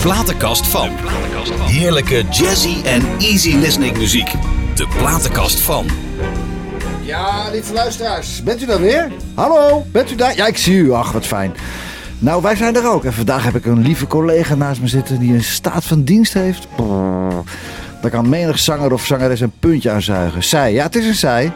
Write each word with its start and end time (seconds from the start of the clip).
platenkast 0.00 0.66
van. 0.66 0.88
Heerlijke 1.60 2.24
jazzy 2.30 2.82
en 2.84 3.02
easy 3.18 3.56
listening 3.56 3.98
muziek. 3.98 4.32
De 4.74 4.86
platenkast 4.98 5.60
van. 5.60 5.86
Ja, 7.02 7.50
lieve 7.50 7.72
luisteraars, 7.72 8.42
bent 8.42 8.62
u 8.62 8.66
daar 8.66 8.80
weer? 8.80 9.12
Hallo, 9.34 9.86
bent 9.92 10.10
u 10.10 10.14
daar? 10.14 10.36
Ja, 10.36 10.46
ik 10.46 10.56
zie 10.56 10.74
u. 10.74 10.92
Ach, 10.92 11.12
wat 11.12 11.26
fijn. 11.26 11.54
Nou, 12.18 12.42
wij 12.42 12.56
zijn 12.56 12.76
er 12.76 12.90
ook. 12.90 13.04
En 13.04 13.12
vandaag 13.12 13.44
heb 13.44 13.54
ik 13.54 13.66
een 13.66 13.82
lieve 13.82 14.06
collega 14.06 14.54
naast 14.54 14.80
me 14.80 14.88
zitten 14.88 15.18
die 15.18 15.34
een 15.34 15.44
staat 15.44 15.84
van 15.84 16.02
dienst 16.02 16.32
heeft. 16.32 16.66
Daar 18.02 18.10
kan 18.10 18.28
menig 18.28 18.58
zanger 18.58 18.92
of 18.92 19.06
zangeres 19.06 19.40
een 19.40 19.52
puntje 19.60 19.90
aan 19.90 20.02
zuigen. 20.02 20.44
Zij, 20.44 20.72
ja, 20.72 20.82
het 20.82 20.96
is 20.96 21.06
een 21.06 21.14
zij. 21.14 21.52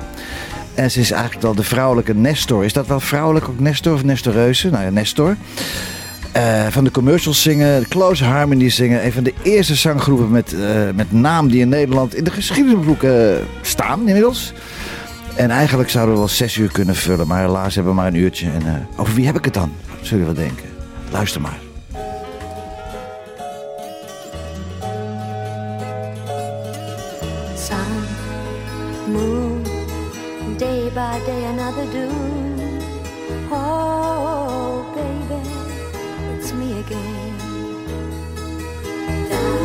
En 0.75 0.91
ze 0.91 1.01
is 1.01 1.11
eigenlijk 1.11 1.43
wel 1.43 1.55
de 1.55 1.63
vrouwelijke 1.63 2.15
Nestor. 2.15 2.65
Is 2.65 2.73
dat 2.73 2.87
wel 2.87 3.01
vrouwelijk 3.01 3.49
ook 3.49 3.61
Nestor 3.61 3.95
of 3.95 4.05
Nestoreuze? 4.05 4.71
Nou 4.71 4.85
ja, 4.85 4.91
Nestor. 4.91 5.37
Eh, 6.35 6.67
van 6.71 6.85
de 6.85 6.91
commercials 6.91 7.43
zingen, 7.43 7.81
de 7.81 7.89
Close 7.89 8.25
Harmony 8.25 8.71
zingen. 8.71 9.05
Een 9.05 9.13
van 9.13 9.23
de 9.23 9.35
eerste 9.43 9.75
zanggroepen 9.75 10.31
met, 10.31 10.53
eh, 10.53 10.61
met 10.95 11.13
naam 11.13 11.49
die 11.49 11.61
in 11.61 11.69
Nederland 11.69 12.15
in 12.15 12.25
de 12.25 12.31
geschiedenisboeken 12.31 13.47
staan 13.63 13.99
inmiddels. 14.07 14.53
En 15.35 15.51
eigenlijk 15.51 15.91
zouden 15.91 16.15
we 16.15 16.21
wel 16.21 16.29
zes 16.29 16.57
uur 16.57 16.73
kunnen 16.73 16.95
vullen, 16.95 17.27
maar 17.27 17.41
helaas 17.41 17.75
hebben 17.75 17.93
we 17.95 18.01
maar 18.01 18.09
een 18.09 18.15
uurtje. 18.15 18.47
En 18.47 18.67
eh, 18.67 19.01
over 19.01 19.15
wie 19.15 19.27
heb 19.27 19.37
ik 19.37 19.45
het 19.45 19.55
dan? 19.55 19.73
Zullen 20.01 20.27
we 20.27 20.33
denken. 20.33 20.67
Luister 21.11 21.41
maar. 21.41 21.64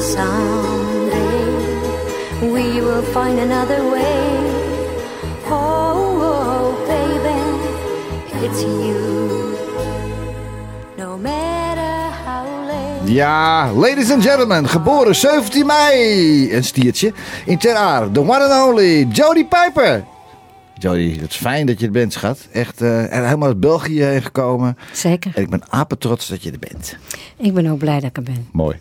Someday 0.09 1.19
we 2.41 2.81
will 2.81 3.03
find 3.03 3.39
another 3.39 3.81
way. 3.91 4.37
Oh, 5.45 6.21
oh, 6.31 6.65
baby, 6.87 8.45
it's 8.45 8.61
you. 8.61 9.55
No 10.97 11.17
matter 11.17 12.15
how 12.25 12.45
late. 12.67 13.11
Ja, 13.13 13.71
ladies 13.73 14.11
and 14.11 14.23
gentlemen, 14.23 14.69
geboren 14.69 15.15
17 15.15 15.65
mei. 15.65 16.53
Een 16.55 16.63
stiertje. 16.63 17.13
In 17.45 17.57
Ter 17.57 17.75
Aar, 17.75 18.11
the 18.11 18.19
one 18.19 18.43
and 18.43 18.69
only 18.69 19.07
Jody 19.11 19.45
Piper. 19.45 20.03
Jody, 20.77 21.19
het 21.19 21.29
is 21.29 21.35
fijn 21.35 21.65
dat 21.65 21.79
je 21.79 21.85
er 21.85 21.91
bent, 21.91 22.13
schat. 22.13 22.47
Echt 22.51 22.81
eh, 22.81 23.03
helemaal 23.09 23.47
uit 23.47 23.59
België 23.59 24.03
heen 24.03 24.21
gekomen. 24.21 24.77
Zeker. 24.93 25.31
En 25.35 25.41
ik 25.41 25.49
ben 25.49 25.61
apetrots 25.69 26.27
dat 26.27 26.43
je 26.43 26.51
er 26.51 26.59
bent. 26.59 26.97
Ik 27.37 27.53
ben 27.53 27.67
ook 27.71 27.77
blij 27.77 27.99
dat 27.99 28.09
ik 28.09 28.17
er 28.17 28.23
ben. 28.23 28.47
Mooi. 28.51 28.79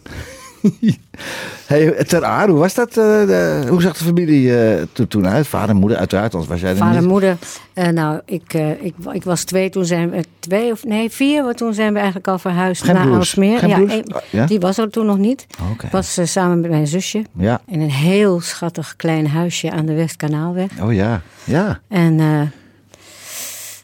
hey, 1.66 2.04
Ter 2.04 2.24
Aar, 2.24 2.48
hoe 2.48 2.58
was 2.58 2.74
dat? 2.74 2.88
eh, 2.88 2.94
de- 3.26 3.66
hoe 3.68 3.82
zag 3.82 3.96
de 3.98 4.04
familie 4.04 4.56
eh, 4.58 4.82
toen, 4.92 5.08
toen 5.08 5.28
uit? 5.28 5.46
Vader 5.46 5.68
en 5.70 5.76
moeder, 5.76 5.98
uiteraard, 5.98 6.32
anders 6.32 6.50
was 6.50 6.60
jij 6.60 6.70
er 6.70 6.76
Vader 6.76 6.94
en 6.96 7.00
niet. 7.02 7.10
moeder, 7.10 7.36
eh, 7.72 7.88
nou, 7.88 8.20
ik, 8.24 8.52
ik, 8.80 8.94
ik 9.12 9.24
was 9.24 9.44
twee, 9.44 9.70
toen 9.70 9.84
zijn 9.84 10.10
we, 10.10 10.24
twee 10.38 10.72
of 10.72 10.84
nee, 10.84 11.10
vier, 11.10 11.42
want 11.42 11.56
toen 11.56 11.74
zijn 11.74 11.88
we 11.92 11.96
eigenlijk 11.98 12.28
al 12.28 12.38
verhuisd 12.38 12.82
Geen 12.82 12.94
naar? 12.94 13.12
Aalsmeer. 13.12 13.66
Ja, 13.68 13.80
Oh, 13.80 13.90
ja? 14.30 14.46
Die 14.46 14.60
was 14.60 14.78
er 14.78 14.90
toen 14.90 15.06
nog 15.06 15.18
niet. 15.18 15.46
Oké. 15.72 15.86
Ik 15.86 15.92
was 15.92 16.18
samen 16.22 16.60
met 16.60 16.70
mijn 16.70 16.86
zusje 16.86 17.24
Ja. 17.38 17.60
in 17.66 17.80
een 17.80 17.90
heel 17.90 18.40
schattig 18.40 18.94
klein 18.96 19.26
huisje 19.28 19.70
aan 19.70 19.86
de 19.86 19.94
Westkanaalweg. 19.94 20.70
Oh 20.82 20.92
ja, 20.92 21.20
ja. 21.44 21.80
En 21.88 22.20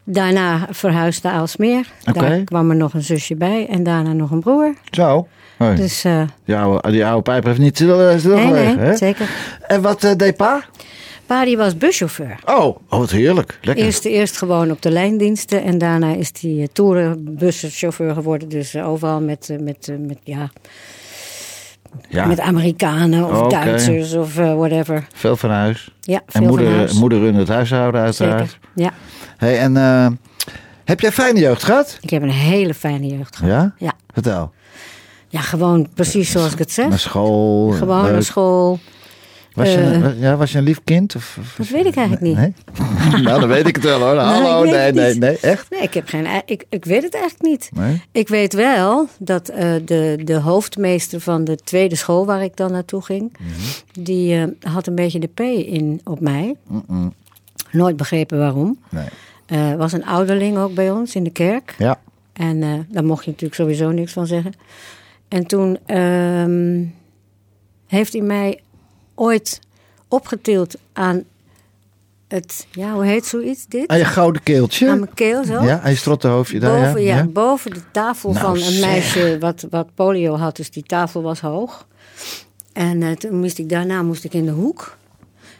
daarna 0.04 0.66
verhuisd 0.70 1.22
naar 1.22 1.32
Aalsmeer. 1.32 1.86
Oké. 2.08 2.18
Daar 2.20 2.38
kwam 2.44 2.70
er 2.70 2.76
nog 2.76 2.94
een 2.94 3.02
zusje 3.02 3.34
bij 3.36 3.66
en 3.68 3.82
daarna 3.82 4.12
nog 4.12 4.30
een 4.30 4.40
broer. 4.40 4.74
Zo. 4.90 5.28
Hoi. 5.56 5.76
Dus 5.76 6.04
eh, 6.04 6.22
die, 6.44 6.56
oude, 6.56 6.90
die 6.90 7.06
oude 7.06 7.22
pijper 7.22 7.48
heeft 7.48 7.60
niet 7.60 7.76
stil, 7.76 8.00
eh, 8.08 8.24
nee, 8.24 8.74
nee, 8.76 8.96
zeker. 8.96 9.28
En 9.66 9.82
wat 9.82 10.04
eh, 10.04 10.10
deed 10.16 10.36
pa? 10.36 10.64
Pa 11.26 11.44
die 11.44 11.56
was 11.56 11.76
buschauffeur. 11.76 12.38
Oh, 12.44 12.64
oh, 12.64 12.76
wat 12.88 13.10
heerlijk. 13.10 13.58
Lekker. 13.62 13.84
Eerst, 13.84 14.04
eerst 14.04 14.36
gewoon 14.36 14.70
op 14.70 14.82
de 14.82 14.90
lijndiensten 14.90 15.62
en 15.62 15.78
daarna 15.78 16.14
is 16.14 16.30
hij 16.40 16.50
uh, 16.50 16.64
toerenbuschauffeur 16.72 18.14
geworden. 18.14 18.48
Dus 18.48 18.76
overal 18.76 19.20
met, 19.20 19.56
met, 19.60 19.92
met, 19.98 20.18
ja, 20.24 20.50
ja, 22.08 22.26
met 22.26 22.40
Amerikanen 22.40 23.24
of. 23.24 23.48
Duitsers 23.52 24.14
of 24.14 24.34
whatever. 24.34 25.06
veel 25.14 25.36
van 25.36 25.50
huis. 25.50 25.90
Ja, 26.00 26.22
veel 26.26 26.26
En 26.26 26.32
van 26.32 26.46
moeder, 26.46 26.76
huis. 26.76 26.92
moeder 26.92 27.18
runde 27.18 27.38
het 27.38 27.48
huishouden 27.48 28.00
uiteraard. 28.00 28.50
Zeker. 28.50 28.58
Ja, 28.74 28.92
Hey, 29.36 29.58
en 29.58 29.74
heb 30.84 31.00
jij 31.00 31.12
fijne 31.12 31.40
jeugd 31.40 31.62
gehad? 31.64 31.98
ik 32.00 32.10
heb 32.10 32.22
een 32.22 32.30
hele 32.30 32.74
fijne 32.74 33.06
jeugd 33.06 33.36
gehad. 33.36 33.52
Ja? 33.52 33.74
Ja, 33.86 33.92
Vertel. 34.12 34.52
Ja 35.34 35.40
gewoon 35.40 35.88
precies 35.94 36.30
zoals 36.30 36.52
ik 36.52 36.58
het 36.58 36.72
zeg. 36.72 36.88
Naar 36.88 36.98
school. 36.98 37.70
Gewoon 37.70 38.02
leuk. 38.02 38.12
naar 38.12 38.22
school. 38.22 38.78
Was 39.54 39.72
je, 39.72 39.78
Eh. 39.78 39.92
een- 40.02 40.18
ja, 40.18 40.36
was 40.36 40.52
je 40.52 40.58
een 40.58 40.64
lief 40.64 40.80
kind? 40.84 41.14
Of, 41.16 41.36
of- 41.40 41.54
Dat 41.56 41.68
weet 41.68 41.84
ik 41.86 41.96
eigenlijk 41.96 42.26
niet. 42.26 42.36
Nee? 42.36 42.54
nou, 43.24 43.40
dan 43.40 43.48
weet 43.48 43.66
ik 43.66 43.74
het 43.74 43.84
wel 43.84 44.00
hoor. 44.00 44.16
Hallo, 44.16 44.64
nee, 44.64 44.92
nee, 44.92 45.14
nee, 45.14 45.38
echt? 45.38 45.70
Nee, 45.70 45.80
ik, 45.80 45.94
heb 45.94 46.08
geen, 46.08 46.26
ik, 46.46 46.64
ik 46.68 46.84
weet 46.84 47.02
het 47.02 47.14
eigenlijk 47.14 47.44
niet. 47.50 47.70
Nee? 47.74 48.02
Ik 48.12 48.28
weet 48.28 48.52
wel 48.52 49.08
dat 49.18 49.48
eh, 49.48 49.72
de, 49.84 50.20
de 50.24 50.34
hoofdmeester 50.38 51.20
van 51.20 51.44
de 51.44 51.56
tweede 51.56 51.96
school 51.96 52.26
waar 52.26 52.42
ik 52.42 52.56
dan 52.56 52.72
naartoe 52.72 53.02
ging, 53.02 53.32
Mhm. 53.38 53.50
die 54.04 54.34
eh, 54.40 54.72
had 54.72 54.86
een 54.86 54.94
beetje 54.94 55.18
de 55.18 55.26
P 55.34 55.40
in 55.66 56.00
op 56.04 56.20
mij. 56.20 56.54
Nooit 57.70 57.96
begrepen 57.96 58.38
waarom. 58.38 58.78
Nee. 58.88 59.06
Eh 59.46 59.74
was 59.74 59.92
een 59.92 60.06
ouderling 60.06 60.58
ook 60.58 60.74
bij 60.74 60.90
ons 60.90 61.14
in 61.14 61.24
de 61.24 61.30
kerk. 61.30 61.74
Ja. 61.78 62.00
En 62.32 62.62
eh, 62.62 62.68
daar 62.88 63.04
mocht 63.04 63.24
je 63.24 63.30
natuurlijk 63.30 63.60
sowieso 63.60 63.90
niks 63.90 64.12
van 64.12 64.26
zeggen. 64.26 64.52
En 65.28 65.46
toen 65.46 65.78
ehm, 65.86 66.84
heeft 67.86 68.12
hij 68.12 68.22
mij 68.22 68.60
ooit 69.14 69.60
opgetild 70.08 70.74
aan 70.92 71.24
het, 72.28 72.66
ja, 72.70 72.92
hoe 72.92 73.04
heet 73.04 73.26
zoiets 73.26 73.66
dit? 73.66 73.88
Aan 73.88 73.98
je 73.98 74.04
gouden 74.04 74.42
keeltje. 74.42 74.90
Aan 74.90 74.98
mijn 74.98 75.14
keel 75.14 75.44
zo. 75.44 75.62
Ja, 75.62 75.80
aan 75.80 75.90
je 75.90 75.96
strottenhoofdje 75.96 76.60
daar. 76.60 76.84
Boven, 76.84 77.02
ja, 77.02 77.16
ja. 77.16 77.24
boven 77.24 77.70
de 77.70 77.90
tafel 77.90 78.32
Nou, 78.32 78.44
van 78.44 78.66
een 78.66 78.72
zeg. 78.72 78.90
meisje 78.90 79.36
wat, 79.40 79.66
wat 79.70 79.88
polio 79.94 80.36
had. 80.36 80.56
Dus 80.56 80.70
die 80.70 80.82
tafel 80.82 81.22
was 81.22 81.40
hoog. 81.40 81.86
En 82.72 83.02
eh, 83.02 83.10
toen 83.10 83.38
moest 83.38 83.58
ik 83.58 83.68
daarna 83.68 84.02
moest 84.02 84.24
ik 84.24 84.34
in 84.34 84.44
de 84.44 84.50
hoek. 84.50 84.96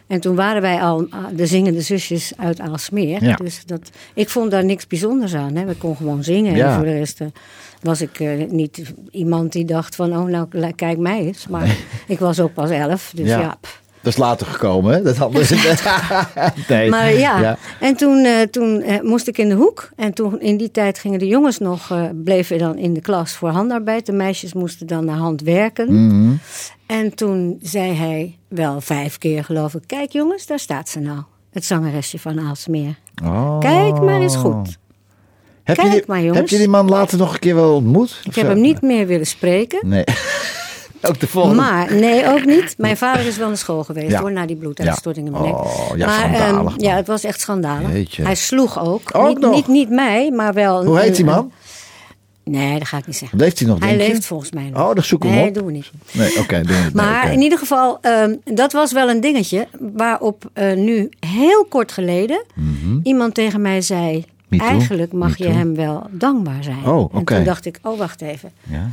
En 0.07 0.19
toen 0.19 0.35
waren 0.35 0.61
wij 0.61 0.81
al 0.81 1.07
ah, 1.09 1.25
de 1.35 1.45
zingende 1.45 1.81
zusjes 1.81 2.33
uit 2.37 2.59
Aalsmeer. 2.59 3.23
Ja. 3.23 3.35
Dus 3.35 3.65
dat, 3.65 3.89
ik 4.13 4.29
vond 4.29 4.51
daar 4.51 4.65
niks 4.65 4.87
bijzonders 4.87 5.35
aan. 5.35 5.55
Hè. 5.55 5.65
We 5.65 5.75
konden 5.75 5.97
gewoon 5.97 6.23
zingen. 6.23 6.55
Ja. 6.55 6.67
En 6.67 6.75
voor 6.75 6.85
de 6.85 6.97
rest 6.97 7.21
eh, 7.21 7.27
was 7.81 8.01
ik 8.01 8.19
eh, 8.19 8.49
niet 8.49 8.93
iemand 9.11 9.51
die 9.51 9.65
dacht 9.65 9.95
van... 9.95 10.17
oh, 10.17 10.25
nou, 10.25 10.71
kijk 10.75 10.97
mij 10.97 11.19
eens. 11.19 11.47
Maar 11.47 11.77
ik 12.07 12.19
was 12.19 12.39
ook 12.39 12.53
pas 12.53 12.69
elf. 12.69 13.11
Dus 13.15 13.27
Ja. 13.27 13.57
Dat 14.05 14.13
is 14.13 14.19
later 14.19 14.47
gekomen, 14.47 14.93
hè? 14.93 15.01
Dat 15.01 15.17
hadden 15.17 15.45
nee. 16.67 16.89
Maar 16.89 17.13
ja, 17.13 17.39
Ja. 17.39 17.57
en 17.79 17.95
toen, 17.95 18.25
eh, 18.25 18.41
toen 18.41 18.81
eh, 18.81 19.01
moest 19.01 19.27
ik 19.27 19.37
in 19.37 19.49
de 19.49 19.55
hoek. 19.55 19.89
En 19.95 20.13
toen 20.13 20.41
in 20.41 20.57
die 20.57 20.71
tijd 20.71 20.99
gingen 20.99 21.19
de 21.19 21.27
jongens 21.27 21.57
nog, 21.59 21.91
eh, 21.91 22.03
bleven 22.23 22.57
dan 22.57 22.77
in 22.77 22.93
de 22.93 23.01
klas 23.01 23.31
voor 23.31 23.49
handarbeid. 23.49 24.05
De 24.05 24.11
meisjes 24.11 24.53
moesten 24.53 24.87
dan 24.87 25.05
naar 25.05 25.17
hand 25.17 25.41
werken. 25.41 26.07
Mhm. 26.07 26.33
En 26.85 27.15
toen 27.15 27.59
zei 27.61 27.93
hij 27.93 28.37
wel 28.47 28.81
vijf 28.81 29.17
keer 29.17 29.43
geloof 29.43 29.73
ik. 29.73 29.83
Kijk 29.85 30.11
jongens, 30.11 30.45
daar 30.45 30.59
staat 30.59 30.89
ze 30.89 30.99
nou. 30.99 31.19
Het 31.51 31.65
zangeresje 31.65 32.19
van 32.19 32.39
Aalsmeer. 32.39 32.95
Oh. 33.23 33.59
Kijk 33.59 34.01
maar 34.01 34.21
eens 34.21 34.35
goed. 34.35 34.77
Heb, 35.63 35.75
Kijk 35.77 35.87
je 35.87 35.93
die, 35.93 36.03
maar, 36.07 36.19
jongens. 36.19 36.37
heb 36.39 36.47
je 36.47 36.57
die 36.57 36.67
man 36.67 36.89
later 36.89 37.17
nog 37.17 37.33
een 37.33 37.39
keer 37.39 37.55
wel 37.55 37.75
ontmoet? 37.75 38.21
Ik 38.23 38.35
heb 38.35 38.47
hem 38.47 38.61
niet 38.61 38.81
meer 38.81 39.07
willen 39.07 39.27
spreken. 39.27 39.79
Nee. 39.89 40.03
Ook 41.09 41.19
de 41.19 41.27
volgende. 41.27 41.55
Maar 41.61 41.93
nee, 41.93 42.27
ook 42.27 42.45
niet. 42.45 42.75
Mijn 42.77 42.97
vader 42.97 43.25
is 43.25 43.37
wel 43.37 43.47
naar 43.47 43.57
school 43.57 43.83
geweest 43.83 44.11
Ja. 44.11 44.19
hoor, 44.19 44.31
na 44.31 44.45
die 44.45 44.55
bloeduitstorting 44.55 45.25
in 45.25 45.31
mijn 45.31 45.43
Ja. 45.43 45.49
nek. 45.51 45.59
Oh, 45.59 45.97
ja, 45.97 46.05
maar, 46.05 46.33
ehm, 46.33 46.69
ja, 46.77 46.95
het 46.95 47.07
was 47.07 47.23
echt 47.23 47.39
schandalig. 47.39 47.91
Jeetje. 47.91 48.23
Hij 48.23 48.35
sloeg 48.35 48.79
ook. 48.79 49.15
Ook 49.15 49.27
niet, 49.27 49.39
nog? 49.39 49.55
Niet, 49.55 49.67
niet 49.67 49.89
mij, 49.89 50.31
maar 50.31 50.53
wel... 50.53 50.85
Hoe 50.85 50.99
heet 50.99 51.15
die 51.15 51.25
man? 51.25 51.51
Nee, 52.43 52.79
dat 52.79 52.87
ga 52.87 52.97
ik 52.97 53.07
niet 53.07 53.15
zeggen. 53.17 53.37
Leeft 53.37 53.59
hij 53.59 53.67
nog, 53.67 53.79
Hij 53.79 53.91
je? 53.91 53.97
leeft 53.97 54.25
volgens 54.25 54.51
mij 54.51 54.69
nog. 54.69 54.81
Oh, 54.89 54.93
dan 54.95 55.03
zoek 55.03 55.23
hem 55.23 55.31
nee, 55.31 55.47
op. 55.47 55.53
doen 55.53 55.65
we 55.65 55.71
niet. 55.71 55.91
Nee, 56.11 56.39
oké. 56.39 56.61
we. 56.61 56.73
Nee, 56.73 56.89
Maar 56.93 57.31
in 57.33 57.41
ieder 57.41 57.57
geval, 57.57 57.97
ehm, 58.01 58.35
dat 58.43 58.71
was 58.71 58.91
wel 58.91 59.09
een 59.09 59.21
dingetje 59.21 59.67
waarop 59.79 60.49
eh, 60.53 60.73
nu 60.75 61.09
heel 61.19 61.65
kort 61.69 61.91
geleden 61.91 62.43
iemand 63.03 63.33
tegen 63.33 63.61
mij 63.61 63.81
zei... 63.81 64.25
Mhm. 64.47 64.63
Eigenlijk 64.63 65.13
mag 65.13 65.29
me 65.29 65.35
je 65.37 65.43
too. 65.43 65.53
hem 65.53 65.75
wel 65.75 66.07
dankbaar 66.11 66.63
zijn. 66.63 66.85
Oh, 66.85 67.15
En 67.15 67.23
toen 67.25 67.43
dacht 67.43 67.65
ik, 67.65 67.79
oh 67.81 67.97
wacht 67.97 68.21
even. 68.21 68.51
Ja. 68.63 68.89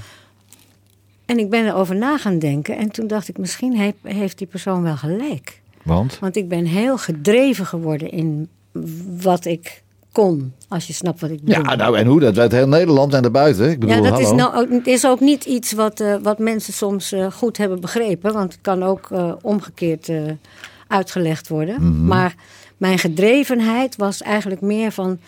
En 1.27 1.39
ik 1.39 1.51
ben 1.51 1.67
erover 1.67 1.97
na 1.97 2.19
gaan 2.19 2.39
denken. 2.39 2.77
En 2.77 2.91
toen 2.91 3.07
dacht 3.07 3.29
ik, 3.29 3.39
misschien 3.39 3.77
heeft, 3.77 3.97
heeft 4.03 4.39
die 4.39 4.47
persoon 4.47 4.83
wel 4.83 4.97
gelijk. 4.97 5.61
Want? 5.83 6.19
Want 6.19 6.37
ik 6.37 6.49
ben 6.49 6.65
heel 6.65 6.99
gedreven 6.99 7.67
geworden 7.67 8.11
in 8.11 8.49
wat 9.23 9.45
ik 9.45 9.83
kon. 10.13 10.53
Als 10.69 10.87
je 10.87 10.93
snapt 10.93 11.21
wat 11.21 11.31
ik 11.31 11.43
bedoel. 11.45 11.65
Ja, 11.65 11.75
nou 11.75 11.99
en 11.99 12.07
hoe? 12.07 12.21
Dat 12.21 12.37
weet 12.37 12.53
heel 12.53 12.69
Nederland 12.69 13.15
en 13.15 13.23
daarbuiten. 13.23 13.71
Ik 13.71 13.79
bedoel, 13.81 13.95
Ja, 14.05 14.11
dat 14.11 14.21
is, 14.21 14.31
nou, 14.31 14.55
ook- 14.57 14.85
is 14.85 15.07
ook 15.07 15.21
niet 15.21 15.45
iets 15.45 15.73
wat, 15.73 16.01
eh, 16.01 16.15
wat 16.23 16.39
mensen 16.39 16.73
soms 16.73 17.13
eh, 17.13 17.31
goed 17.33 17.57
hebben 17.57 17.81
begrepen. 17.81 18.33
Want 18.33 18.53
het 18.53 18.61
kan 18.63 18.83
ook 18.83 19.09
eh, 19.11 19.33
omgekeerd 19.43 20.11
uitgelegd 20.89 21.49
worden. 21.49 21.75
Mhm. 21.81 22.07
Maar 22.07 22.35
mijn 22.77 22.99
gedrevenheid 22.99 23.97
was 23.97 24.23
eigenlijk 24.23 24.61
meer 24.61 24.93
van... 24.93 25.19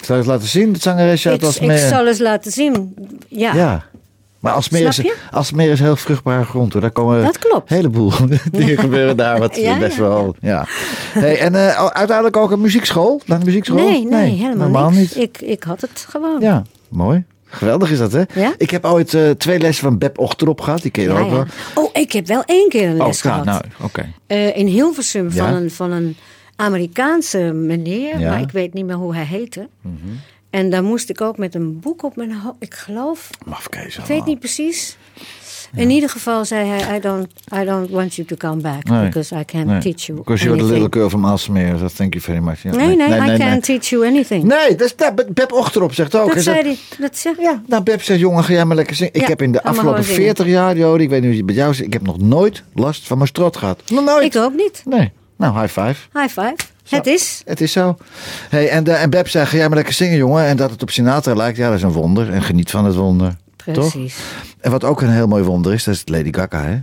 Zal 0.00 0.16
je 0.16 0.22
het 0.22 0.30
laten 0.30 0.48
zien, 0.48 0.72
het 0.72 0.82
zangeresje 0.82 1.28
uit 1.28 1.38
ik, 1.40 1.44
als 1.46 1.56
ik 1.58 1.66
meer... 1.66 1.78
zal 1.78 2.06
eens 2.06 2.18
laten 2.18 2.52
zien. 2.52 2.94
Ja, 3.28 3.54
Ja. 3.54 3.84
Maar 4.40 4.56
is, 4.70 4.96
je? 4.96 5.16
Alsmere 5.30 5.70
is 5.72 5.80
heel 5.80 5.96
vruchtbare 5.96 6.44
grond. 6.44 6.72
Hoor. 6.72 6.80
Daar 6.82 6.90
komen 6.90 7.22
Dat 7.24 7.38
klopt. 7.38 7.70
een 7.70 7.76
heleboel 7.76 8.12
dingen 8.52 8.78
gebeuren 8.78 9.16
daar. 9.16 9.38
Wat 9.38 9.56
Ja, 9.60 9.78
best 9.78 9.96
ja, 9.96 10.02
wel, 10.02 10.34
ja. 10.40 10.64
Hey, 11.12 11.38
en 11.38 11.54
eh, 11.54 11.86
uiteindelijk 11.86 12.36
ook 12.36 12.50
een 12.50 12.60
muziekschool? 12.60 13.20
Naar 13.26 13.38
de 13.38 13.44
muziekschool? 13.44 13.76
Nee, 13.78 14.04
nee, 14.06 14.30
helemaal 14.30 14.90
niet. 14.90 15.16
Ik, 15.16 15.40
ik 15.40 15.62
had 15.62 15.80
het 15.80 16.06
gewoon. 16.08 16.40
Ja, 16.40 16.62
mooi. 16.88 17.24
Geweldig 17.52 17.90
is 17.90 17.98
dat, 17.98 18.12
hè? 18.12 18.22
Ja? 18.34 18.54
Ik 18.56 18.70
heb 18.70 18.84
ooit 18.84 19.14
eh, 19.14 19.30
twee 19.30 19.58
lessen 19.58 19.84
van 19.84 19.98
Beb 19.98 20.18
Ochterop 20.18 20.60
gehad. 20.60 20.82
Die 20.82 20.90
ken 20.90 21.02
je 21.02 21.10
ook 21.10 21.30
wel. 21.30 21.44
Oh, 21.74 21.90
ik 21.92 22.12
heb 22.12 22.26
wel 22.26 22.42
één 22.46 22.68
keer 22.68 22.88
een 22.88 23.00
Oh, 23.00 23.06
les 23.06 23.22
ja, 23.22 23.30
gehad. 23.30 23.44
nou, 23.44 23.62
oké. 23.82 24.12
Eh, 24.26 24.56
in 24.56 24.66
Hilversum 24.66 25.30
van, 25.30 25.54
een, 25.54 25.70
van 25.70 25.90
een 25.92 26.16
Amerikaanse 26.56 27.38
meneer, 27.38 28.20
maar 28.20 28.40
ik 28.40 28.50
weet 28.50 28.74
niet 28.74 28.86
meer 28.86 28.96
hoe 28.96 29.14
hij 29.14 29.24
heette. 29.24 29.68
En 30.50 30.70
daar 30.70 30.82
moest 30.82 31.10
ik 31.10 31.20
ook 31.20 31.38
met 31.38 31.54
een 31.54 31.80
boek 31.80 32.02
op 32.02 32.16
mijn 32.16 32.32
hoofd. 32.32 32.56
Ik 32.58 32.74
geloof, 32.74 33.30
Mafkees 33.46 33.96
ik 33.98 34.04
weet 34.04 34.24
niet 34.24 34.38
precies. 34.38 34.96
In 35.74 35.90
ieder 35.90 36.08
geval 36.10 36.44
zei 36.44 36.68
hij: 36.68 36.96
I 36.96 37.00
don't, 37.00 37.26
I 37.54 37.64
don't 37.64 37.90
want 37.90 38.14
you 38.14 38.28
to 38.28 38.36
come 38.36 38.60
back 38.60 38.84
Nee. 38.88 39.04
because 39.04 39.34
I 39.34 39.44
can't 39.44 39.66
Nee. 39.66 39.80
teach 39.80 40.06
you. 40.06 40.18
Because 40.18 40.44
you're 40.44 40.58
the 40.58 40.64
little 40.66 40.80
anything." 40.80 40.94
girl 40.94 41.08
from 41.08 41.24
Alsmere. 41.24 41.78
So 41.78 41.86
thank 41.96 42.12
you 42.12 42.24
very 42.24 42.38
much. 42.38 42.64
Nee, 42.64 42.96
nee, 42.96 43.34
I 43.34 43.36
can't 43.38 43.64
teach 43.64 43.84
you 43.88 44.06
anything. 44.06 44.44
Nee, 44.44 44.74
dat 44.76 44.80
is, 44.86 44.94
Beb, 44.94 45.26
Beb 45.34 45.52
Ochterop 45.52 45.92
zegt 45.94 46.14
ook. 46.14 46.34
dat 46.34 46.42
zei 46.42 46.62
zegt, 46.62 46.88
hij. 46.96 46.98
Dat 47.08 47.16
zeg, 47.18 47.36
Ja, 47.40 47.62
nou 47.66 47.82
Beb 47.82 48.02
zegt, 48.02 48.20
jongen, 48.20 48.44
ga 48.44 48.52
jij 48.52 48.64
maar 48.64 48.76
lekker 48.76 48.96
zingen. 48.96 49.14
Ik 49.14 49.26
heb 49.26 49.42
in 49.42 49.52
de 49.52 49.62
afgelopen 49.62 49.88
gewoon 49.88 50.04
zingen. 50.04 50.22
40 50.22 50.46
jaar, 50.46 50.76
Jody, 50.76 51.02
ik 51.02 51.08
weet 51.08 51.20
niet 51.20 51.28
hoe 51.28 51.38
het 51.38 51.46
met 51.46 51.54
jou 51.56 51.70
is, 51.70 51.80
ik 51.80 51.92
heb 51.92 52.02
nog 52.02 52.18
nooit 52.18 52.62
last 52.74 53.06
van 53.06 53.16
mijn 53.16 53.28
strot 53.28 53.56
gehad. 53.56 53.82
Nog 53.90 54.04
nooit. 54.04 54.34
Ik 54.34 54.40
ook 54.42 54.54
niet. 54.54 54.82
Nee. 54.86 55.12
Nou, 55.40 55.60
high 55.60 55.80
five. 55.80 55.94
High 56.12 56.28
five. 56.28 56.54
Het 56.88 57.06
is. 57.06 57.42
Het 57.44 57.60
is 57.60 57.72
zo. 57.72 57.96
Hey, 58.48 58.68
en, 58.68 58.84
de, 58.84 58.92
en 58.92 59.10
Beb 59.10 59.28
zei, 59.28 59.46
ga 59.46 59.56
jij 59.56 59.66
maar 59.66 59.76
lekker 59.76 59.94
zingen, 59.94 60.16
jongen. 60.16 60.44
En 60.44 60.56
dat 60.56 60.70
het 60.70 60.82
op 60.82 60.90
Sinatra 60.90 61.34
lijkt, 61.34 61.56
ja, 61.56 61.68
dat 61.68 61.76
is 61.76 61.82
een 61.82 61.92
wonder. 61.92 62.32
En 62.32 62.42
geniet 62.42 62.70
van 62.70 62.84
het 62.84 62.94
wonder. 62.94 63.36
Toch? 63.72 63.90
Precies. 63.90 64.16
En 64.60 64.70
wat 64.70 64.84
ook 64.84 65.00
een 65.00 65.10
heel 65.10 65.26
mooi 65.26 65.42
wonder 65.42 65.72
is, 65.72 65.84
dat 65.84 65.94
is 65.94 66.02
Lady 66.04 66.32
Gaga, 66.32 66.62
hè? 66.62 66.78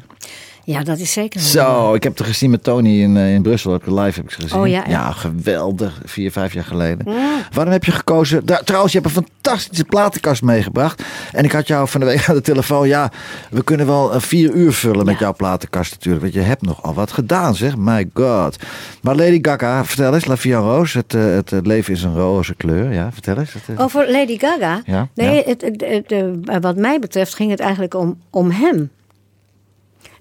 Ja, 0.68 0.84
dat 0.84 1.00
is 1.00 1.12
zeker. 1.12 1.40
Zo, 1.40 1.94
ik 1.94 2.04
heb 2.04 2.18
het 2.18 2.28
gezien 2.28 2.50
met 2.50 2.64
Tony 2.64 3.02
in, 3.02 3.18
eh, 3.18 3.34
in 3.34 3.42
Brussel. 3.42 3.72
Heb 3.72 3.82
ik 3.82 3.88
live 3.88 4.20
heb 4.20 4.24
ik 4.24 4.32
ze 4.32 4.42
gezien. 4.42 4.60
Oh, 4.60 4.68
ja, 4.68 4.84
ja. 4.88 5.12
geweldig. 5.12 6.02
Vier, 6.06 6.32
vijf 6.32 6.54
jaar 6.54 6.64
geleden. 6.64 7.06
Waarom 7.54 7.74
heb 7.74 7.84
je 7.84 7.92
gekozen? 7.92 8.46
Trouwens, 8.64 8.94
je 8.94 9.00
hebt 9.00 9.16
een 9.16 9.24
fantastische 9.24 9.84
platenkast 9.84 10.42
meegebracht. 10.42 11.04
En 11.32 11.44
ik 11.44 11.52
had 11.52 11.68
jou 11.68 11.88
van 11.88 12.00
de 12.00 12.06
week 12.06 12.30
aan 12.30 12.36
de 12.36 12.42
telefoon. 12.42 12.88
Ja, 12.88 13.12
we 13.50 13.64
kunnen 13.64 13.86
wel 13.86 14.14
eh, 14.14 14.20
vier 14.20 14.52
uur 14.52 14.74
vullen 14.74 15.06
met 15.06 15.20
jouw 15.20 15.34
platenkast 15.34 15.92
natuurlijk. 15.92 16.24
Want 16.24 16.36
je 16.36 16.42
hebt 16.42 16.62
nogal 16.62 16.94
wat 16.94 17.12
gedaan, 17.12 17.56
zeg. 17.56 17.78
My 17.78 18.10
god. 18.14 18.58
Maar 19.02 19.16
Lady 19.16 19.40
Gaga, 19.42 19.86
vertel 19.86 20.14
eens. 20.14 20.26
La 20.26 20.36
en 20.44 20.52
Rose. 20.52 20.98
Het, 20.98 21.14
eh, 21.14 21.24
het 21.24 21.52
eh, 21.52 21.60
leven 21.62 21.94
is 21.94 22.04
een 22.04 22.16
roze 22.16 22.56
kleur. 22.56 22.94
Ja, 22.94 23.12
vertel 23.12 23.38
eens. 23.38 23.54
Het, 23.54 23.80
Over 23.80 24.12
Lady 24.12 24.38
Gaga? 24.40 24.82
Ja, 24.86 25.08
Nee. 25.14 25.44
Het, 25.46 25.62
het, 25.62 25.84
het, 25.88 26.62
wat 26.62 26.76
mij 26.76 27.00
betreft 27.00 27.36
ging 27.36 27.52
het 27.52 27.60
eigenlijk 27.60 27.94
om, 27.94 28.20
om 28.30 28.52
hem. 28.52 28.90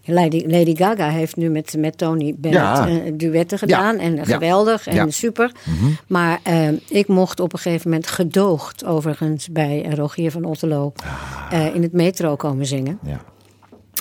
Lady, 0.07 0.45
Lady 0.47 0.77
Gaga 0.77 1.09
heeft 1.09 1.37
nu 1.37 1.49
met, 1.51 1.75
met 1.79 1.99
Tony 1.99 2.35
Bennett 2.39 2.65
Ja. 2.77 2.89
eh, 2.89 3.13
duetten 3.15 3.59
gedaan. 3.59 3.99
En 3.99 4.27
geweldig 4.27 4.87
en 4.87 4.95
Ja. 4.95 5.03
Mhm. 5.03 5.11
super. 5.13 5.53
Maar 6.07 6.41
eh, 6.43 6.69
ik 6.89 7.09
mocht 7.09 7.41
op 7.41 7.53
een 7.53 7.59
gegeven 7.59 7.91
moment 7.91 8.07
gedoogd, 8.09 8.85
overigens, 8.85 9.49
bij 9.49 9.85
eh, 9.85 9.93
Rogier 9.95 10.31
van 10.31 10.45
Otterlo... 10.45 10.93
eh, 11.51 11.75
in 11.75 11.83
het 11.83 11.93
metro 11.93 12.37
komen 12.37 12.67
zingen. 12.67 12.99
Ja, 13.03 13.21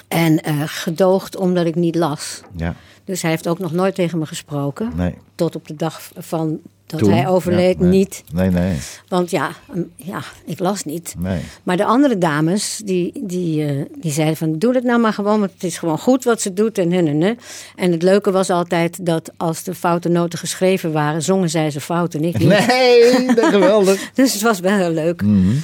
En 0.07 0.39
gedoogd 0.67 1.35
omdat 1.37 1.65
ik 1.65 1.75
niet 1.75 1.95
las. 1.95 2.41
ja, 2.55 2.75
Dus 3.03 3.21
hij 3.21 3.31
heeft 3.31 3.47
ook 3.47 3.59
nog 3.59 3.71
nooit 3.71 3.95
tegen 3.95 4.19
me 4.19 4.25
gesproken. 4.25 4.91
nee. 4.95 5.15
Tot 5.35 5.55
op 5.55 5.67
de 5.67 5.75
dag 5.75 6.01
van 6.17 6.59
dat 6.85 6.99
Toen? 6.99 7.11
hij 7.11 7.27
overleed 7.27 7.75
Ja, 7.79 7.83
nee. 7.85 7.97
niet. 7.97 8.23
Nee, 8.33 8.49
nee, 8.49 8.77
Want 9.07 9.29
ja, 9.31 9.49
ja, 9.95 10.21
ik 10.45 10.59
las 10.59 10.83
niet. 10.83 11.15
nee. 11.17 11.41
Maar 11.63 11.77
de 11.77 11.85
andere 11.85 12.17
dames, 12.17 12.81
die, 12.85 13.11
die, 13.23 13.65
eh, 13.65 13.81
die 13.99 14.11
zeiden 14.11 14.37
van... 14.37 14.57
doe 14.57 14.73
het 14.75 14.83
nou 14.83 14.99
maar 14.99 15.13
gewoon, 15.13 15.39
want 15.39 15.51
het 15.53 15.63
is 15.63 15.77
gewoon 15.77 15.97
goed 15.99 16.23
wat 16.23 16.41
ze 16.41 16.53
doet. 16.53 16.77
En, 16.77 16.91
en, 16.91 17.07
en, 17.07 17.37
en. 17.75 17.91
het 17.91 18.03
leuke 18.03 18.31
was 18.31 18.49
altijd 18.49 19.05
dat 19.05 19.31
als 19.37 19.63
de 19.63 19.73
foute 19.75 20.09
noten 20.09 20.39
geschreven 20.39 20.91
waren... 20.91 21.21
zongen 21.21 21.49
zij 21.49 21.71
ze 21.71 21.81
fout 21.81 22.13
en 22.13 22.23
ik 22.23 22.37
niet. 22.39 22.47
Nee, 22.47 23.33
dat 23.35 23.45
geweldig. 23.45 24.09
Dus 24.13 24.33
het 24.33 24.41
was 24.41 24.59
wel 24.59 24.77
heel 24.77 24.91
leuk. 24.91 25.23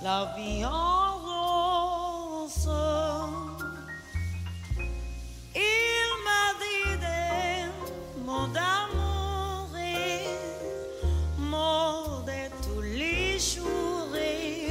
la 0.00 0.32
vie 0.36 0.64
en 0.64 1.16
rose. 1.26 2.70
Il 5.56 6.10
m'a 6.26 6.46
dit 6.62 6.98
des 7.06 7.56
mots 8.24 8.50
d'amour 8.58 9.66
et 9.76 10.38
mots 11.36 12.22
de 12.30 12.40
tous 12.62 12.80
les 12.80 13.40
jours 13.40 14.14
et 14.14 14.68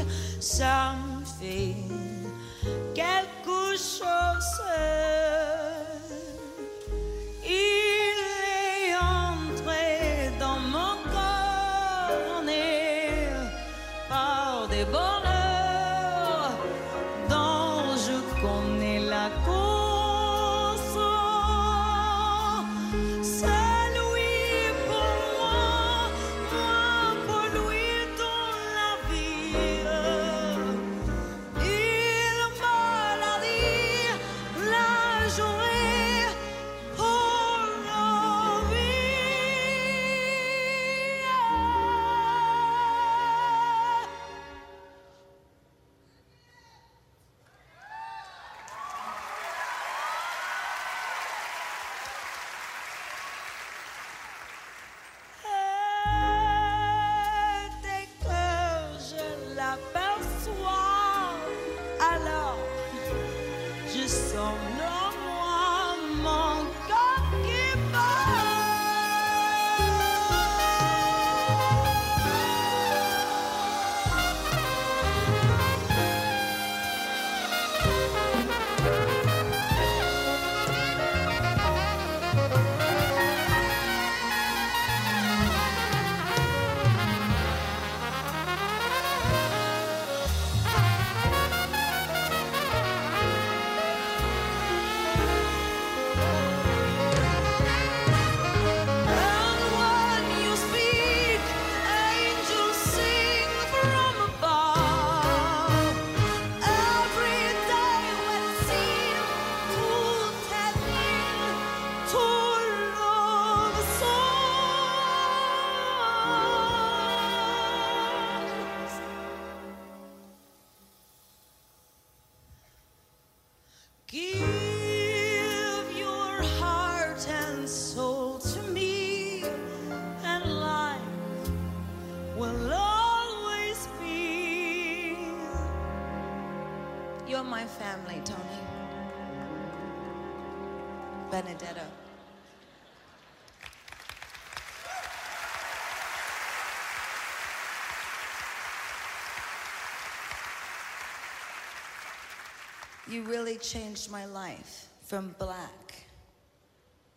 You 153.09 153.23
really 153.23 153.55
changed 153.55 154.11
my 154.11 154.25
life 154.25 154.87
from 155.05 155.33
black 155.39 156.03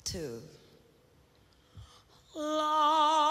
to 0.05 0.41
La 2.37 3.30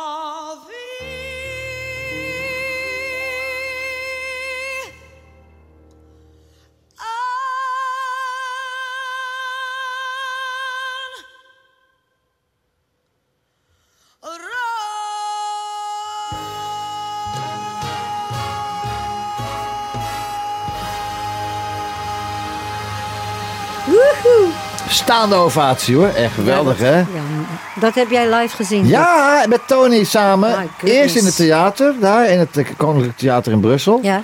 Staande 24.89 25.35
ovatie 25.35 25.95
hoor. 25.95 26.07
Echt 26.07 26.33
geweldig 26.33 26.79
Ja, 26.79 26.85
hè? 26.85 26.95
dat- 26.95 27.05
Ja, 27.13 27.79
dat 27.79 27.95
heb 27.95 28.09
jij 28.09 28.35
live 28.35 28.55
gezien. 28.55 28.87
Ja, 28.87 29.45
met 29.49 29.59
Tony 29.67 30.03
samen. 30.03 30.69
Eerst 30.83 31.15
in 31.15 31.25
het 31.25 31.35
theater, 31.35 31.93
daar 31.99 32.29
in 32.29 32.39
het 32.39 32.57
eh, 32.57 32.65
Koninklijk 32.77 33.17
Theater 33.17 33.51
in 33.51 33.59
Brussel. 33.59 33.99
Ja. 34.03 34.21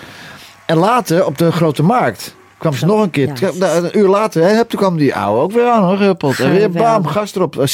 En 0.65 0.77
later 0.77 1.25
op 1.25 1.37
de 1.37 1.51
Grote 1.51 1.83
Markt. 1.83 2.35
Kwam 2.57 2.73
ze 2.73 2.85
nog 2.85 3.01
een 3.01 3.09
keer. 3.09 3.31
Ja. 3.39 3.49
Nou, 3.53 3.83
Een 3.85 3.97
uur 3.97 4.07
later, 4.07 4.43
hè, 4.43 4.65
toen 4.65 4.79
kwam 4.79 4.97
die 4.97 5.15
oude 5.15 5.41
ook 5.41 5.51
weer 5.51 5.67
aan 5.69 5.83
hoor, 5.83 5.97
gehuppeld. 5.97 6.39
En 6.39 6.51
weer 6.51 6.69
bam, 6.71 7.05
gast 7.07 7.35
erop. 7.35 7.57
eh, 7.59 7.67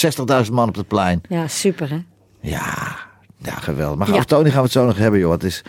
60.000 0.45 0.51
man 0.53 0.67
op 0.67 0.75
het 0.75 0.87
plein. 0.87 1.21
ja, 1.29 1.47
super 1.47 1.89
hè. 1.89 2.03
Ja, 2.41 2.63
ja 3.37 3.53
geweldig. 3.53 3.97
Maar 3.97 4.07
Ja. 4.07 4.13
over 4.13 4.25
Tony 4.25 4.45
gaan 4.49 4.57
we 4.57 4.63
het 4.63 4.71
zo 4.71 4.85
nog 4.85 4.97
hebben 4.97 5.19
joh. 5.19 5.31
Het 5.31 5.43
is... 5.43 5.61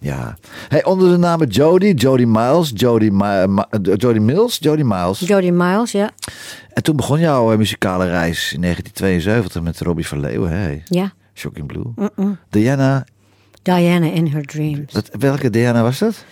Ja. 0.00 0.36
Hey, 0.68 0.84
onder 0.84 1.10
de 1.10 1.16
namen 1.16 1.48
Jody, 1.48 1.92
Jody 1.96 2.24
Miles, 2.24 2.72
Jody, 2.74 3.08
Ma- 3.08 3.46
Ma- 3.46 3.66
eh, 3.70 3.80
Jody 3.96 4.18
Mills, 4.18 4.56
Jody 4.60 4.82
Miles. 4.82 5.18
Jody 5.20 5.50
Miles, 5.50 5.92
ja. 5.92 6.10
En 6.72 6.82
toen 6.82 6.96
begon 6.96 7.20
jouw 7.20 7.52
eh, 7.52 7.58
muzikale 7.58 8.06
reis 8.06 8.52
in 8.52 8.60
1972 8.60 9.62
met 9.62 9.80
Robbie 9.80 10.06
van 10.06 10.20
Leeuwen. 10.20 10.50
Hey. 10.50 10.82
Ja. 10.84 11.12
Shocking 11.34 11.66
Blue. 11.66 12.10
Diana, 12.50 13.04
Diana 13.62 14.06
in 14.06 14.26
Her 14.26 14.42
Dreams. 14.44 14.92
dat, 14.92 15.10
welke 15.18 15.50
Diana 15.50 15.82
was 15.82 15.98
dat? 15.98 16.24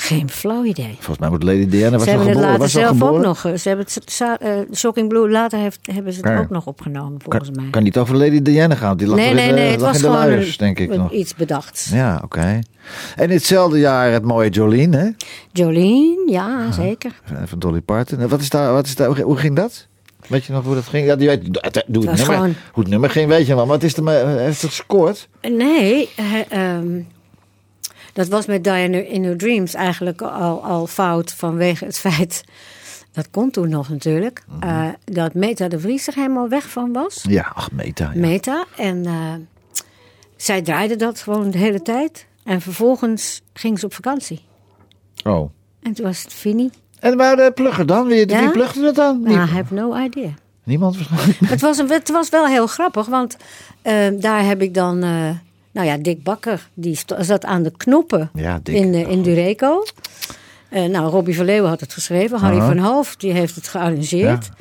Geen 0.00 0.30
flauw 0.30 0.64
idee. 0.64 0.94
Volgens 0.94 1.18
mij 1.18 1.28
moet 1.28 1.42
Lady 1.42 1.66
Diana 1.68 1.90
was 1.96 2.02
ze 2.02 2.08
hebben 2.08 2.26
het 2.28 2.36
geboren. 2.36 2.58
later 2.58 2.58
Was 2.74 2.76
al 2.76 2.96
zelf 2.96 3.02
ook 3.16 3.22
nog. 3.24 3.44
eh, 3.44 3.54
Ze 3.54 3.68
hebben 3.68 3.86
het 3.86 4.20
eh, 4.40 4.50
Shocking 4.74 5.08
Blue 5.08 5.30
later 5.30 5.58
heeft, 5.58 5.78
hebben 5.92 6.12
ze 6.12 6.20
het 6.20 6.28
Ja. 6.28 6.38
ook 6.38 6.50
nog 6.50 6.66
opgenomen 6.66 7.20
volgens 7.20 7.50
mij. 7.50 7.62
Kan, 7.62 7.70
kan 7.70 7.82
niet 7.82 7.96
over 7.98 8.16
Lady 8.16 8.42
Diana 8.42 8.74
gaan. 8.74 8.96
Die 8.96 9.06
lag 9.06 9.16
nee, 9.16 9.28
in 9.28 9.34
nee, 9.34 9.52
nee. 9.52 9.70
Het 9.70 9.80
was 9.80 9.96
in 9.96 10.02
de 10.02 10.08
gewoon 10.08 10.24
luiers, 10.26 10.48
een- 10.50 10.54
denk 10.58 10.78
ik 10.78 10.96
nog. 10.96 11.12
iets 11.12 11.34
bedacht. 11.34 11.88
Ja, 11.92 12.20
oké. 12.24 12.40
En 13.16 13.24
in 13.24 13.30
hetzelfde 13.30 13.78
jaar 13.78 14.12
het 14.12 14.24
mooie 14.24 14.50
Jolene, 14.50 14.96
hè? 14.96 15.08
Jolene, 15.52 16.24
ja, 16.26 16.72
zeker. 16.72 17.20
Van 17.44 17.58
Dolly 17.58 17.80
Parton. 17.80 18.18
En 18.20 18.28
Wat 18.28 18.40
is 18.40 18.48
daar, 18.50 18.72
wat 18.72 18.86
is 18.86 18.94
daar, 18.94 19.20
hoe 19.20 19.36
ging 19.36 19.56
dat? 19.56 19.86
Weet 20.26 20.44
je 20.44 20.52
nog 20.52 20.64
hoe 20.64 20.74
dat 20.74 20.84
ging? 20.84 21.06
Ja, 21.06 21.16
die 21.16 21.28
weet, 21.28 21.44
doe 21.44 21.62
het, 21.62 21.84
doe 21.86 22.02
het 22.06 22.16
nummer. 22.16 22.34
gewoon- 22.34 22.54
Hoe 22.72 22.82
het 22.82 22.92
nummer 22.92 23.10
ging, 23.10 23.28
weet 23.28 23.46
je 23.46 23.54
wel. 23.54 23.64
Maar 23.66 23.74
het 23.74 23.84
is 23.84 23.96
er, 23.96 24.26
heeft 24.38 24.62
het 24.62 24.70
gescoord? 24.70 25.28
Nee, 25.40 26.08
ehm, 26.48 26.86
dat 28.12 28.28
was 28.28 28.46
met 28.46 28.64
Diana 28.64 28.98
in 28.98 29.24
Her 29.24 29.36
Dreams 29.36 29.74
eigenlijk 29.74 30.22
al, 30.22 30.64
al 30.64 30.86
fout 30.86 31.32
vanwege 31.32 31.84
het 31.84 31.98
feit... 31.98 32.44
Dat 33.12 33.30
kon 33.30 33.50
toen 33.50 33.68
nog 33.68 33.88
natuurlijk. 33.88 34.42
Mhm. 34.48 34.68
eh, 34.68 34.88
dat 35.04 35.34
Meta 35.34 35.68
de 35.68 35.78
Vries 35.78 36.06
er 36.06 36.14
helemaal 36.14 36.48
weg 36.48 36.68
van 36.68 36.92
was. 36.92 37.24
Ja, 37.28 37.52
ach, 37.54 37.72
Meta. 37.72 38.10
Ja. 38.14 38.20
Meta. 38.20 38.64
En 38.76 39.06
eh, 39.06 39.34
zij 40.36 40.62
draaide 40.62 40.96
dat 40.96 41.20
gewoon 41.20 41.50
de 41.50 41.58
hele 41.58 41.82
tijd. 41.82 42.26
En 42.44 42.60
vervolgens 42.60 43.42
ging 43.52 43.78
ze 43.78 43.86
op 43.86 43.94
vakantie. 43.94 44.40
Oh. 45.24 45.50
En 45.82 45.92
toen 45.92 46.04
was 46.06 46.22
het 46.22 46.32
Fini. 46.32 46.70
En 47.00 47.16
waar 47.16 47.36
de 47.36 47.52
plugger 47.54 47.86
dan? 47.86 48.06
Wie, 48.06 48.28
Ja? 48.28 48.40
wie 48.40 48.50
plugde 48.50 48.86
het 48.86 48.94
dan? 48.94 49.22
Nou, 49.22 49.34
I 49.36 49.50
have 49.52 49.74
no 49.74 49.96
idea. 49.96 50.30
Niemand 50.64 50.96
waarschijnlijk. 50.96 51.38
het, 51.50 51.60
was 51.60 51.78
een, 51.78 51.90
het 51.90 52.10
was 52.10 52.28
wel 52.28 52.46
heel 52.46 52.66
grappig, 52.66 53.06
want 53.06 53.36
eh, 53.82 54.06
daar 54.18 54.44
heb 54.44 54.62
ik 54.62 54.74
dan... 54.74 55.04
nou 55.78 55.90
ja, 55.90 55.96
Dick 55.96 56.22
Bakker, 56.22 56.68
die 56.74 56.98
zat 57.18 57.44
aan 57.44 57.62
de 57.62 57.72
knoppen 57.76 58.30
Ja, 58.34 58.60
in, 58.64 58.94
eh, 58.94 59.10
in 59.10 59.22
Dureco. 59.22 59.84
Eh, 60.68 60.84
nou, 60.84 61.10
Robbie 61.10 61.36
van 61.36 61.44
Leeuwen 61.44 61.68
had 61.68 61.80
het 61.80 61.92
geschreven. 61.92 62.38
Harry 62.38 62.58
Aha. 62.58 62.66
van 62.66 62.78
Hoofd, 62.78 63.20
die 63.20 63.32
heeft 63.32 63.54
het 63.54 63.68
gearrangeerd. 63.68 64.44
Ja. 64.44 64.54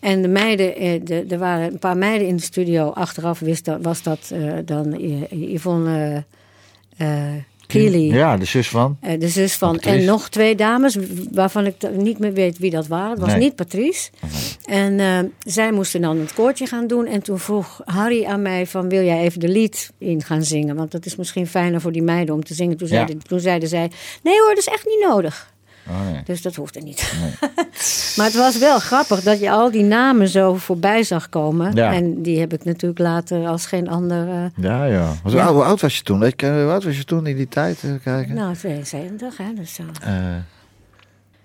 En 0.00 0.22
de 0.22 0.28
meiden, 0.28 0.76
eh, 0.76 1.00
de, 1.04 1.24
er 1.28 1.38
waren 1.38 1.72
een 1.72 1.78
paar 1.78 1.96
meiden 1.96 2.26
in 2.26 2.36
de 2.36 2.42
studio. 2.42 2.90
Achteraf 2.90 3.38
wist 3.38 3.64
dat, 3.64 3.78
was 3.82 4.02
dat 4.02 4.32
dan 4.64 4.96
Yvonne 5.30 6.24
Ja, 8.12 8.36
de 8.36 8.44
zus 8.44 8.68
van. 8.68 8.96
Eh, 9.00 9.20
de 9.20 9.28
zus 9.28 9.54
van. 9.56 9.72
Patrice. 9.72 9.96
En 9.96 10.04
nog 10.04 10.28
twee 10.28 10.54
dames, 10.54 10.96
waarvan 11.32 11.66
ik 11.66 11.74
niet 11.96 12.18
meer 12.18 12.32
weet 12.32 12.58
wie 12.58 12.70
dat 12.70 12.86
waren. 12.86 13.10
Het 13.10 13.20
was 13.20 13.28
Nee. 13.30 13.38
niet 13.38 13.54
Patrice. 13.56 14.10
En 14.64 15.00
eh, 15.00 15.18
zij 15.38 15.72
moesten 15.72 16.00
dan 16.00 16.18
het 16.18 16.34
koortje 16.34 16.66
gaan 16.66 16.86
doen. 16.86 17.06
En 17.06 17.22
toen 17.22 17.38
vroeg 17.38 17.80
Harry 17.84 18.24
aan 18.24 18.42
mij 18.42 18.66
van... 18.66 18.88
wil 18.88 19.02
jij 19.04 19.20
even 19.20 19.40
de 19.40 19.48
lied 19.48 19.90
in 19.98 20.22
gaan 20.22 20.42
zingen? 20.44 20.76
Want 20.76 20.90
dat 20.90 21.06
is 21.06 21.16
misschien 21.16 21.46
fijner 21.46 21.80
voor 21.80 21.92
die 21.92 22.02
meiden 22.02 22.34
om 22.34 22.44
te 22.44 22.54
zingen. 22.54 22.76
Toen, 22.76 22.88
Ja. 22.88 22.94
zeiden, 22.94 23.18
toen 23.22 23.40
zeiden 23.40 23.68
zij... 23.68 23.90
nee 24.22 24.38
hoor, 24.38 24.48
dat 24.48 24.58
is 24.58 24.66
echt 24.66 24.86
niet 24.86 25.04
nodig. 25.08 25.51
Oh, 25.88 26.10
nee. 26.12 26.22
Dus 26.24 26.42
dat 26.42 26.54
hoefde 26.54 26.80
niet. 26.80 27.12
maar 28.16 28.26
het 28.26 28.34
was 28.34 28.58
wel 28.58 28.78
grappig 28.78 29.22
dat 29.22 29.40
je 29.40 29.50
al 29.50 29.70
die 29.70 29.82
namen 29.82 30.28
zo 30.28 30.54
voorbij 30.54 31.02
zag 31.02 31.28
komen. 31.28 31.74
Ja. 31.74 31.92
En 31.92 32.22
die 32.22 32.38
heb 32.40 32.52
ik 32.52 32.64
natuurlijk 32.64 33.00
later 33.00 33.46
als 33.46 33.66
geen 33.66 33.88
ander... 33.88 34.28
eh, 34.28 34.44
Ja, 34.64 34.84
ja. 34.84 35.12
Was- 35.22 35.32
Ja. 35.32 35.52
Hoe 35.52 35.62
oud 35.64 35.80
was 35.80 35.96
je 35.96 36.02
toen? 36.02 36.18
Weet 36.18 36.40
je, 36.40 36.46
hoe 36.46 36.70
oud 36.72 36.84
was 36.84 36.96
je 36.96 37.04
toen 37.04 37.26
in 37.26 37.36
die 37.36 37.48
tijd? 37.48 37.84
Kijken. 38.04 38.34
nou, 38.34 38.54
72 38.54 39.36
hè. 39.36 39.52
Dus, 39.54 39.74
zo. 39.74 39.82
Eh, 40.02 40.12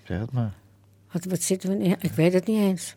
zeg 0.03 0.20
het 0.20 0.32
maar. 0.32 0.51
wat, 1.12 1.25
wat 1.25 1.41
zitten 1.41 1.70
we... 1.70 1.84
in? 1.84 1.96
Ik 2.00 2.12
weet 2.12 2.34
het 2.34 2.48
niet 2.48 2.60
eens. 2.62 2.96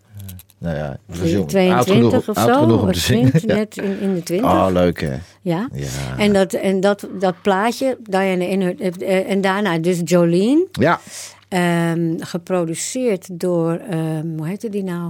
Nou 0.61 0.77
ja, 0.77 0.93
ik 1.09 1.15
was 1.15 1.31
jong. 1.31 1.41
Oud 1.41 1.49
22 1.49 1.95
genoeg, 1.95 2.29
of 2.29 2.37
oud 2.37 2.49
zo. 2.55 2.61
genoeg 2.61 2.83
om 2.83 2.89
of 2.89 2.95
te 2.95 3.01
zingen. 3.01 3.31
20, 3.31 3.43
Ja. 3.51 3.55
Net 3.57 3.77
in, 3.77 4.01
in 4.01 4.15
de 4.15 4.23
20. 4.23 4.51
Oh, 4.51 4.67
leuk 4.73 5.01
hè. 5.01 5.15
ja. 5.43 5.69
Ja. 5.73 5.87
En, 6.19 6.33
dat, 6.33 6.53
en 6.53 6.81
dat, 6.81 7.07
dat 7.21 7.35
plaatje, 7.43 7.97
Diana 8.03 8.45
in 8.45 8.61
her, 8.61 8.75
eh, 9.01 9.31
en 9.31 9.41
daarna 9.41 9.79
dus 9.79 10.01
Jolene, 10.05 10.67
Ja. 10.73 11.01
ehm, 11.49 12.15
geproduceerd 12.19 13.41
door, 13.41 13.73
ehm, 13.91 14.27
hoe 14.37 14.47
heette 14.47 14.69
die 14.69 14.83
nou? 14.85 15.09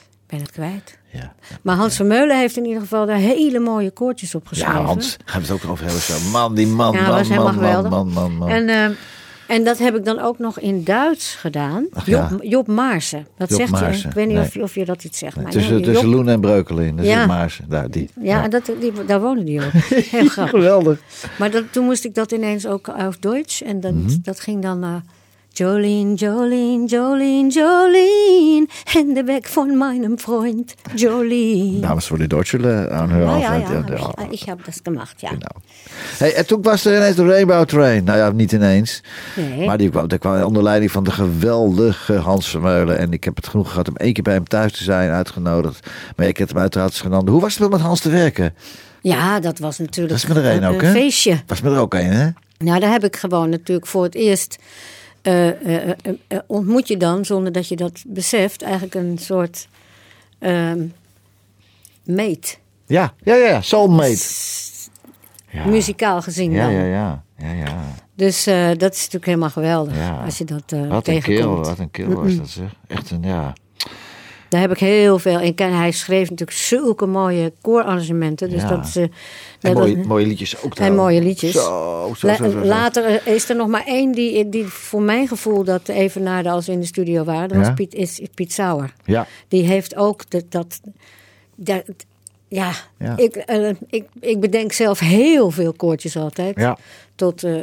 Ik 0.00 0.38
ben 0.38 0.38
het 0.40 0.50
kwijt. 0.50 0.98
Ja. 1.12 1.32
Maar 1.62 1.76
Hans 1.76 1.96
Vermeulen 1.96 2.38
heeft 2.38 2.56
in 2.56 2.64
ieder 2.64 2.80
geval 2.80 3.06
daar 3.06 3.16
hele 3.16 3.58
mooie 3.58 3.90
koortjes 3.90 4.34
op 4.34 4.46
geschreven. 4.46 4.74
Ja, 4.80 4.84
Hans, 4.84 5.16
gaan 5.24 5.40
we 5.42 5.46
het 5.52 5.56
ook 5.64 5.70
over 5.70 5.84
hebben. 5.84 6.02
Zo. 6.02 6.14
Man, 6.30 6.54
die 6.54 6.66
man, 6.66 6.92
Ja, 6.92 7.08
man, 7.08 7.26
man, 7.28 7.36
man, 7.42 7.52
geweldig. 7.52 7.90
man, 7.90 8.08
man, 8.12 8.36
man. 8.36 8.48
En, 8.48 8.68
ehm, 8.68 8.92
en 9.52 9.64
dat 9.64 9.78
heb 9.78 9.96
ik 9.96 10.04
dan 10.04 10.18
ook 10.20 10.38
nog 10.38 10.58
in 10.58 10.84
Duits 10.84 11.34
gedaan. 11.34 11.86
Ach, 11.92 12.06
ja. 12.06 12.28
Job, 12.30 12.42
Job 12.42 12.66
Maarsen. 12.66 13.26
Dat 13.36 13.48
Job 13.48 13.58
zegt 13.58 13.70
Maarsen, 13.70 14.02
je. 14.02 14.08
Ik 14.08 14.14
weet 14.14 14.26
niet 14.26 14.36
nee. 14.36 14.44
of, 14.46 14.54
je- 14.54 14.62
of 14.62 14.74
je 14.74 14.84
dat 14.84 15.04
iets 15.04 15.18
zegt. 15.18 15.36
Maar 15.36 15.50
tussen 15.50 15.82
tussen 15.82 16.08
Loen 16.08 16.28
en 16.28 16.40
Breukelen, 16.40 16.96
dat 16.96 17.04
is 17.04 17.10
Ja. 17.10 17.18
het 17.18 17.26
Maars. 17.28 17.60
Daar, 17.68 17.90
die. 17.90 18.08
ja, 18.20 18.48
Dat, 18.48 18.72
die, 18.80 18.92
daar 19.06 19.20
woonde 19.20 19.44
die 19.44 19.60
ook. 19.64 19.70
Heel 20.10 20.26
grappig. 20.28 20.50
Geweldig. 20.50 21.00
Maar 21.38 21.50
dat, 21.50 21.64
toen 21.70 21.84
moest 21.84 22.04
ik 22.04 22.14
dat 22.14 22.32
ineens 22.32 22.66
ook 22.66 22.88
auf 22.88 23.16
Duits. 23.18 23.62
En 23.62 23.80
dat, 23.80 23.92
Mhm. 23.94 24.16
dat 24.22 24.40
ging 24.40 24.62
dan... 24.62 24.82
eh, 24.82 24.94
Jolene, 25.52 26.14
Jolene, 26.14 26.86
Jolene, 26.86 27.50
Jolene. 27.50 28.66
In 28.94 29.14
de 29.14 29.24
weg 29.24 29.50
van 29.50 29.78
mijn 29.78 30.18
Freund, 30.18 30.74
Jolene. 30.94 31.78
Namens 31.78 32.06
voor 32.06 32.18
de 32.18 32.26
Deutsche 32.26 32.90
aanhören. 32.90 33.38
ja, 33.38 33.54
ja, 33.54 33.68
ja. 33.68 33.96
altijd. 33.96 34.32
Ik, 34.32 34.40
ik 34.40 34.42
heb 34.42 34.64
dat 34.64 34.80
gemacht, 34.82 35.20
ja. 35.20 35.28
Genau. 35.28 35.60
Hey, 36.18 36.34
en 36.34 36.46
toen 36.46 36.62
was 36.62 36.84
er 36.84 36.96
ineens 36.96 37.16
de 37.16 37.26
Rainbow 37.26 37.64
Train. 37.64 38.04
Nou 38.04 38.18
ja, 38.18 38.30
niet 38.30 38.52
ineens. 38.52 39.02
Nee. 39.36 39.66
Maar 39.66 39.78
die 39.78 39.90
kwam, 39.90 40.08
die 40.08 40.18
kwam 40.18 40.42
onder 40.42 40.62
leiding 40.62 40.90
van 40.90 41.04
de 41.04 41.10
geweldige 41.10 42.14
Hans 42.14 42.48
Vermeulen. 42.48 42.98
En 42.98 43.12
ik 43.12 43.24
heb 43.24 43.36
het 43.36 43.48
genoeg 43.48 43.70
gehad 43.70 43.88
om 43.88 43.96
één 43.96 44.12
keer 44.12 44.22
bij 44.22 44.34
hem 44.34 44.44
thuis 44.44 44.72
te 44.72 44.84
zijn, 44.84 45.10
uitgenodigd. 45.10 45.90
Maar 46.16 46.26
ik 46.26 46.36
heb 46.36 46.48
hem 46.48 46.58
uiteraard 46.58 46.94
genomen. 46.94 47.32
Hoe 47.32 47.40
was 47.40 47.58
het 47.58 47.70
met 47.70 47.80
Hans 47.80 48.00
te 48.00 48.10
werken? 48.10 48.54
Ja, 49.00 49.40
dat 49.40 49.58
was 49.58 49.78
natuurlijk 49.78 50.28
met 50.28 50.36
er 50.36 50.44
één 50.44 50.62
een, 50.62 50.74
ook, 50.74 50.82
hè? 50.82 50.90
feestje. 50.90 51.42
Was 51.46 51.60
met 51.60 51.72
er 51.72 51.78
ook 51.78 51.94
een, 51.94 52.12
hè? 52.12 52.28
Nou, 52.58 52.80
daar 52.80 52.90
heb 52.90 53.04
ik 53.04 53.16
gewoon 53.16 53.48
natuurlijk 53.48 53.86
voor 53.86 54.02
het 54.02 54.14
eerst... 54.14 54.58
eh, 55.22 55.48
eh, 55.90 55.96
eh, 56.28 56.38
ontmoet 56.46 56.88
je 56.88 56.96
dan, 56.96 57.24
zonder 57.24 57.52
dat 57.52 57.68
je 57.68 57.76
dat 57.76 58.02
beseft... 58.06 58.62
eigenlijk 58.62 58.94
een 58.94 59.18
soort 59.18 59.68
ehm 60.38 60.86
mate. 62.04 62.54
Ja, 62.86 63.14
ja, 63.22 63.34
ja. 63.34 63.60
Soulmate. 63.60 64.18
Ja. 65.50 65.64
Muzikaal 65.66 66.22
gezien 66.22 66.50
Ja, 66.52 66.62
dan. 66.64 66.72
ja, 66.72 66.84
ja. 66.84 67.24
ja, 67.38 67.52
ja. 67.52 67.82
Dus 68.14 68.44
dat 68.78 68.92
is 68.94 68.98
natuurlijk 68.98 69.24
helemaal 69.24 69.50
geweldig 69.50 69.96
Ja. 69.96 70.22
als 70.24 70.38
je 70.38 70.44
dat 70.44 70.62
eh 70.66 70.88
Wat 70.88 71.06
een 71.08 71.20
kerel, 71.20 71.22
tegenkomt. 71.22 71.66
wat 71.66 71.78
een 71.78 71.90
kerel 71.90 72.22
was 72.22 72.36
dat 72.36 72.48
zeg. 72.48 72.74
Echt 72.86 73.10
een, 73.10 73.22
ja. 73.22 73.52
Daar 74.52 74.60
heb 74.60 74.70
ik 74.70 74.78
heel 74.78 75.18
veel 75.18 75.40
in. 75.40 75.54
Hij 75.58 75.90
schreef 75.90 76.30
natuurlijk 76.30 76.58
zulke 76.58 77.06
mooie 77.06 77.52
koorarrangementen. 77.60 78.50
Dus 78.50 78.62
Ja. 78.62 78.68
dat 78.68 78.84
is... 78.86 78.96
En 79.60 80.06
mooie, 80.06 80.26
liedjes 80.26 80.62
ook 80.62 80.74
en 80.74 80.94
mooie 80.94 81.20
liedjes. 81.22 81.52
Zo, 81.52 82.12
zo, 82.16 82.34
zo. 82.34 82.48
Later 82.64 83.26
is 83.26 83.48
er 83.48 83.56
nog 83.56 83.68
maar 83.68 83.84
één 83.86 84.12
die, 84.12 84.48
die 84.48 84.64
voor 84.66 85.02
mijn 85.02 85.28
gevoel 85.28 85.64
dat 85.64 85.88
even 85.88 86.22
naarde 86.22 86.50
als 86.50 86.66
we 86.66 86.72
in 86.72 86.80
de 86.80 86.86
studio 86.86 87.24
waren. 87.24 87.48
Dat 87.48 87.56
Ja? 87.58 87.62
was 87.64 87.74
Piet, 87.74 87.94
is 87.94 88.20
Piet 88.34 88.52
Sauer. 88.52 88.92
Ja, 89.04 89.26
Die 89.48 89.62
heeft 89.64 89.96
ook 89.96 90.30
dat. 90.30 90.44
dat, 90.48 90.80
dat- 91.56 91.84
ja, 92.48 92.72
Ja. 92.98 93.16
Ik, 93.16 93.36
eh, 93.36 93.68
ik, 93.90 94.04
ik 94.20 94.40
bedenk 94.40 94.72
zelf 94.72 94.98
heel 94.98 95.50
veel 95.50 95.72
koortjes 95.72 96.16
altijd. 96.16 96.58
ja. 96.60 96.78
Tot 97.14 97.44
eh, 97.44 97.54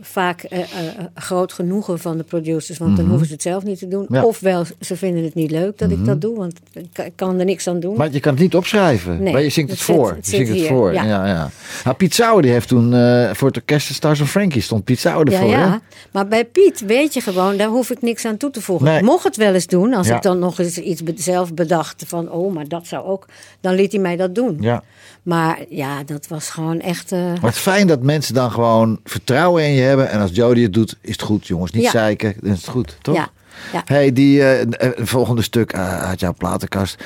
vaak 0.00 0.42
eh, 0.42 0.58
eh, 0.60 0.66
groot 1.14 1.52
genoegen 1.52 1.98
van 1.98 2.16
de 2.16 2.22
producers, 2.22 2.78
want 2.78 2.96
dan 2.96 3.06
hoeven 3.06 3.26
ze 3.26 3.32
het 3.32 3.42
zelf 3.42 3.64
niet 3.64 3.78
te 3.78 3.88
doen. 3.88 4.02
Mhm. 4.02 4.14
Ja. 4.14 4.18
Mhm. 4.18 4.28
Ofwel, 4.28 4.64
ze 4.80 4.96
vinden 4.96 5.24
het 5.24 5.34
niet 5.34 5.50
leuk 5.50 5.78
dat 5.78 5.90
ik 5.90 6.04
dat 6.04 6.20
doe, 6.20 6.36
want 6.36 6.52
ik 6.72 7.12
kan- 7.16 7.38
er 7.38 7.44
niks 7.44 7.66
aan 7.68 7.80
doen. 7.80 7.96
Maar 7.96 8.12
je 8.12 8.20
kan 8.20 8.32
het 8.32 8.40
niet 8.42 8.54
opschrijven. 8.54 9.22
Nee, 9.22 9.32
maar 9.32 9.42
je 9.42 9.48
zingt 9.48 9.70
het 9.70 9.78
het 9.78 9.88
zit- 9.88 9.96
voor. 9.96 10.14
het 10.14 10.26
je 10.30 10.36
zingt 10.36 10.50
het 10.58 10.66
voor. 10.66 10.92
ja. 10.92 11.02
Ja. 11.04 11.26
Ja, 11.26 11.50
Nou, 11.84 11.96
Piet 11.96 12.14
Sauer 12.14 12.42
die 12.42 12.50
heeft 12.50 12.68
toen 12.68 12.94
eh, 12.94 13.30
voor 13.34 13.48
het 13.48 13.56
orkest 13.56 13.94
Stars 13.94 14.20
of 14.20 14.30
Frankie 14.30 14.62
stond 14.62 14.84
Piet 14.84 14.98
Sauer 14.98 15.30
ja, 15.30 15.36
ervoor. 15.36 15.52
hè? 15.54 15.60
ja, 15.60 15.80
maar 16.12 16.28
bij 16.28 16.44
Piet 16.44 16.80
weet 16.86 17.14
je 17.14 17.20
gewoon, 17.20 17.56
daar 17.56 17.68
hoef 17.68 17.90
ik 17.90 18.02
niks 18.02 18.24
aan 18.24 18.36
toe 18.36 18.50
te 18.50 18.60
voegen. 18.62 18.86
Nee. 18.86 18.98
Ik 18.98 19.04
mocht 19.04 19.24
het 19.24 19.36
wel 19.36 19.54
eens 19.54 19.66
doen, 19.66 19.94
als 19.94 20.08
ik 20.08 20.22
dan 20.22 20.38
nog 20.38 20.58
eens 20.58 20.78
iets 20.78 21.02
zelf 21.14 21.54
bedacht 21.54 22.04
van, 22.06 22.30
oh, 22.30 22.54
maar 22.54 22.68
dat 22.68 22.86
zou 22.86 23.04
ook, 23.06 23.26
dan 23.60 23.74
liet 23.74 23.92
hij 23.92 24.00
mij 24.00 24.16
dat 24.16 24.34
doen. 24.34 24.56
Ja. 24.60 24.82
Maar 25.22 25.58
ja, 25.68 26.02
dat 26.04 26.26
was 26.28 26.50
gewoon 26.50 26.80
echt. 26.80 27.12
eh, 27.12 27.18
Maar 27.18 27.40
het 27.42 27.54
is 27.54 27.58
fijn 27.60 27.86
dat 27.86 28.02
mensen 28.02 28.34
dan 28.34 28.50
gewoon 28.50 29.00
vertrouwen 29.04 29.64
in 29.64 29.70
je 29.72 29.82
hebben. 29.88 30.10
En 30.10 30.20
als 30.20 30.30
Jodie 30.32 30.62
het 30.64 30.72
doet, 30.72 30.96
is 31.00 31.12
het 31.12 31.22
goed, 31.22 31.46
jongens. 31.46 31.70
Niet 31.72 31.82
Ja. 31.82 31.90
zeiken, 31.90 32.34
dan 32.40 32.50
is 32.52 32.56
het 32.60 32.68
goed, 32.68 32.96
toch? 33.02 33.14
Ja, 33.14 33.28
ja. 33.72 33.82
Hey, 33.84 34.12
die 34.12 34.40
eh, 34.42 34.60
eh, 34.60 34.90
volgende 34.96 35.42
stuk 35.42 35.72
eh, 35.72 36.02
uit 36.02 36.20
jouw 36.20 36.34
platenkast. 36.34 37.04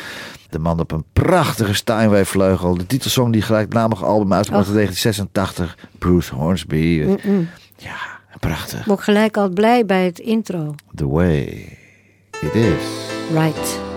De 0.51 0.59
man 0.59 0.81
op 0.81 0.91
een 0.93 1.05
prachtige 1.13 1.75
Steinway 1.75 2.25
vleugel. 2.25 2.75
De 2.77 2.87
titelsong 2.87 3.33
die 3.33 3.43
gelijknamige 3.43 4.05
album 4.05 4.33
uitgebracht 4.33 4.69
in 4.69 4.75
1986. 4.75 5.77
Bruce 5.99 6.35
Hornsby. 6.35 7.07
Ja, 7.77 7.97
prachtig. 8.41 8.85
word 8.85 8.99
ik 8.99 9.05
gelijk 9.05 9.37
al 9.37 9.49
blij 9.49 9.87
bij 9.87 10.05
het 10.05 10.19
intro. 10.19 10.75
The 10.95 11.09
way 11.09 11.43
it 12.41 12.55
is. 12.55 12.83
Right. 13.35 13.92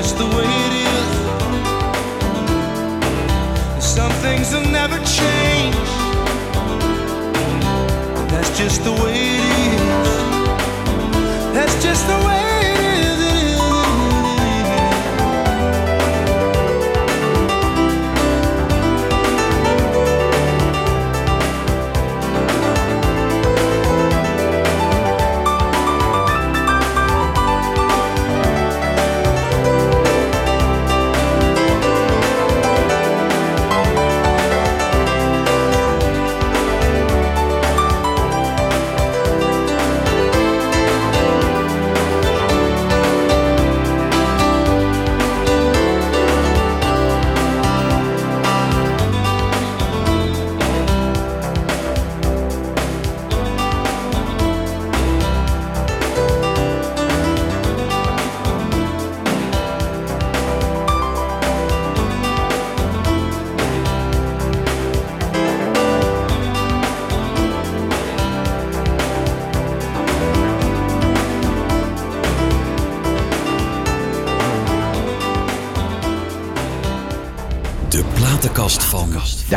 eres. 0.00 0.29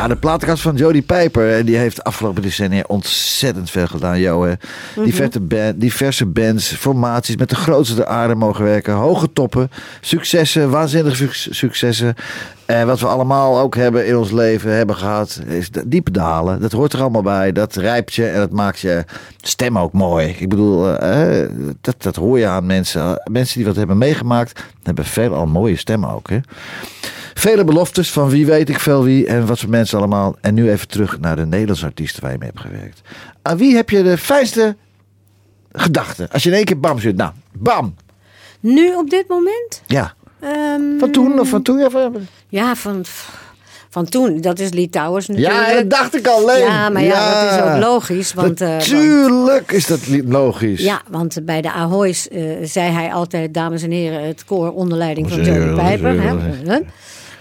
Ja, 0.03 0.09
de 0.09 0.15
platenkast 0.15 0.61
van 0.61 0.75
Jodie 0.75 1.01
Piper. 1.01 1.53
En 1.57 1.65
die 1.65 1.75
heeft 1.75 2.03
afgelopen 2.03 2.41
decennia 2.41 2.83
ontzettend 2.87 3.69
veel 3.69 3.87
gedaan, 3.87 4.19
Jo. 4.19 4.43
hè. 4.43 4.53
diverse, 5.03 5.39
band, 5.39 5.81
diverse 5.81 6.25
bands, 6.25 6.67
formaties 6.73 7.35
met 7.35 7.49
de 7.49 7.55
grootste 7.55 7.95
der 7.95 8.05
aarde 8.05 8.35
mogen 8.35 8.63
werken. 8.63 8.93
Hoge 8.93 9.33
toppen, 9.33 9.71
successen, 10.01 10.69
waanzinnige 10.69 11.15
suc- 11.15 11.47
successen. 11.51 12.15
En 12.65 12.87
wat 12.87 12.99
we 12.99 13.05
allemaal 13.07 13.59
ook 13.59 13.75
hebben 13.75 14.07
in 14.07 14.17
ons 14.17 14.31
leven 14.31 14.71
hebben 14.75 14.95
gehad, 14.95 15.41
is 15.47 15.69
de 15.71 15.87
diepe 15.87 16.11
dalen. 16.11 16.61
Dat 16.61 16.71
hoort 16.71 16.93
er 16.93 17.01
allemaal 17.01 17.21
bij. 17.21 17.51
Dat 17.51 17.75
rijpt 17.75 18.13
je 18.13 18.27
en 18.27 18.39
dat 18.39 18.51
maakt 18.51 18.79
je 18.79 19.03
stem 19.41 19.77
ook 19.77 19.93
mooi. 19.93 20.27
Ik 20.39 20.49
bedoel, 20.49 20.97
eh, 20.97 21.47
dat, 21.81 21.95
dat 21.97 22.15
hoor 22.15 22.39
je 22.39 22.47
aan 22.47 22.65
mensen. 22.65 23.21
Mensen 23.31 23.57
die 23.57 23.65
wat 23.65 23.75
hebben 23.75 23.97
meegemaakt, 23.97 24.61
hebben 24.83 25.05
veelal 25.05 25.45
mooie 25.45 25.77
stemmen 25.77 26.09
ook. 26.09 26.29
Hè? 26.29 26.39
Vele 27.33 27.63
beloftes 27.63 28.11
van 28.11 28.29
wie 28.29 28.45
weet 28.45 28.69
ik 28.69 28.79
veel 28.79 29.03
wie 29.03 29.27
en 29.27 29.45
wat 29.45 29.59
voor 29.59 29.69
mensen 29.69 29.97
allemaal. 29.97 30.35
En 30.41 30.53
nu 30.53 30.69
even 30.71 30.87
terug 30.87 31.19
naar 31.19 31.35
de 31.35 31.45
Nederlandse 31.45 31.85
artiesten 31.85 32.21
waar 32.21 32.31
je 32.31 32.37
mee 32.37 32.49
hebt 32.53 32.61
gewerkt. 32.61 33.01
Aan 33.41 33.57
wie 33.57 33.75
heb 33.75 33.89
je 33.89 34.03
de 34.03 34.17
fijnste 34.17 34.75
gedachten? 35.71 36.29
Als 36.31 36.43
je 36.43 36.49
in 36.49 36.55
één 36.55 36.65
keer 36.65 36.79
bam 36.79 36.99
zit, 36.99 37.15
nou, 37.15 37.31
bam. 37.51 37.95
Nu 38.59 38.95
op 38.95 39.09
dit 39.09 39.27
moment? 39.27 39.81
Ja, 39.85 40.13
Ehm, 40.43 40.99
van 40.99 41.11
toen 41.11 41.39
of 41.39 41.49
van 41.49 41.61
toen? 41.61 41.77
Ja, 41.77 41.89
van, 41.89 42.15
Ja, 42.49 42.75
van, 42.75 43.03
van 43.89 44.05
toen. 44.05 44.41
Dat 44.41 44.59
is 44.59 44.69
Lee 44.71 44.89
Towers 44.89 45.27
natuurlijk. 45.27 45.67
ja 45.67 45.73
dat 45.73 45.89
dacht 45.89 46.15
ik 46.15 46.27
alleen. 46.27 46.63
Ja, 46.63 46.89
maar 46.89 47.03
ja, 47.03 47.43
dat 47.49 47.59
is 47.59 47.73
ook 47.73 47.81
logisch. 47.81 48.33
Want, 48.33 48.61
eh, 48.61 48.79
is 49.67 49.87
dat 49.87 49.99
logisch. 50.25 50.81
ja, 50.81 51.01
want 51.09 51.37
bij 51.45 51.61
de 51.61 51.71
Ahoy's 51.71 52.27
eh, 52.27 52.41
zei 52.63 52.91
hij 52.91 53.13
altijd, 53.13 53.53
dames 53.53 53.83
en 53.83 53.91
heren, 53.91 54.27
het 54.27 54.45
koor 54.45 54.71
onder 54.71 54.97
leiding 54.97 55.29
van 55.29 55.43
Zeker, 55.43 55.65
Jodie 55.65 56.85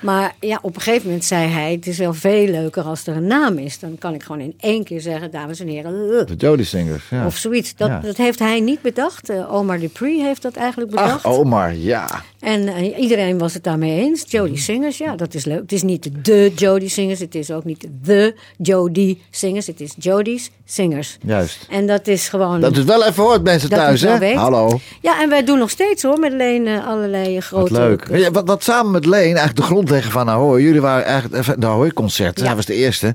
Maar 0.03 0.35
ja, 0.41 0.59
op 0.63 0.75
een 0.77 0.81
gegeven 0.81 1.07
moment 1.07 1.25
zei 1.25 1.49
hij, 1.49 1.73
het 1.73 1.87
is 1.87 1.99
wel 1.99 2.15
veel 2.15 2.47
leuker 2.47 2.83
als 2.83 3.07
er 3.07 3.17
een 3.17 3.27
naam 3.27 3.59
is. 3.59 3.79
Dan 3.79 3.97
kan 3.99 4.15
ik 4.15 4.23
gewoon 4.23 4.41
in 4.41 4.55
één 4.61 4.85
keer 4.85 5.01
zeggen, 5.01 5.31
dames 5.31 5.61
en 5.61 5.69
heren, 5.69 5.93
eh, 6.21 6.27
De 6.27 6.35
Jodie 6.37 6.65
Singers. 6.65 7.05
Ja. 7.11 7.27
of 7.27 7.37
zoiets. 7.37 7.77
Dat, 7.77 7.89
Ja. 7.89 7.99
dat 8.01 8.17
heeft 8.17 8.39
hij 8.39 8.61
niet 8.61 8.83
bedacht. 8.83 9.29
Eh, 9.29 9.55
Omar 9.55 9.79
Dupree 9.79 10.23
heeft 10.23 10.43
dat 10.43 10.57
eigenlijk 10.57 10.91
bedacht. 10.91 11.25
Ach, 11.25 11.33
Omar, 11.33 11.75
ja. 11.75 12.23
En 12.41 12.69
eh, 12.69 12.99
iedereen 12.99 13.39
was 13.39 13.55
het 13.55 13.65
daarmee 13.65 14.01
eens. 14.01 14.25
Jodie 14.27 14.59
Singers, 14.59 14.99
ja, 14.99 15.17
dat 15.17 15.35
is 15.35 15.45
leuk. 15.45 15.61
Het 15.61 15.73
is 15.73 15.83
niet 15.83 16.11
de 16.23 16.53
Jodie 16.57 16.89
Singers. 16.89 17.21
Het 17.21 17.35
is 17.35 17.51
ook 17.51 17.65
niet 17.65 17.87
de 18.03 18.35
Jodie 18.59 19.23
Singers. 19.31 19.67
Het 19.67 19.81
is 19.81 19.95
Jodie's 19.99 20.51
Singers. 20.65 21.19
Juist. 21.27 21.67
En 21.71 21.87
dat 21.87 22.07
is 22.07 22.29
gewoon... 22.29 22.61
Dat 22.61 22.77
is 22.77 22.85
wel 22.85 23.05
even 23.07 23.23
hoort, 23.23 23.43
mensen 23.43 23.69
thuis, 23.69 24.01
hè? 24.01 24.35
Hallo. 24.35 24.79
Ja, 25.01 25.23
en 25.23 25.29
wij 25.29 25.45
doen 25.45 25.59
nog 25.59 25.71
steeds 25.71 26.03
hoor, 26.03 26.19
met 26.19 26.33
Leen 26.33 26.69
allerlei 26.69 27.35
Wat 27.35 27.45
grote... 27.45 27.73
leuk. 27.73 28.07
Ja, 28.13 28.31
wat, 28.31 28.47
wat 28.47 28.63
samen 28.63 28.93
met 28.93 29.07
Leen, 29.07 29.23
eigenlijk 29.23 29.57
de 29.57 29.63
grondlegger 30.01 30.13
van 30.13 30.29
Ahoy. 30.29 30.63
Jullie 30.63 30.81
waren 30.81 31.05
eigenlijk 31.05 31.61
de 31.61 31.67
Ahoy-concert. 31.67 32.39
Ja. 32.39 32.47
Hij 32.47 32.57
was 32.57 32.67
de 32.67 32.75
eerste. 32.75 33.15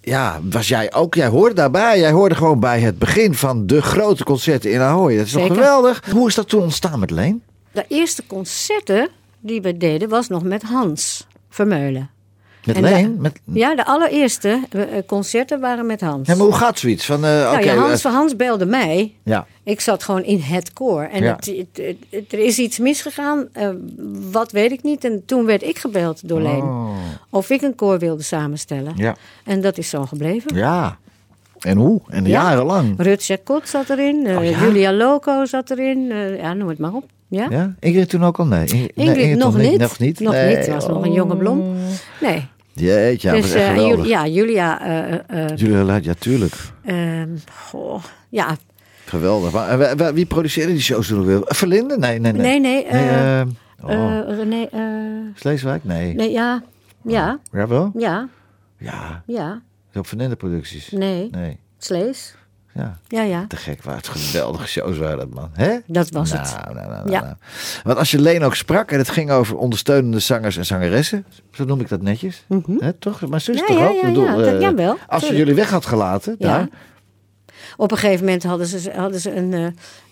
Ja, 0.00 0.40
was 0.42 0.68
jij 0.68 0.92
ook? 0.94 1.14
Jij 1.14 1.26
hoorde 1.26 1.54
daarbij. 1.54 1.98
Jij 1.98 2.10
hoorde 2.10 2.34
gewoon 2.34 2.60
bij 2.60 2.80
het 2.80 2.98
begin 2.98 3.34
van 3.34 3.66
de 3.66 3.82
grote 3.82 4.24
concerten 4.24 4.72
in 4.72 4.80
Ahoy. 4.80 5.16
Dat 5.16 5.26
is 5.26 5.32
toch 5.32 5.40
Zeker. 5.40 5.56
geweldig? 5.56 6.02
Hoe 6.10 6.28
is 6.28 6.34
dat 6.34 6.48
toen 6.48 6.62
ontstaan 6.62 6.98
met 6.98 7.10
Leen? 7.10 7.42
De 7.72 7.84
eerste 7.88 8.26
concerten 8.26 9.08
die 9.40 9.62
we 9.62 9.76
deden 9.76 10.08
was 10.08 10.28
nog 10.28 10.42
met 10.42 10.62
Hans 10.62 11.26
Vermeulen. 11.50 12.10
Met 12.68 12.76
En 12.76 12.82
Leen? 12.82 13.16
Met... 13.20 13.40
Ja, 13.44 13.74
de 13.74 13.84
allereerste 13.86 14.60
eh, 14.70 14.82
concerten 15.06 15.60
waren 15.60 15.86
met 15.86 16.00
Hans. 16.00 16.28
Ja, 16.28 16.34
maar 16.34 16.44
hoe 16.46 16.54
gaat 16.54 16.78
zoiets? 16.78 17.06
Van, 17.06 17.24
eh, 17.24 17.30
Nou 17.30 17.64
ja, 17.64 17.74
Hans, 17.74 18.04
eh, 18.04 18.12
Hans 18.12 18.36
belde 18.36 18.66
mij. 18.66 19.14
ja. 19.22 19.46
Ik 19.62 19.80
zat 19.80 20.02
gewoon 20.04 20.24
in 20.24 20.40
het 20.40 20.72
koor. 20.72 21.02
En 21.02 21.22
Ja. 21.22 21.34
het, 21.36 21.46
het- 21.46 21.66
het- 21.86 21.96
het- 22.10 22.32
er 22.32 22.38
is 22.38 22.58
iets 22.58 22.78
misgegaan. 22.78 23.48
wat 24.30 24.52
weet 24.52 24.72
ik 24.72 24.82
niet. 24.82 25.04
En 25.04 25.22
toen 25.26 25.44
werd 25.44 25.62
ik 25.62 25.78
gebeld 25.78 26.28
door 26.28 26.40
Leen. 26.40 26.62
Oh. 26.62 26.90
Of 27.30 27.50
ik 27.50 27.62
een 27.62 27.74
koor 27.74 27.98
wilde 27.98 28.22
samenstellen. 28.22 28.92
Ja. 28.96 29.16
En 29.44 29.60
dat 29.60 29.78
is 29.78 29.88
zo 29.88 30.04
gebleven. 30.06 30.54
ja. 30.56 30.98
En 31.58 31.76
hoe? 31.76 32.00
En 32.08 32.24
Ja. 32.24 32.30
jarenlang. 32.30 32.94
Rut 32.96 33.24
Jacot 33.26 33.68
zat 33.68 33.90
erin. 33.90 34.26
Oh? 34.36 34.44
Julia 34.60 34.92
Loco 34.92 35.44
zat 35.44 35.70
erin. 35.70 36.06
ja, 36.40 36.52
noem 36.54 36.68
het 36.68 36.78
maar 36.78 36.92
op. 36.92 37.04
Ja? 37.28 37.46
Ja? 37.50 37.74
Ingrid 37.80 38.08
toen 38.08 38.24
ook 38.24 38.38
al? 38.38 38.46
Nee. 38.46 38.90
Ingrid, 38.94 39.38
nog 39.38 39.56
niet. 39.56 39.78
Nog 39.78 39.98
niet? 39.98 40.20
Nog 40.20 40.32
Nee. 40.32 40.56
niet. 40.56 40.64
Ze 40.64 40.72
was 40.72 40.86
nog 40.88 41.04
een 41.04 41.12
jonge 41.12 41.36
blom. 41.36 41.74
Nee. 42.20 42.46
Jeetje, 42.80 43.28
ja, 43.28 43.34
dus 43.34 43.52
eh, 43.54 44.06
ja, 44.06 44.26
Julia. 44.26 44.80
eh, 44.80 45.44
eh, 45.44 45.56
Julia 45.56 45.82
Luid, 45.82 46.04
ja, 46.04 46.14
tuurlijk. 46.18 46.54
ehm, 46.84 47.28
goh, 47.52 48.02
ja, 48.28 48.56
Geweldig. 49.04 49.52
Maar, 49.52 50.14
wie- 50.14 50.26
produceerde 50.26 50.72
die 50.72 50.80
shows 50.82 51.08
toen 51.08 51.20
ook 51.20 51.26
weer? 51.26 51.40
Verlinde? 51.44 51.98
Nee, 51.98 52.18
nee, 52.18 52.32
nee. 52.32 52.42
nee, 52.42 52.60
nee. 52.60 52.84
eh, 52.84 53.40
eh, 53.40 53.46
oh. 53.84 54.22
René. 54.26 54.68
Sleeswijk? 55.34 55.84
Nee. 55.84 56.14
nee, 56.14 56.30
ja. 56.30 56.62
Ja, 57.02 57.38
Jawel? 57.52 57.90
ja, 57.94 58.28
Ja. 58.78 59.22
ja. 59.26 59.62
Op 59.94 60.06
Verlinde 60.06 60.36
producties. 60.36 60.90
Nee, 60.90 61.28
Nee. 61.30 61.58
Slees. 61.78 62.34
Ja. 62.78 62.98
Ja, 63.08 63.22
ja. 63.22 63.44
Te 63.48 63.56
gek. 63.56 63.82
Waar 63.82 63.96
het 63.96 64.08
geweldige 64.08 64.66
shows 64.66 64.98
waren 64.98 65.18
dat, 65.18 65.28
man. 65.34 65.50
Hè? 65.52 65.76
Dat 65.86 66.10
was 66.10 66.32
nou, 66.32 66.42
het. 66.46 66.74
Nou, 66.74 66.88
nou, 66.88 67.10
Ja. 67.10 67.38
Want 67.84 67.98
als 67.98 68.10
je 68.10 68.20
Leen 68.20 68.42
ook 68.42 68.54
sprak 68.54 68.90
en 68.92 68.98
het 68.98 69.08
ging 69.10 69.30
over 69.30 69.56
ondersteunende 69.56 70.18
zangers 70.18 70.56
en 70.56 70.66
zangeressen, 70.66 71.24
zo 71.52 71.64
noem 71.64 71.80
ik 71.80 71.88
dat 71.88 72.02
netjes. 72.02 72.44
Hè, 72.78 72.92
toch? 72.92 73.28
Maar 73.28 73.40
zus 73.40 73.60
Mhm. 73.62 73.72
Ja, 73.72 73.78
toch 73.78 73.88
ook? 73.90 74.00
ja, 74.00 74.06
bedoel, 74.06 74.24
dat- 74.36 74.78
eh, 74.78 74.92
als 75.08 75.26
ze 75.26 75.36
jullie 75.36 75.54
weg 75.54 75.70
had 75.70 75.86
gelaten, 75.86 76.36
daar. 76.38 76.68
Op 77.76 77.90
een 77.92 77.98
gegeven 77.98 78.24
moment 78.24 78.42
hadden 78.42 78.66
ze, 78.66 78.90
hadden 78.96 79.20
ze 79.20 79.34
een, 79.34 79.52
eh, 79.52 79.66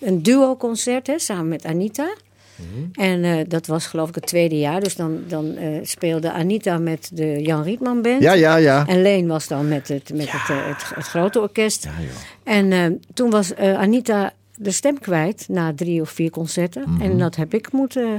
een 0.09 0.22
duo-concert 0.22 1.11
samen 1.16 1.48
met 1.48 1.64
Anita. 1.64 2.07
En 2.92 3.25
eh, 3.25 3.45
dat 3.49 3.66
was 3.66 3.87
geloof 3.87 4.09
ik 4.09 4.14
het 4.14 4.27
tweede 4.27 4.59
jaar. 4.59 4.81
Dus 4.81 4.97
dan, 4.97 5.23
dan 5.29 5.57
eh, 5.57 5.69
speelde 5.83 6.33
Anita 6.33 6.79
met 6.79 7.11
de 7.12 7.42
Jan 7.42 7.62
Rietman 7.62 8.03
Band. 8.03 8.23
Ja, 8.23 8.33
ja, 8.33 8.57
ja. 8.57 8.87
En 8.87 9.03
Leen 9.03 9.27
was 9.27 9.49
dan 9.49 9.69
met 9.69 9.88
het, 9.88 10.11
met 10.14 10.33
het, 10.33 10.51
eh, 10.51 10.66
het, 10.66 10.95
het 10.95 11.07
grote 11.07 11.40
orkest. 11.40 11.85
Ja, 11.85 11.90
joh. 12.01 12.62
En 12.71 13.01
toen 13.14 13.31
was 13.31 13.55
Anita 13.57 14.33
de 14.55 14.71
stem 14.71 14.99
kwijt 14.99 15.45
na 15.49 15.75
drie 15.75 16.01
of 16.01 16.11
vier 16.11 16.31
concerten. 16.31 16.85
Mhm. 16.87 17.03
En 17.03 17.19
dat 17.19 17.37
heb 17.37 17.55
ik 17.55 17.73
moeten 17.73 18.19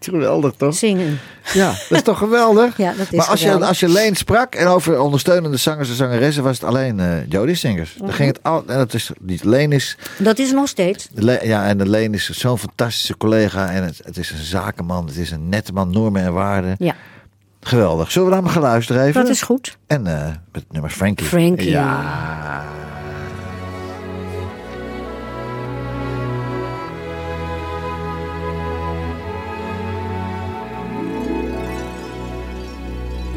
Geweldig, 0.00 0.52
toch? 0.56 0.74
zingen. 0.74 1.18
Ja, 1.54 1.66
dat 1.88 1.98
is 1.98 2.02
toch 2.02 2.18
geweldig? 2.18 2.76
Ja, 2.76 2.92
dat 2.98 3.06
is 3.10 3.18
maar 3.18 3.26
als 3.26 3.38
je, 3.40 3.44
geweldig. 3.44 3.68
als 3.68 3.80
je 3.80 3.88
Leen 3.88 4.14
sprak 4.16 4.54
en 4.54 4.66
over 4.66 5.00
ondersteunende 5.00 5.56
zangers 5.56 5.88
en 5.88 5.94
zangeressen, 5.94 6.42
was 6.42 6.60
het 6.60 6.64
alleen 6.68 7.00
eh 7.00 7.06
Jodie 7.28 7.54
Singers. 7.54 7.94
Mhm. 7.94 8.04
Dan 8.04 8.14
ging 8.14 8.28
het 8.28 8.42
al, 8.42 8.62
en 8.66 8.76
dat 8.78 8.94
is 8.94 9.10
niet 9.20 9.44
Leen 9.44 9.72
is, 9.72 9.96
Dat 10.18 10.38
is 10.38 10.52
nog 10.52 10.68
steeds. 10.68 11.08
Le- 11.14 11.40
ja, 11.42 11.66
en 11.66 11.88
Leen 11.90 12.14
is 12.14 12.30
zo'n 12.30 12.58
fantastische 12.58 13.16
collega 13.16 13.70
en 13.70 13.82
het, 13.84 14.00
het 14.04 14.16
is 14.16 14.30
een 14.30 14.44
zakenman, 14.44 15.06
het 15.06 15.16
is 15.16 15.30
een 15.30 15.48
nette 15.48 15.72
man, 15.72 15.90
normen 15.90 16.22
en 16.22 16.32
waarden. 16.32 16.74
Ja, 16.78 16.94
Geweldig. 17.60 18.10
Zullen 18.12 18.28
we 18.28 18.34
naar 18.34 18.42
hem 18.44 18.52
gaan 18.52 18.62
luisteren 18.62 19.02
even? 19.02 19.20
dat 19.22 19.30
is 19.30 19.42
goed. 19.42 19.76
En 19.86 20.06
eh, 20.06 20.26
met 20.52 20.64
nummers 20.70 20.94
Frankie. 20.94 21.26
Frankie. 21.26 21.70
Ja. 21.70 22.64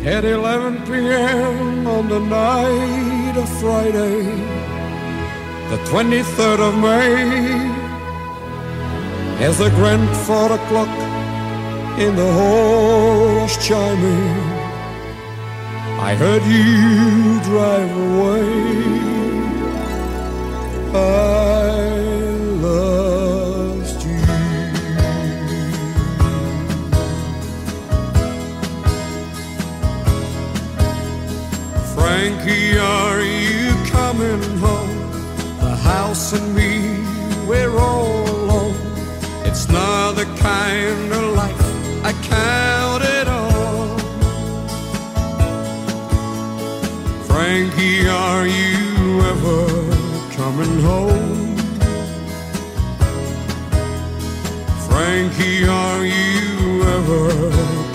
At 0.06 0.24
11 0.24 0.86
p.m. 0.86 1.86
on 1.86 2.08
the 2.08 2.20
night 2.20 3.36
of 3.36 3.50
Friday, 3.60 4.24
the 5.70 5.78
23rd 5.92 6.60
of 6.70 6.76
May, 6.80 7.70
as 9.44 9.58
the 9.58 9.70
grandfather 9.72 10.58
clock 10.70 10.88
in 12.00 12.16
the 12.16 12.32
hall 12.32 13.42
was 13.42 13.58
chiming, 13.68 14.40
I 16.00 16.16
heard 16.16 16.44
you 16.44 17.42
drive 17.44 17.92
away. 18.08 18.80
I 20.96 21.39
Not 39.72 40.16
the 40.16 40.26
kind 40.40 41.12
of 41.14 41.36
life 41.36 41.64
I 42.04 42.12
counted 42.36 43.28
on. 43.28 44.00
Frankie, 47.28 48.08
are 48.08 48.48
you 48.48 49.22
ever 49.32 49.62
coming 50.40 50.76
home? 50.82 51.56
Frankie, 54.88 55.66
are 55.68 56.04
you 56.06 56.84
ever 56.96 57.24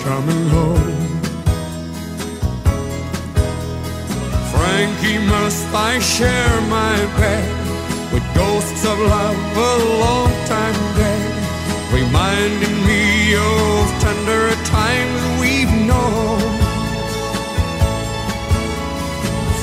coming 0.07 0.43
home? 0.49 0.95
Frankie, 4.51 5.19
must 5.19 5.67
I 5.73 5.99
share 5.99 6.61
my 6.61 6.95
bed 7.19 7.65
with 8.13 8.23
ghosts 8.33 8.83
of 8.85 8.97
love 8.97 9.57
a 9.57 9.73
long 10.03 10.31
time 10.45 10.77
dead, 10.97 11.14
reminding 11.91 12.77
me 12.85 13.35
of 13.35 14.01
tender 14.01 14.53
times 14.65 15.21
we've 15.39 15.73
known. 15.85 16.39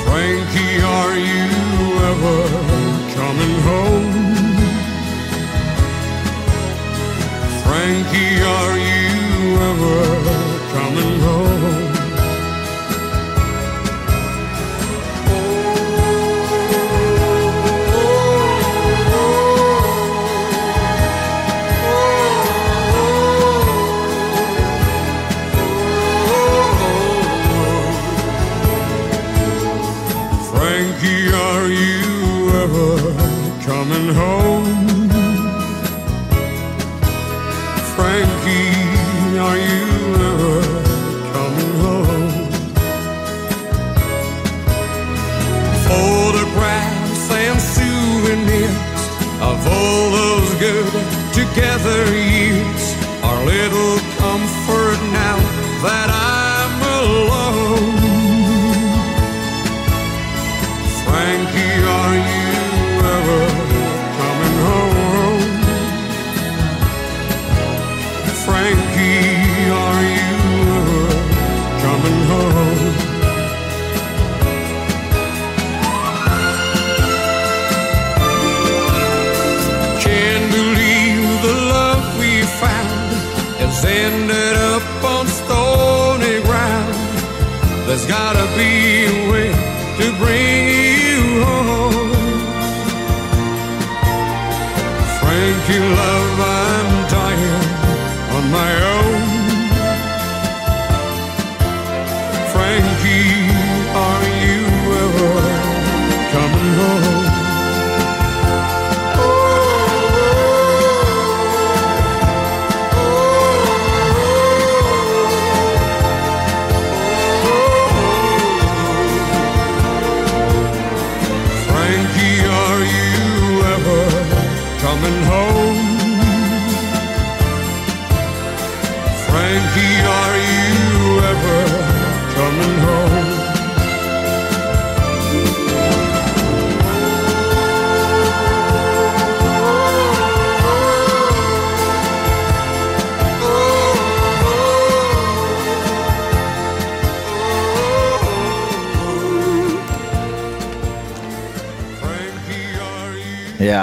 Frankie, 0.05 0.81
are 0.83 1.17
you 1.17 1.49
ever 2.11 2.39
coming 3.19 3.57
home? 3.71 4.13
Frankie, 7.65 8.37
are 8.59 8.77
you 8.79 9.57
ever 9.71 10.01
coming 10.75 11.21
home? 11.21 11.82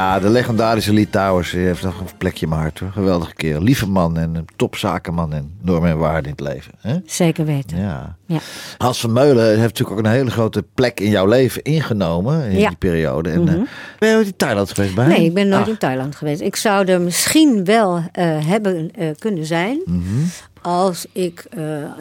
Ja, 0.09 0.19
de 0.19 0.29
legendarische 0.29 0.93
Lee 0.93 1.09
Towers 1.09 1.51
heeft 1.51 1.83
nog 1.83 1.99
een 1.99 2.07
plekje 2.17 2.43
in 2.43 2.49
mijn 2.49 2.61
hart. 2.61 2.79
Hoor. 2.79 2.91
Geweldige 2.91 3.33
kerel. 3.33 3.61
Lieve 3.61 3.89
man 3.89 4.17
en 4.17 4.35
een 4.35 4.47
topzakenman 4.55 5.33
en 5.33 5.51
normen 5.61 5.89
en 5.89 5.97
waarden 5.97 6.23
in 6.23 6.45
het 6.45 6.53
leven. 6.53 6.71
Hè? 6.77 6.97
Zeker 7.05 7.45
weten. 7.45 7.77
Ja. 7.77 8.15
Ja. 8.25 8.39
Hans 8.77 8.99
van 8.99 9.13
Meulen 9.13 9.45
heeft 9.47 9.59
natuurlijk 9.61 9.99
ook 9.99 10.05
een 10.05 10.11
hele 10.11 10.31
grote 10.31 10.63
plek 10.73 10.99
in 10.99 11.09
jouw 11.09 11.25
leven 11.25 11.61
ingenomen 11.63 12.43
in 12.49 12.59
Ja. 12.59 12.67
die 12.67 12.77
periode. 12.77 13.29
En, 13.29 13.47
eh, 13.47 13.53
ben 13.99 14.09
je 14.09 14.15
ooit 14.15 14.25
in 14.27 14.35
Thailand 14.35 14.69
geweest 14.73 14.95
bij 14.95 15.07
Nee, 15.07 15.25
ik 15.25 15.33
ben 15.33 15.47
nooit 15.47 15.61
Ah, 15.63 15.67
in 15.67 15.77
Thailand 15.77 16.15
geweest. 16.15 16.41
Ik 16.41 16.55
zou 16.55 16.85
er 16.85 17.01
misschien 17.01 17.65
wel 17.65 18.03
eh, 18.11 18.45
hebben 18.45 18.91
eh, 18.95 19.07
kunnen 19.19 19.45
zijn. 19.45 19.81
Mhm. 19.85 20.03
Als 20.61 21.05
ik 21.11 21.45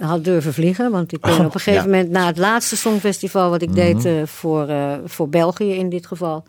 had 0.00 0.24
durven 0.24 0.52
vliegen. 0.54 0.90
Want 0.90 1.12
ik 1.12 1.20
ben 1.20 1.30
Oh, 1.32 1.38
op 1.38 1.44
een 1.54 1.60
gegeven 1.60 1.90
ja. 1.90 1.96
moment 1.96 2.10
na 2.10 2.26
het 2.26 2.38
laatste 2.38 2.76
songfestival 2.76 3.50
wat 3.50 3.62
ik 3.62 3.74
deed 3.74 4.04
eh, 4.04 4.12
voor, 4.24 4.68
voor 5.04 5.28
België 5.28 5.74
in 5.74 5.88
dit 5.88 6.06
geval. 6.06 6.44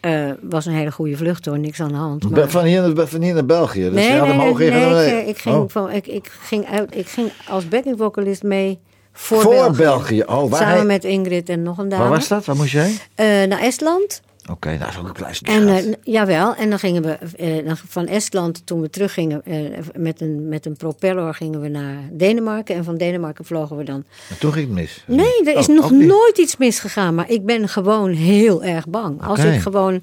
Eh, 0.00 0.30
was 0.42 0.66
een 0.66 0.72
hele 0.72 0.92
goede 0.92 1.16
vlucht 1.16 1.44
hoor, 1.46 1.58
niks 1.58 1.80
aan 1.80 1.88
de 1.88 1.94
hand. 1.94 2.28
Be- 2.30 2.50
Van 2.50 2.64
hier, 2.64 2.92
naar- 2.94 3.06
van 3.06 3.22
hier 3.22 3.34
naar 3.34 3.44
België. 3.46 3.80
Dus 3.82 3.92
nee, 3.92 4.08
nee, 4.10 4.20
hem 4.20 4.56
nee, 4.56 4.70
nee, 4.70 5.20
ik, 5.20 5.26
ik, 5.26 5.38
ging 5.38 5.56
Oh, 5.56 5.64
van, 5.68 5.90
ik, 5.90 6.06
ik, 6.06 6.30
ging 6.40 6.66
uit, 6.66 6.96
ik 6.96 7.06
ging 7.08 7.30
als 7.48 7.68
backing 7.68 7.98
vocalist 7.98 8.42
mee 8.42 8.78
voor, 9.12 9.40
Voor 9.40 9.52
België. 9.54 9.76
België. 9.76 10.22
Oh, 10.22 10.50
waar 10.50 10.60
Samen 10.60 10.76
hij- 10.76 10.84
met 10.84 11.04
Ingrid 11.04 11.48
en 11.48 11.62
nog 11.62 11.78
een 11.78 11.88
dame. 11.88 12.02
Waar 12.02 12.12
was 12.12 12.28
dat? 12.28 12.44
Waar 12.44 12.56
moest 12.56 12.72
heen? 12.72 12.96
Eh, 13.14 13.26
naar 13.26 13.60
Estland. 13.60 14.20
Oké, 14.50 14.68
nou, 14.68 14.78
dat 14.78 14.88
is 14.88 14.98
ook 14.98 15.06
een 15.08 15.12
klein 15.12 15.34
stukje. 15.34 15.54
En 15.54 15.88
n- 15.90 15.96
jawel, 16.02 16.54
en 16.54 16.70
dan 16.70 16.78
gingen 16.78 17.02
we 17.02 17.10
eh, 17.36 17.72
van 17.88 18.06
Estland, 18.06 18.66
toen 18.66 18.80
we 18.80 18.90
teruggingen 18.90 19.44
eh, 19.44 19.60
met, 19.96 20.20
een, 20.20 20.48
met 20.48 20.66
een 20.66 20.76
propeller, 20.76 21.34
gingen 21.34 21.60
we 21.60 21.68
naar 21.68 21.96
Denemarken. 22.12 22.74
En 22.74 22.84
van 22.84 22.96
Denemarken 22.96 23.44
vlogen 23.44 23.76
we 23.76 23.84
dan. 23.84 24.04
Maar 24.28 24.38
toen 24.38 24.52
ging 24.52 24.66
het 24.66 24.74
mis. 24.74 25.02
Nee, 25.06 25.44
er 25.44 25.56
is 25.58 25.68
Oh, 25.68 25.74
nog 25.74 25.90
nooit 25.90 26.38
iets 26.38 26.56
misgegaan, 26.56 27.14
maar 27.14 27.30
ik 27.30 27.44
ben 27.44 27.68
gewoon 27.68 28.10
heel 28.12 28.64
erg 28.64 28.88
bang. 28.88 29.22
Als 29.22 29.44
ik 29.44 29.60
gewoon 29.60 30.02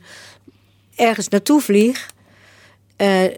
ergens 0.96 1.28
naartoe 1.30 1.62
vlieg, 1.62 2.08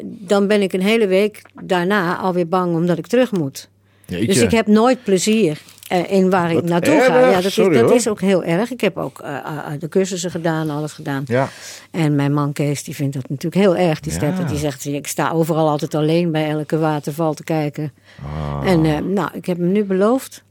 dan 0.04 0.48
ben 0.48 0.62
ik 0.62 0.74
een 0.74 0.82
hele 0.82 1.08
week 1.08 1.42
daarna 1.64 2.18
alweer 2.18 2.48
bang 2.48 2.76
omdat 2.76 2.98
ik 2.98 3.08
terug 3.08 3.32
moet. 3.32 3.70
Jeetje. 4.06 4.26
Dus 4.28 4.42
ik 4.42 4.52
heb 4.52 4.68
nooit 4.68 5.04
plezier 5.04 5.62
eh, 5.88 6.12
in 6.12 6.30
waar 6.30 6.52
ik 6.52 6.64
naartoe 6.64 7.02
ga. 7.02 7.30
Ja, 7.30 7.42
dat, 7.42 7.52
sorry, 7.52 7.74
is, 7.74 7.80
dat 7.80 7.90
hoor. 7.90 7.98
is 7.98 8.08
ook 8.08 8.22
heel 8.22 8.44
erg. 8.44 8.72
Ik 8.72 8.82
heb 8.82 8.98
ook 8.98 9.20
eh, 9.20 9.36
eh, 9.36 9.80
de 9.80 9.90
cursussen 9.90 10.32
gedaan, 10.32 10.70
alles 10.70 10.92
gedaan. 10.92 11.24
Ja. 11.28 11.50
En 11.92 12.16
mijn 12.16 12.34
man 12.34 12.54
Kees, 12.54 12.84
die 12.84 12.96
vindt 12.96 13.14
dat 13.14 13.30
natuurlijk 13.30 13.64
heel 13.64 13.76
erg. 13.76 14.00
Die, 14.00 14.20
Ja. 14.20 14.44
die 14.44 14.58
zegt, 14.58 14.86
ik 14.86 15.08
sta 15.08 15.32
overal 15.32 15.70
altijd 15.70 15.96
alleen 15.96 16.32
bij 16.32 16.50
elke 16.50 16.78
waterval 16.78 17.34
te 17.34 17.44
kijken. 17.44 17.94
Ah. 18.24 18.72
En 18.72 19.14
nou, 19.14 19.30
ik 19.34 19.46
heb 19.46 19.58
hem 19.58 19.72
nu 19.72 19.84
beloofd, 19.84 20.44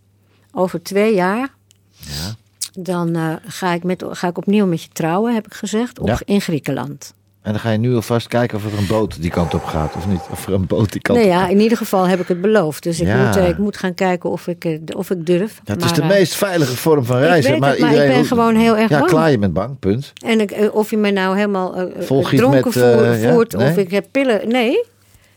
over 0.53 0.83
twee 0.83 1.15
jaar... 1.15 1.49
Ja. 1.97 2.35
dan 2.73 3.41
ga, 3.47 3.73
ik 3.73 3.85
met, 3.85 4.05
ga 4.09 4.29
ik 4.29 4.39
opnieuw 4.39 4.67
met 4.67 4.83
je 4.83 4.89
trouwen, 4.93 5.35
heb 5.35 5.47
ik 5.47 5.55
gezegd, 5.55 5.99
op, 5.99 6.21
in 6.25 6.41
Griekenland. 6.41 7.15
En 7.47 7.53
dan 7.53 7.61
ga 7.61 7.71
je 7.71 7.79
nu 7.79 7.95
alvast 7.95 8.29
kijken 8.29 8.59
of 8.59 8.65
er 8.73 8.79
een 8.79 8.87
boot 8.87 9.23
die 9.23 9.31
kant 9.31 9.55
op 9.55 9.65
gaat 9.65 9.95
of 9.97 10.07
niet. 10.07 10.21
Of 10.31 10.47
er 10.47 10.53
een 10.53 10.67
boot 10.67 10.93
die 10.93 11.01
kant 11.01 11.19
Nee, 11.19 11.27
op 11.29 11.33
ja, 11.33 11.49
in 11.49 11.61
ieder 11.61 11.79
geval 11.79 12.07
heb 12.09 12.21
ik 12.21 12.29
het 12.29 12.41
beloofd. 12.41 12.83
Dus 12.83 13.01
ik, 13.01 13.07
Ja. 13.07 13.27
moet, 13.27 13.37
eh, 13.37 13.49
ik 13.49 13.59
moet 13.59 13.77
gaan 13.77 13.95
kijken 13.95 14.31
of 14.31 14.47
ik, 14.47 14.65
eh, 14.65 14.79
of 14.97 15.11
ik 15.11 15.27
durf. 15.27 15.61
Ja, 15.65 15.73
het 15.73 15.85
is 15.85 15.93
de 15.93 16.03
eh, 16.03 16.09
meest 16.09 16.35
veilige 16.35 16.77
vorm 16.77 17.05
van 17.05 17.19
reizen. 17.19 17.51
weet 17.51 17.61
maar 17.61 17.71
het, 17.71 17.79
maar 17.81 17.91
iedereen 17.91 18.11
ik 18.11 18.17
ben 18.17 18.27
gewoon 18.27 18.55
heel 18.57 18.77
erg 18.77 18.91
ja, 18.91 18.99
bang. 18.99 19.11
klaar, 19.11 19.31
je 19.31 19.39
bent 19.39 19.53
bang, 19.53 19.79
punt. 19.79 20.13
En 20.25 20.41
ik, 20.41 20.71
of 20.73 20.91
je 20.91 20.97
mij 20.97 21.11
nou 21.11 21.37
helemaal 21.37 21.77
eh, 21.77 22.03
Volgiet 22.05 22.39
dronken 22.39 22.63
met, 22.65 22.73
voer- 22.73 23.17
ja? 23.19 23.33
voert 23.33 23.57
Nee? 23.57 23.71
of 23.71 23.77
ik 23.77 23.91
heb 23.91 24.07
pillen. 24.11 24.49
Nee, 24.49 24.85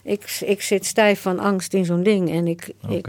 ik, 0.03 0.39
ik 0.45 0.61
zit 0.61 0.85
stijf 0.85 1.21
van 1.21 1.39
angst 1.39 1.73
in 1.73 1.85
zo'n 1.85 2.03
ding. 2.03 2.31
En 2.31 2.47
ik, 2.47 2.69
Oké. 2.83 2.93
ik 2.95 3.07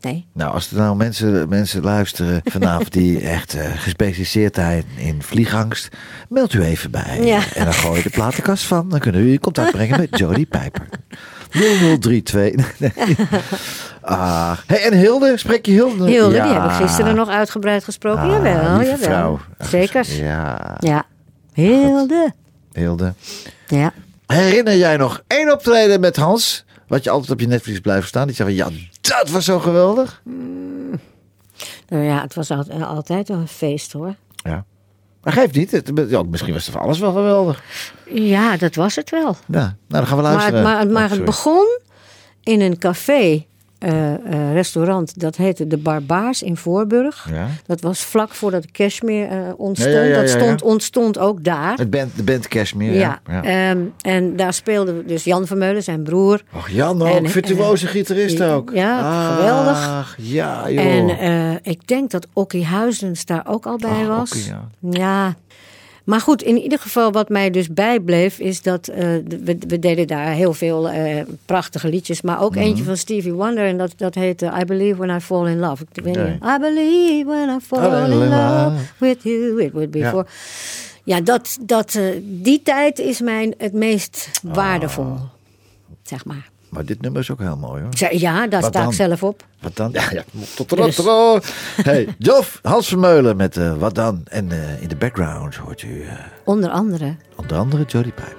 nee. 0.00 0.26
Nou, 0.32 0.52
als 0.52 0.70
er 0.70 0.76
nou 0.76 0.96
mensen, 0.96 1.48
mensen 1.48 1.82
luisteren 1.82 2.40
vanavond 2.44 2.92
die 2.92 3.20
echt 3.36 3.54
eh, 3.54 3.70
gespecialiseerd 3.76 4.54
zijn 4.54 4.84
in 4.96 5.22
vliegangst, 5.22 5.88
meld 6.28 6.52
u 6.52 6.62
even 6.62 6.90
bij. 6.90 7.20
Ja. 7.22 7.40
En 7.54 7.64
dan 7.64 7.74
gooi 7.74 7.96
je 7.96 8.02
de 8.02 8.10
platenkast 8.10 8.64
van. 8.64 8.88
Dan 8.88 8.98
kunnen 8.98 9.20
we 9.20 9.26
u 9.26 9.32
in 9.32 9.40
contact 9.40 9.70
brengen 9.70 10.00
met 10.00 10.18
Jodie 10.18 10.46
Pijper. 10.46 10.88
0032. 12.00 12.78
Nee. 12.78 12.92
Ah. 14.08 14.52
Hey, 14.66 14.82
en 14.82 14.98
Hilde, 14.98 15.36
spreek 15.36 15.66
je 15.66 15.72
Hilde? 15.72 16.06
Hilde, 16.10 16.34
Ja. 16.34 16.44
die 16.44 16.52
heb 16.54 16.64
ik 16.64 16.70
gisteren 16.86 17.14
nog 17.14 17.28
uitgebreid 17.28 17.84
gesproken. 17.84 18.22
Ah, 18.22 18.30
jawel, 18.30 18.80
jawel. 18.80 18.96
vrouw. 18.96 19.40
Zeker. 19.58 20.06
Ja, 20.24 20.76
Ja. 20.80 21.04
Hilde. 21.52 22.32
Hilde. 22.72 23.14
Ja. 23.66 23.92
Herinner 24.26 24.76
jij 24.76 24.96
nog 24.96 25.22
één 25.26 25.52
optreden 25.52 26.00
met 26.00 26.16
Hans? 26.16 26.64
Wat 26.88 27.04
je 27.04 27.10
altijd 27.10 27.30
op 27.30 27.40
je 27.40 27.46
netvlies 27.46 27.80
blijft 27.80 28.08
staan. 28.08 28.26
Die 28.26 28.36
zei 28.36 28.48
van, 28.48 28.56
ja, 28.56 28.78
dat 29.18 29.30
was 29.30 29.44
zo 29.44 29.58
geweldig. 29.58 30.22
Nou 31.88 32.04
ja, 32.04 32.20
het 32.20 32.34
was 32.34 32.50
al- 32.50 32.70
altijd 32.84 33.28
wel 33.28 33.38
een 33.38 33.48
feest 33.48 33.92
hoor. 33.92 34.14
Ja. 34.36 34.64
Maar 35.22 35.32
geeft 35.32 35.54
niet. 35.54 35.70
Het, 35.70 35.92
ja, 36.08 36.22
misschien 36.22 36.52
was 36.52 36.66
het 36.66 36.76
alles 36.76 36.98
wel 36.98 37.12
geweldig. 37.12 37.62
Ja, 38.10 38.56
dat 38.56 38.74
was 38.74 38.94
het 38.94 39.10
wel. 39.10 39.36
Ja, 39.46 39.58
nou, 39.58 39.72
dan 39.86 40.06
gaan 40.06 40.16
we 40.16 40.22
Maar, 40.22 40.32
luisteren. 40.32 40.62
maar, 40.62 40.86
maar 40.86 41.04
Oh, 41.04 41.10
het 41.10 41.24
begon 41.24 41.78
in 42.42 42.60
een 42.60 42.78
café, 42.78 43.46
eh, 43.78 44.14
eh, 44.14 44.52
restaurant, 44.52 45.20
dat 45.20 45.36
heette 45.36 45.66
De 45.66 45.76
Barbaars 45.76 46.42
in 46.42 46.56
Voorburg. 46.56 47.28
Ja. 47.32 47.46
Dat 47.66 47.80
was 47.80 48.00
vlak 48.04 48.34
voordat 48.34 48.62
de 48.62 48.70
Cashmere 48.72 49.24
eh, 49.26 49.52
ontstond. 49.56 49.94
Ja, 49.94 50.00
ja, 50.02 50.08
ja, 50.08 50.20
dat 50.20 50.28
stond, 50.28 50.62
ontstond 50.62 51.18
ook 51.18 51.44
daar. 51.44 51.78
Het 51.78 51.90
band, 51.90 52.16
de 52.16 52.22
band 52.22 52.48
Cashmere. 52.48 52.94
ja. 52.94 53.20
Ehm, 53.42 53.78
en 54.00 54.36
daar 54.36 54.52
speelde 54.54 55.04
dus 55.04 55.24
Jan 55.24 55.46
Vermeulen, 55.46 55.82
zijn 55.82 56.02
broer. 56.02 56.42
Och, 56.54 56.68
Jan 56.68 57.02
ook, 57.02 57.08
En- 57.08 57.28
virtuoze 57.30 57.86
gitarist 57.86 58.42
ook. 58.42 58.70
ja, 58.74 59.30
geweldig. 59.34 59.88
Ach, 59.88 60.14
ja, 60.18 60.70
joh. 60.70 60.84
En 60.84 61.58
ik 61.62 61.86
denk 61.88 62.10
dat 62.10 62.26
Okkie 62.32 62.64
Huizens 62.64 63.24
daar 63.24 63.42
ook 63.48 63.66
al 63.66 63.76
bij 63.76 63.90
Ach, 63.90 64.06
was. 64.06 64.30
Okkie, 64.30 65.00
ja. 65.00 65.34
Maar 66.06 66.20
goed, 66.20 66.42
in 66.42 66.58
ieder 66.58 66.78
geval 66.78 67.12
wat 67.12 67.28
mij 67.28 67.50
dus 67.50 67.68
bijbleef... 67.68 68.38
is 68.38 68.62
dat 68.62 68.88
eh, 68.88 68.98
we, 69.44 69.56
we 69.68 69.78
deden 69.78 70.06
daar 70.06 70.26
heel 70.32 70.52
veel 70.54 70.88
eh, 70.88 71.22
prachtige 71.46 71.88
liedjes... 71.88 72.22
maar 72.22 72.40
ook 72.42 72.54
Mhm. 72.54 72.64
eentje 72.64 72.84
van 72.84 72.96
Stevie 72.96 73.32
Wonder... 73.32 73.64
en 73.66 73.78
dat, 73.78 73.92
dat 73.96 74.14
heette 74.14 74.52
I 74.60 74.64
Believe 74.64 74.96
When 74.96 75.16
I 75.16 75.20
Fall 75.20 75.46
In 75.50 75.58
Love. 75.58 75.84
Ik 75.92 76.04
weet 76.04 76.14
Nee. 76.16 76.24
niet, 76.32 76.42
I 76.42 76.56
believe 76.60 77.24
when 77.26 77.48
I 77.56 77.60
fall 77.60 78.10
in 78.10 78.28
love 78.28 78.76
with 78.98 79.22
you. 79.22 79.62
It 79.62 79.72
would 79.72 79.90
be 79.90 79.98
Ja. 79.98 80.10
for... 80.10 80.26
Ja, 81.04 81.20
dat, 81.20 81.58
dat, 81.60 81.94
eh, 81.94 82.02
die 82.22 82.62
tijd 82.62 82.98
is 82.98 83.20
mijn 83.20 83.54
het 83.58 83.72
meest 83.72 84.30
waardevol. 84.42 85.14
Zeg 86.02 86.24
maar. 86.24 86.50
Maar 86.76 86.84
dit 86.84 87.00
nummer 87.00 87.20
is 87.20 87.30
ook 87.30 87.38
heel 87.38 87.56
mooi 87.56 87.82
hoor. 87.82 87.90
Zeg, 87.96 88.10
Ja, 88.10 88.46
daar 88.46 88.62
sta 88.62 88.84
ik 88.84 88.92
zelf 88.92 89.22
op. 89.22 89.44
Wat 89.60 89.76
dan? 89.76 89.90
Ja, 89.92 90.04
ja. 90.10 90.24
Tot 90.56 90.68
Dus- 90.68 90.96
Hey, 91.90 92.08
Jof, 92.18 92.58
Hans 92.62 92.88
Vermeulen 92.88 93.36
met 93.36 93.56
eh, 93.56 93.76
Wat 93.76 93.94
dan? 93.94 94.20
En 94.24 94.52
eh, 94.52 94.82
in 94.82 94.88
de 94.88 94.96
background 94.96 95.54
hoort 95.54 95.82
u 95.82 96.02
eh, 96.02 96.12
Onder 96.44 96.70
andere. 96.70 97.16
onder 97.36 97.56
andere 97.56 97.84
Jodie 97.84 98.12
Piper. 98.12 98.34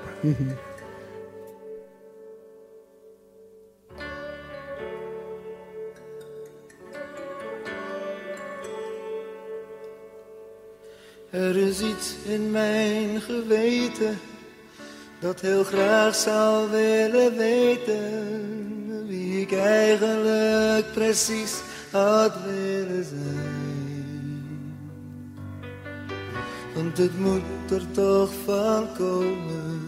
Er 11.30 11.56
is 11.58 11.82
iets 11.82 12.16
in 12.26 12.52
mijn 12.52 13.22
geweten 13.22 14.20
dat 15.20 15.42
heel 15.42 15.64
graag 15.64 16.16
zou 16.16 16.70
willen 16.70 17.38
weten 17.38 19.08
wie 19.08 19.42
ik 19.42 19.54
eigenlijk 19.54 20.92
precies 20.94 21.54
had 21.92 22.34
willen 22.46 23.06
zijn. 23.06 23.48
Want 26.76 26.98
het 26.98 27.20
moet 27.20 27.72
er 27.72 27.92
toch 27.92 28.30
van 28.46 28.88
komen 28.98 29.86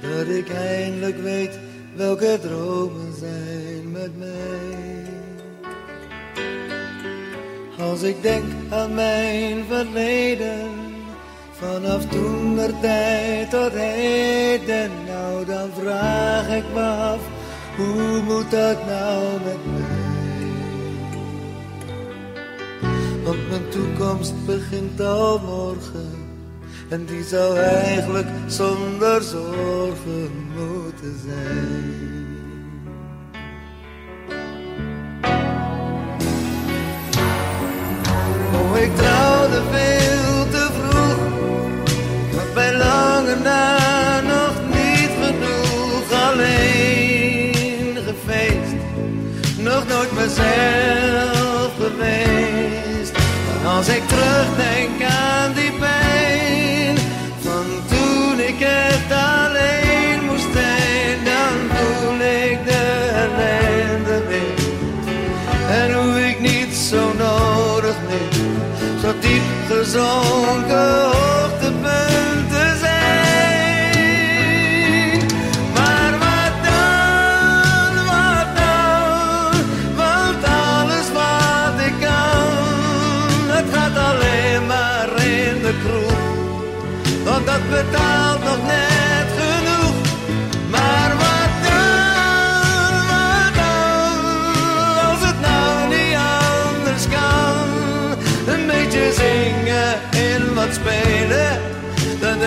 dat 0.00 0.26
ik 0.26 0.50
eindelijk 0.50 1.22
weet 1.22 1.58
welke 1.96 2.38
dromen 2.42 3.14
zijn 3.18 3.90
met 3.90 4.18
mij. 4.18 5.06
Als 7.78 8.02
ik 8.02 8.22
denk 8.22 8.44
aan 8.70 8.94
mijn 8.94 9.64
verleden, 9.68 10.87
vanaf 11.60 12.06
toen 12.06 12.58
er 12.58 12.72
tijd 12.80 13.50
tot 13.50 13.72
heden, 13.72 14.90
nou 15.06 15.44
dan 15.44 15.70
vraag 15.80 16.48
ik 16.48 16.64
me 16.74 16.82
af, 16.82 17.20
hoe 17.76 18.22
moet 18.22 18.50
dat 18.50 18.86
nou 18.86 19.22
met 19.44 19.64
mij? 19.72 20.06
Want 23.24 23.48
mijn 23.48 23.68
toekomst 23.68 24.46
begint 24.46 25.00
al 25.00 25.38
morgen, 25.38 26.26
en 26.88 27.04
die 27.04 27.24
zou 27.24 27.58
eigenlijk 27.58 28.28
zonder 28.46 29.22
zorgen 29.22 30.30
moeten 30.56 31.20
zijn. 31.24 32.26
Oh, 38.52 38.78
ik 38.78 38.96
trouwde 38.96 39.62
veel 39.70 39.97
lange 43.28 43.42
na 43.42 44.20
nog 44.20 44.54
niet 44.70 45.10
genoeg. 45.22 46.12
Alleen 46.28 47.96
gefeest. 48.06 48.74
Nog 49.58 49.86
nooit 49.88 50.12
mezelf 50.12 51.70
geweest. 51.80 53.12
Als 53.66 53.88
ik 53.88 54.02
terugdenk 54.08 55.02
aan 55.02 55.52
die 55.52 55.72
pijn. 55.72 56.96
Van 57.40 57.66
toen 57.88 58.40
ik 58.40 58.60
echt 58.60 59.12
alleen 59.12 60.24
moest 60.24 60.52
zijn. 60.52 61.24
Dan 61.24 61.76
voel 61.76 62.20
ik 62.20 62.58
de 62.64 63.10
ellende 63.14 64.26
weer. 64.28 64.66
En 65.70 65.94
hoef 65.94 66.16
ik 66.16 66.40
niet 66.40 66.74
zo 66.74 67.12
nodig 67.18 67.94
meer 68.08 68.42
Zo 69.00 69.12
diep 69.20 69.42
gezonken 69.68 71.27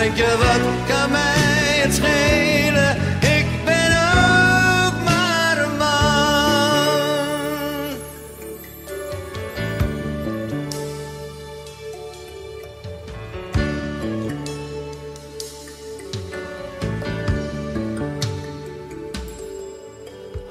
denk 0.02 0.16
je 0.16 0.36
wat 0.38 0.60
kan 0.88 1.10
mij 1.10 1.80
het 1.82 1.94
schelen 1.94 2.96
Ik 3.20 3.46
ben 3.64 3.90
ook 3.90 5.04
maar 5.04 5.58
een 5.58 5.76
man 5.76 5.98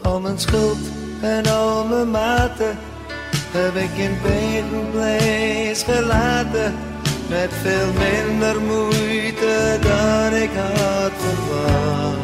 Al 0.01 0.19
mijn 0.19 0.39
schuld 0.39 0.77
en 1.21 1.45
al 1.45 1.85
mijn 1.85 2.11
maten 2.11 2.77
heb 3.51 3.75
ik 3.75 3.97
in 3.97 4.17
Place 4.91 5.83
gelaten. 5.85 6.90
Met 7.31 7.51
veel 7.61 7.93
minder 7.93 8.61
moeite 8.61 9.77
dan 9.81 10.33
ik 10.33 10.49
had 10.55 11.11
verwacht. 11.17 12.17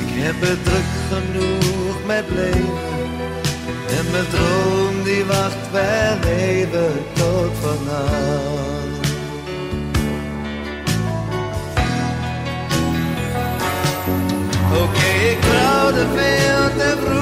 Ik 0.00 0.22
heb 0.22 0.34
het 0.38 0.64
druk 0.64 0.90
genoeg 1.08 2.06
met 2.06 2.24
leven. 2.28 2.78
En 3.98 4.10
mijn 4.10 4.28
droom 4.30 5.02
die 5.04 5.24
wacht 5.24 5.70
wel 5.72 6.32
even 6.32 6.92
tot 7.12 7.52
vannacht. 7.60 9.08
Oké, 14.82 15.28
ik 15.30 15.40
trouwde 15.40 16.06
veel 16.14 16.78
te 16.78 16.96
vroeg. 17.04 17.19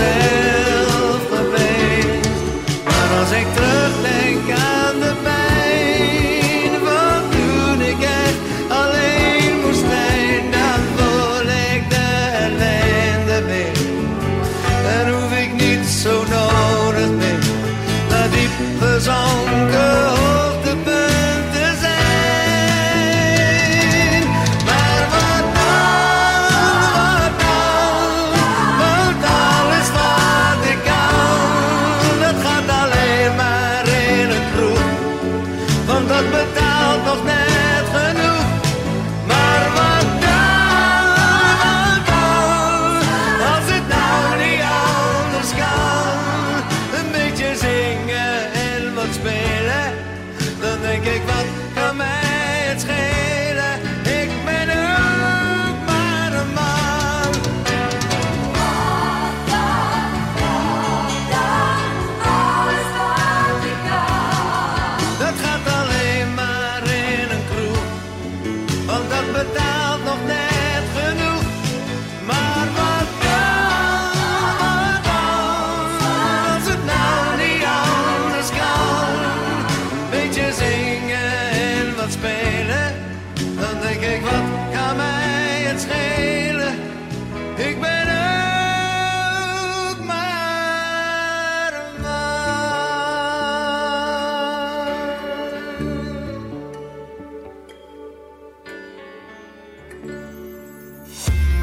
Nooit 0.00 0.49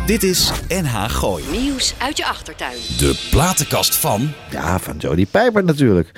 Dit 0.08 0.24
is 0.24 0.52
NH 0.68 1.06
Gooi. 1.10 1.44
Nieuws 1.52 1.96
uit 1.98 2.18
je 2.18 2.26
achtertuin. 2.26 2.78
De 2.98 3.28
platenkast 3.32 3.96
van... 3.96 4.32
Ja, 4.52 4.80
van 4.80 4.98
Jody 4.98 5.26
Pijper 5.26 5.64
natuurlijk. 5.64 6.12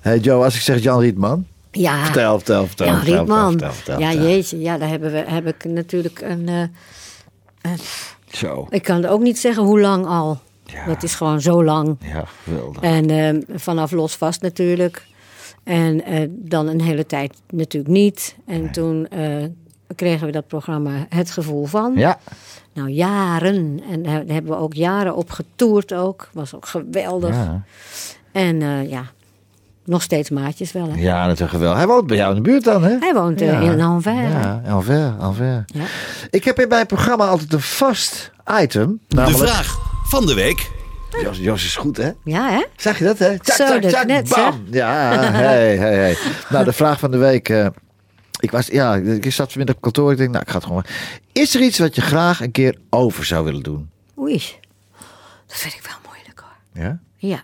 Hey 0.00 0.18
Joe, 0.18 0.44
als 0.44 0.54
ik 0.54 0.60
zeg 0.60 0.82
Jan 0.82 1.00
Rietman. 1.00 1.46
Ja. 1.70 2.04
Vertel, 2.04 2.36
vertel, 2.36 2.66
vertel. 2.66 2.86
Ja, 2.86 2.94
vertel, 2.96 3.14
Rietman. 3.16 3.50
vertel, 3.50 3.72
vertel, 3.72 3.98
ja, 4.00 4.12
jeetje. 4.12 4.58
Ja, 4.60 4.78
daar 4.78 4.88
hebben 4.88 5.12
we, 5.12 5.24
heb 5.26 5.46
ik 5.46 5.64
natuurlijk 5.64 6.20
een... 6.20 6.48
eh, 7.62 7.70
Zo. 8.30 8.66
ik 8.70 8.82
kan 8.82 9.04
ook 9.04 9.20
niet 9.20 9.38
zeggen 9.38 9.62
hoe 9.62 9.80
lang 9.80 10.06
al. 10.06 10.40
Ja. 10.64 10.86
Dat 10.86 11.02
is 11.02 11.14
gewoon 11.14 11.40
zo 11.40 11.64
lang. 11.64 11.96
Ja, 12.00 12.24
geweldig. 12.44 12.82
En 12.82 13.10
eh, 13.10 13.58
vanaf 13.58 13.90
los 13.90 14.16
vast 14.16 14.40
natuurlijk. 14.42 15.06
En 15.64 16.04
eh, 16.04 16.26
dan 16.30 16.66
een 16.66 16.80
hele 16.80 17.06
tijd 17.06 17.34
natuurlijk 17.50 17.92
niet. 17.92 18.36
En 18.46 18.70
toen 18.72 19.08
eh, 19.08 19.44
kregen 19.96 20.26
we 20.26 20.32
dat 20.32 20.46
programma 20.46 21.06
Het 21.08 21.30
Gevoel 21.30 21.64
van. 21.66 21.92
Ja, 21.96 22.18
Nou, 22.78 22.90
jaren. 22.90 23.80
En 23.90 24.02
daar 24.02 24.22
hebben 24.26 24.52
we 24.52 24.56
ook 24.56 24.74
jaren 24.74 25.14
op 25.16 25.30
getoerd 25.30 25.92
ook. 25.94 26.28
Was 26.32 26.54
ook 26.54 26.66
geweldig. 26.66 27.34
ja. 27.34 27.62
En 28.32 28.62
eh, 28.62 28.90
ja, 28.90 29.02
nog 29.84 30.02
steeds 30.02 30.30
maatjes 30.30 30.72
wel. 30.72 30.88
Hè? 30.92 31.00
ja, 31.00 31.26
dat 31.26 31.40
is 31.40 31.48
geweldig. 31.48 31.78
Hij 31.78 31.86
woont 31.86 32.06
bij 32.06 32.16
jou 32.16 32.36
in 32.36 32.42
de 32.42 32.50
buurt 32.50 32.64
dan, 32.64 32.82
hè? 32.84 32.96
Hij 33.00 33.14
woont 33.14 33.40
eh, 33.40 33.62
in 33.62 33.80
Anvers. 33.80 34.32
Ja, 34.32 34.62
Anvers, 34.68 35.12
Anvers. 35.18 35.62
Ja. 35.66 35.84
Ik 36.30 36.44
heb 36.44 36.60
in 36.60 36.68
mijn 36.68 36.86
programma 36.86 37.26
altijd 37.26 37.52
een 37.52 37.60
vast 37.60 38.30
item. 38.60 39.00
De 39.08 39.16
Namelijk... 39.16 39.48
vraag 39.48 39.78
van 40.04 40.26
de 40.26 40.34
week. 40.34 40.70
Jos, 41.22 41.38
Jos 41.38 41.64
is 41.64 41.76
goed, 41.76 41.96
hè? 41.96 42.10
Ja, 42.24 42.48
hè? 42.50 42.64
Zag 42.76 42.98
je 42.98 43.04
dat, 43.04 43.18
hè? 43.18 43.38
Tjak, 43.38 43.56
Zo, 43.56 43.64
tjak, 43.66 43.82
dat 43.82 43.90
tjak, 43.90 44.06
net, 44.06 44.28
bam. 44.28 44.64
Ja, 44.70 45.10
hey, 45.20 45.76
hey, 45.76 45.94
hey. 45.94 46.16
Nou, 46.48 46.64
de 46.64 46.72
vraag 46.72 46.98
van 46.98 47.10
de 47.10 47.16
week. 47.18 47.48
eh, 47.48 47.66
ik, 48.38 48.50
was, 48.50 48.66
ja, 48.66 48.94
ik 48.94 49.32
zat 49.32 49.48
vanmiddag 49.48 49.76
op 49.76 49.82
kantoor. 49.82 50.12
Ik 50.12 50.18
denk, 50.18 50.30
nou, 50.30 50.42
ik 50.42 50.48
ga 50.48 50.56
het 50.56 50.64
gewoon... 50.66 50.84
Is 51.32 51.54
er 51.54 51.60
iets 51.60 51.78
wat 51.78 51.94
je 51.94 52.00
graag 52.00 52.40
een 52.40 52.50
keer 52.50 52.78
over 52.90 53.24
zou 53.24 53.44
willen 53.44 53.62
doen? 53.62 53.90
Oei. 54.18 54.42
Dat 55.46 55.56
vind 55.56 55.74
ik 55.74 55.82
wel 55.82 56.12
moeilijk 56.12 56.40
hoor. 56.40 56.84
Ja? 56.84 57.00
Ja. 57.16 57.42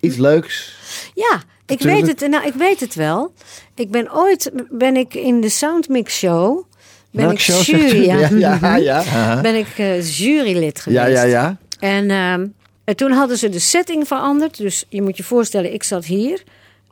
Iets 0.00 0.16
leuks? 0.16 0.76
Ja, 1.14 1.42
ik 1.66 1.80
weet 1.80 2.06
het. 2.06 2.28
Nou, 2.28 2.46
ik 2.46 2.54
weet 2.54 2.80
het 2.80 2.94
wel. 2.94 3.32
Ik 3.74 3.90
ben 3.90 4.14
ooit 4.14 4.50
ben 4.70 4.96
ik 4.96 5.14
in 5.14 5.40
de 5.40 5.48
Soundmix 5.48 6.16
Show. 6.16 6.66
Ben 7.10 7.30
ik 7.30 7.38
show 7.38 7.62
jury, 7.62 8.04
ja. 8.04 8.28
Ja, 8.28 8.58
ja, 8.60 8.76
ja. 8.76 8.98
Aha. 8.98 9.40
Ben 9.40 9.54
ik 9.54 9.78
eh, 9.78 10.18
jurylid 10.18 10.80
geweest. 10.80 11.02
Ja, 11.02 11.06
ja, 11.06 11.22
ja. 11.22 11.56
En, 11.78 12.10
ehm, 12.10 12.46
en 12.84 12.96
toen 12.96 13.10
hadden 13.10 13.38
ze 13.38 13.48
de 13.48 13.58
setting 13.58 14.06
veranderd. 14.06 14.56
Dus 14.56 14.84
je 14.88 15.02
moet 15.02 15.16
je 15.16 15.24
voorstellen, 15.24 15.72
ik 15.72 15.82
zat 15.82 16.04
hier. 16.04 16.42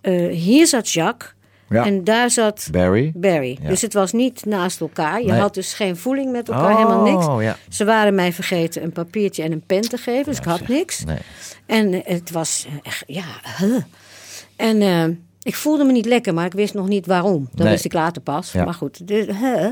Eh, 0.00 0.30
hier 0.30 0.66
zat 0.66 0.90
Jacques. 0.90 1.34
Ja. 1.68 1.84
En 1.84 2.04
daar 2.04 2.30
zat 2.30 2.68
Barry? 2.72 3.12
Barry. 3.14 3.58
Ja. 3.62 3.68
Dus 3.68 3.82
het 3.82 3.92
was 3.92 4.12
niet 4.12 4.44
naast 4.44 4.80
elkaar. 4.80 5.20
Je 5.22 5.30
Nee. 5.30 5.40
had 5.40 5.54
dus 5.54 5.72
geen 5.74 5.96
voeling 5.96 6.32
met 6.32 6.48
elkaar, 6.48 6.76
helemaal 6.76 7.02
niks. 7.02 7.26
Oh, 7.26 7.42
ja. 7.42 7.56
Ze 7.68 7.84
waren 7.84 8.14
mij 8.14 8.32
vergeten 8.32 8.82
een 8.82 8.92
papiertje 8.92 9.42
en 9.42 9.52
een 9.52 9.62
pen 9.66 9.80
te 9.80 9.96
geven. 9.96 10.24
Dus 10.24 10.38
ik 10.38 10.44
had 10.44 10.68
niks. 10.68 11.04
Nee. 11.04 11.18
En 11.66 11.92
eh, 11.92 12.14
het 12.14 12.30
was 12.30 12.66
eh, 12.68 12.72
echt, 12.82 13.04
ja. 13.06 13.24
huh. 13.58 13.82
En 14.56 14.80
eh, 14.82 15.04
ik 15.42 15.54
voelde 15.54 15.84
me 15.84 15.92
niet 15.92 16.06
lekker, 16.06 16.34
maar 16.34 16.46
ik 16.46 16.52
wist 16.52 16.74
nog 16.74 16.88
niet 16.88 17.06
waarom. 17.06 17.48
Dat 17.50 17.58
Nee. 17.64 17.72
wist 17.72 17.84
ik 17.84 17.92
later 17.92 18.22
pas. 18.22 18.52
Maar 18.52 18.74
goed, 18.74 19.06
dus, 19.08 19.26
huh, 19.26 19.70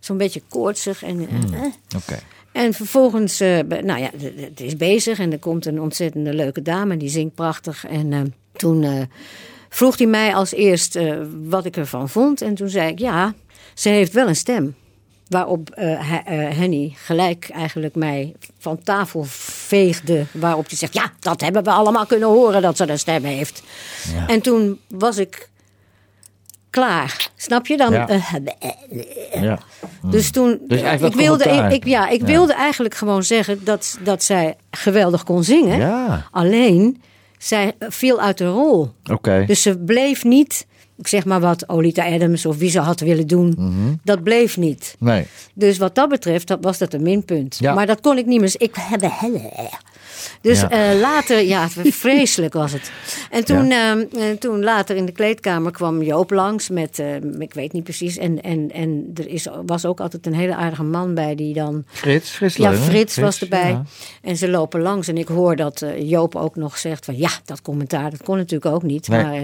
zo'n 0.00 0.16
beetje 0.16 0.42
koortsig. 0.48 1.02
En, 1.02 1.16
Hmm. 1.28 1.72
Oké. 1.96 2.18
en 2.52 2.72
vervolgens, 2.74 3.38
nou 3.38 3.98
ja, 4.00 4.10
het 4.36 4.60
is 4.60 4.76
bezig 4.76 5.18
en 5.18 5.32
er 5.32 5.38
komt 5.38 5.66
een 5.66 5.80
ontzettende 5.80 6.34
leuke 6.34 6.62
dame, 6.62 6.96
die 6.96 7.08
zingt 7.08 7.34
prachtig. 7.34 7.86
En 7.86 8.34
toen 8.52 9.08
vroeg 9.74 9.98
hij 9.98 10.06
mij 10.06 10.34
als 10.34 10.52
eerst 10.52 10.96
eh, 10.96 11.16
wat 11.44 11.64
ik 11.64 11.76
ervan 11.76 12.08
vond. 12.08 12.42
En 12.42 12.54
toen 12.54 12.68
zei 12.68 12.90
ik, 12.90 12.98
ja, 12.98 13.34
ze 13.74 13.88
heeft 13.88 14.12
wel 14.12 14.28
een 14.28 14.36
stem. 14.36 14.74
Waarop 15.28 15.70
eh, 15.70 15.92
eh, 16.16 16.56
Henny 16.56 16.92
gelijk 16.96 17.48
eigenlijk 17.52 17.94
mij 17.94 18.32
van 18.58 18.82
tafel 18.82 19.24
veegde. 19.28 20.24
Waarop 20.32 20.68
hij 20.68 20.78
zegt, 20.78 20.94
ja, 20.94 21.12
dat 21.20 21.40
hebben 21.40 21.64
we 21.64 21.70
allemaal 21.70 22.06
kunnen 22.06 22.28
horen 22.28 22.62
dat 22.62 22.76
ze 22.76 22.88
een 22.90 22.98
stem 22.98 23.24
heeft. 23.24 23.62
Ja. 24.14 24.26
En 24.26 24.40
toen 24.40 24.78
was 24.88 25.16
ik 25.18 25.48
klaar. 26.70 27.28
Snap 27.36 27.66
je 27.66 27.76
dan? 27.76 27.92
Ja. 27.92 28.06
Ja. 29.40 29.58
dus 30.02 30.30
toen, 30.30 30.58
Dus 30.68 30.80
ik, 31.00 31.14
wilde, 31.14 31.44
ik, 31.44 31.72
ik- 31.72 31.86
ja, 31.86 32.08
ik 32.08 32.20
Ja. 32.20 32.26
wilde 32.26 32.54
eigenlijk 32.54 32.94
gewoon 32.94 33.22
zeggen 33.22 33.64
dat, 33.64 33.98
dat 34.04 34.22
zij 34.22 34.56
geweldig 34.70 35.24
kon 35.24 35.44
zingen. 35.44 36.24
Alleen, 36.30 37.02
zij 37.42 37.72
viel 37.78 38.20
uit 38.20 38.38
de 38.38 38.46
rol. 38.46 38.90
Oké. 39.10 39.44
Dus 39.46 39.62
ze 39.62 39.78
bleef 39.78 40.24
niet, 40.24 40.66
ik 40.96 41.08
zeg 41.08 41.24
maar 41.24 41.40
wat, 41.40 41.68
Olita 41.68 42.04
Adams 42.04 42.46
of 42.46 42.56
wie 42.56 42.70
ze 42.70 42.78
had 42.80 43.00
willen 43.00 43.26
doen. 43.26 43.54
Mhm. 43.58 43.94
Dat 44.04 44.22
bleef 44.22 44.56
niet. 44.56 44.96
Nee. 44.98 45.26
Dus 45.54 45.78
wat 45.78 45.94
dat 45.94 46.08
betreft 46.08 46.48
dat 46.48 46.58
was 46.60 46.78
dat 46.78 46.94
een 46.94 47.02
minpunt. 47.02 47.56
Ja. 47.60 47.74
Maar 47.74 47.86
dat 47.86 48.00
kon 48.00 48.18
ik 48.18 48.26
niet 48.26 48.40
meer. 48.40 48.54
Ik 48.56 48.74
heb 48.78 49.00
Dus 50.40 50.60
Ja. 50.60 50.70
eh, 50.70 51.00
later, 51.00 51.40
ja, 51.42 51.68
vreselijk 52.04 52.52
was 52.54 52.72
het. 52.72 52.90
En 53.30 53.44
toen, 53.44 53.70
ehm, 53.70 54.04
eh, 54.18 54.30
toen 54.38 54.62
later 54.64 54.96
in 54.96 55.06
de 55.06 55.12
kleedkamer 55.12 55.72
kwam 55.72 56.02
Joop 56.02 56.30
langs 56.30 56.68
met, 56.68 56.98
eh, 56.98 57.14
ik 57.38 57.54
weet 57.54 57.72
niet 57.72 57.84
precies. 57.84 58.16
En, 58.18 58.42
en, 58.42 58.70
en 58.72 59.10
er 59.14 59.28
is, 59.28 59.46
was 59.66 59.84
ook 59.86 60.00
altijd 60.00 60.26
een 60.26 60.34
hele 60.34 60.54
aardige 60.54 60.82
man 60.82 61.14
bij 61.14 61.34
die 61.34 61.54
dan. 61.54 61.84
Frits, 61.86 62.30
Frits 62.30 62.56
Ja. 62.56 62.72
Frits 62.72 63.16
was 63.16 63.40
erbij. 63.40 63.68
ja. 63.70 63.82
En 64.22 64.36
ze 64.36 64.48
lopen 64.50 64.80
langs 64.80 65.08
en 65.08 65.16
ik 65.18 65.28
hoor 65.28 65.56
dat 65.56 65.84
Joop 65.98 66.36
ook 66.36 66.56
nog 66.56 66.78
zegt 66.78 67.04
van 67.04 67.16
ja, 67.16 67.30
dat 67.44 67.62
commentaar, 67.62 68.10
dat 68.10 68.22
kon 68.22 68.36
natuurlijk 68.36 68.74
ook 68.74 68.82
niet. 68.82 69.08
Nee. 69.08 69.22
Maar, 69.22 69.34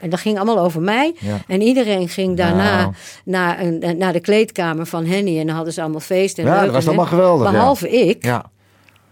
en 0.00 0.10
dat 0.10 0.20
ging 0.20 0.36
allemaal 0.36 0.58
over 0.64 0.80
mij. 0.82 1.14
Ja. 1.20 1.40
En 1.48 1.60
iedereen 1.62 2.08
ging 2.08 2.36
daarna 2.36 2.80
Nou. 2.80 2.92
naar, 3.24 3.60
een, 3.60 3.98
naar 3.98 4.12
de 4.12 4.20
kleedkamer 4.20 4.86
van 4.86 5.04
Henny 5.04 5.38
en 5.40 5.46
dan 5.46 5.54
hadden 5.56 5.72
ze 5.72 5.80
allemaal 5.82 6.00
feest. 6.00 6.38
En 6.38 6.44
Ja, 6.44 6.54
leuk 6.54 6.64
dat 6.64 6.72
was 6.74 6.86
allemaal 6.86 7.06
geweldig. 7.06 7.50
Behalve 7.50 7.88
ik. 7.90 8.24
Ja. 8.24 8.44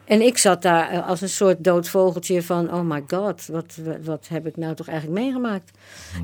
En 0.04 0.20
ik 0.22 0.38
zat 0.38 0.62
daar 0.62 0.90
eh, 0.90 1.08
als 1.08 1.20
een 1.20 1.28
soort 1.28 1.64
dood 1.64 1.88
vogeltje 1.88 2.42
van... 2.42 2.72
oh 2.74 2.80
my 2.80 3.02
god, 3.06 3.46
wat, 3.46 3.74
wat, 4.04 4.26
heb 4.28 4.46
ik 4.46 4.56
nou 4.56 4.74
toch 4.74 4.88
eigenlijk 4.88 5.20
meegemaakt? 5.20 5.70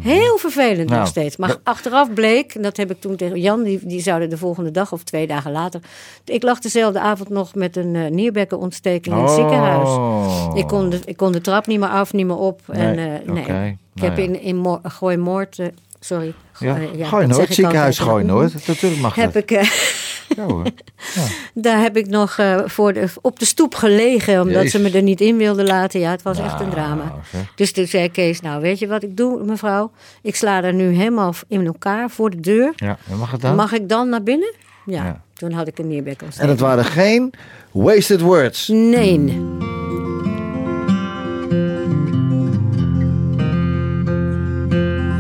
Heel 0.00 0.38
vervelend 0.38 0.88
Nou, 0.88 1.00
nog 1.00 1.08
steeds. 1.08 1.36
Maar 1.36 1.48
dat- 1.48 1.60
achteraf 1.62 2.12
bleek, 2.14 2.54
en 2.54 2.62
dat 2.62 2.76
heb 2.76 2.90
ik 2.90 3.00
toen 3.00 3.16
tegen 3.16 3.40
Jan... 3.40 3.62
die, 3.62 3.80
die 3.86 4.00
zouden 4.00 4.30
de 4.30 4.36
volgende 4.36 4.70
dag 4.70 4.92
of 4.92 5.02
twee 5.02 5.26
dagen 5.26 5.52
later... 5.52 5.80
ik 6.24 6.42
lag 6.42 6.58
dezelfde 6.58 7.00
avond 7.00 7.28
nog 7.28 7.54
met 7.54 7.76
een 7.76 7.96
eh, 7.96 8.10
nierbekkenontsteking 8.10 9.14
in 9.16 9.20
het 9.22 9.30
Oh. 9.30 9.36
ziekenhuis. 9.36 10.54
Ik 10.62 10.66
kon, 10.66 10.90
de, 10.90 11.00
ik 11.04 11.16
kon 11.16 11.32
de 11.32 11.40
trap 11.40 11.66
niet 11.66 11.78
meer 11.80 11.88
af, 11.88 12.12
niet 12.12 12.26
meer 12.26 12.38
op. 12.38 12.60
en, 12.68 12.94
Nee, 12.96 13.18
eh, 13.18 13.28
nee. 13.32 13.42
oké. 13.42 13.76
Ik 13.94 14.00
Nou 14.02 14.08
heb 14.08 14.16
ja. 14.16 14.22
in, 14.24 14.40
in 14.42 14.56
Mo- 14.56 14.80
Gooi 14.82 15.16
Moord... 15.16 15.58
eh, 15.58 15.66
sorry. 16.00 16.34
Ja. 16.58 16.76
Eh, 16.76 16.94
ja, 16.94 17.06
Gooi 17.06 17.26
nooit. 17.26 17.54
Ziekenhuis 17.54 17.98
gooi 17.98 18.24
nooit. 18.24 18.66
Natuurlijk 18.66 19.02
mag 19.02 19.14
Heb 19.14 19.32
dat. 19.32 19.50
ik... 19.50 19.50
Ja, 21.14 21.22
daar 21.54 21.80
heb 21.80 21.96
ik 21.96 22.06
nog 22.06 22.38
eh, 22.38 22.56
voor 22.64 22.92
de, 22.92 23.06
op 23.20 23.38
de 23.38 23.44
stoep 23.44 23.74
gelegen, 23.74 24.40
omdat 24.40 24.54
Jezus. 24.62 24.70
ze 24.70 24.78
me 24.78 24.90
er 24.90 25.02
niet 25.02 25.20
in 25.20 25.36
wilden 25.36 25.66
laten. 25.66 26.00
Ja, 26.00 26.10
het 26.10 26.22
was 26.22 26.38
echt 26.38 26.52
een 26.60 26.68
Nou, 26.68 26.70
drama. 26.70 27.14
zeg. 27.32 27.52
Dus 27.54 27.72
toen 27.72 27.86
zei 27.86 28.10
Kees, 28.10 28.40
nou 28.40 28.60
weet 28.60 28.78
je 28.78 28.86
wat 28.86 29.02
ik 29.02 29.16
doe, 29.16 29.44
mevrouw? 29.44 29.90
Ik 30.22 30.36
sla 30.36 30.62
er 30.62 30.74
nu 30.74 30.92
helemaal 30.94 31.34
in 31.48 31.66
elkaar 31.66 32.10
voor 32.10 32.30
de 32.30 32.40
deur. 32.40 32.72
Ja, 32.76 32.98
en 33.10 33.16
mag 33.18 33.30
het 33.30 33.40
dan? 33.40 33.54
Mag 33.54 33.72
ik 33.72 33.88
dan 33.88 34.08
naar 34.08 34.22
binnen? 34.22 34.52
Ja, 34.86 35.04
Ja. 35.04 35.22
toen 35.34 35.52
had 35.52 35.68
ik 35.68 35.78
een 35.78 35.84
En 35.84 35.90
neerbekkontsteking. 35.90 36.50
het 36.52 36.60
waren 36.60 36.84
geen 36.84 37.32
wasted 37.72 38.20
words. 38.20 38.68
Nee. 38.68 39.38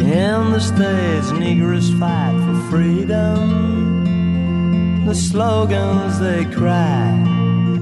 In 0.00 0.52
the 0.52 0.60
States, 0.60 1.30
Negroes 1.38 1.88
fight 1.98 2.36
for 2.44 2.54
freedom. 2.70 3.69
The 5.10 5.16
slogans 5.16 6.20
they 6.20 6.44
cry 6.44 7.10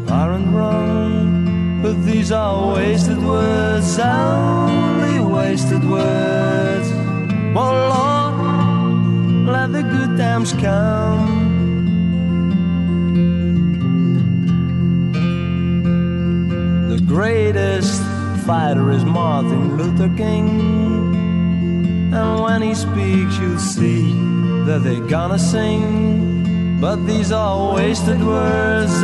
aren't 0.08 0.48
wrong, 0.48 1.82
but 1.82 2.02
these 2.06 2.32
are 2.32 2.72
wasted 2.74 3.22
words, 3.22 3.98
only 3.98 5.20
wasted 5.20 5.84
words. 5.84 6.90
Oh 7.54 7.74
Lord, 7.92 9.46
let 9.46 9.72
the 9.72 9.82
good 9.82 10.16
times 10.16 10.54
come. 10.54 11.28
The 16.88 17.02
greatest 17.06 18.00
fighter 18.46 18.90
is 18.90 19.04
Martin 19.04 19.76
Luther 19.76 20.08
King. 20.16 20.48
And 22.14 22.40
when 22.40 22.62
he 22.62 22.74
speaks, 22.74 23.36
you'll 23.38 23.58
see 23.58 24.14
that 24.64 24.82
they're 24.82 25.06
gonna 25.08 25.38
sing. 25.38 26.37
But 26.80 27.04
these 27.06 27.32
are 27.32 27.74
wasted 27.74 28.24
words, 28.24 29.02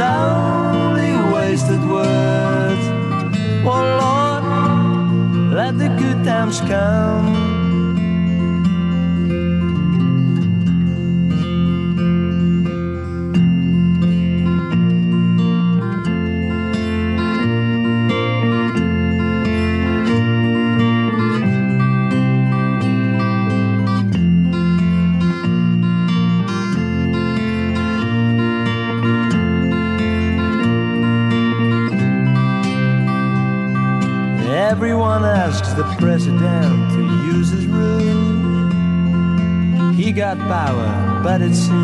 it's 41.45 41.69
in. 41.69 41.84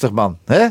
Prachtig 0.00 0.12
man. 0.12 0.38
Hè? 0.44 0.66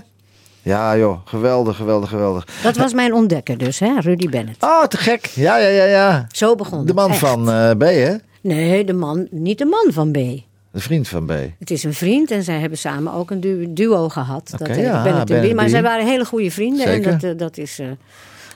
Ja 0.61 0.97
joh, 0.97 1.19
geweldig, 1.25 1.75
geweldig, 1.75 2.09
geweldig. 2.09 2.47
Dat 2.63 2.77
was 2.77 2.93
mijn 2.93 3.13
ontdekker 3.13 3.57
dus, 3.57 3.79
hè, 3.79 3.99
Rudy 3.99 4.29
Bennett. 4.29 4.63
Oh, 4.63 4.83
te 4.83 4.97
gek. 4.97 5.25
Ja, 5.25 5.57
ja, 5.57 5.67
ja, 5.67 5.83
ja. 5.83 6.27
Zo 6.31 6.55
begon 6.55 6.85
De 6.85 6.93
man 6.93 7.11
het, 7.11 7.21
echt. 7.21 7.31
van 7.31 7.51
eh, 7.51 7.71
B, 7.71 7.81
hè? 7.81 8.15
Nee, 8.41 8.85
de 8.85 8.93
man, 8.93 9.27
niet 9.31 9.57
de 9.57 9.65
man 9.65 9.87
van 9.93 10.11
B. 10.11 10.15
De 10.71 10.79
vriend 10.79 11.07
van 11.07 11.25
B. 11.25 11.31
Het 11.59 11.71
is 11.71 11.83
een 11.83 11.93
vriend 11.93 12.31
en 12.31 12.43
zij 12.43 12.59
hebben 12.59 12.77
samen 12.77 13.13
ook 13.13 13.31
een 13.31 13.39
du- 13.41 13.73
duo 13.73 14.09
gehad. 14.09 14.53
Dat 14.57 14.67
ja, 14.75 15.03
Bennett 15.03 15.29
en 15.29 15.41
Ben 15.41 15.51
B. 15.51 15.55
Maar 15.55 15.69
zij 15.69 15.81
waren 15.81 16.05
hele 16.05 16.25
goede 16.25 16.51
vrienden 16.51 16.87
Zeker. 16.87 17.11
en 17.11 17.19
dat, 17.19 17.31
eh, 17.31 17.37
dat 17.37 17.57
is 17.57 17.79
eh, 17.79 17.87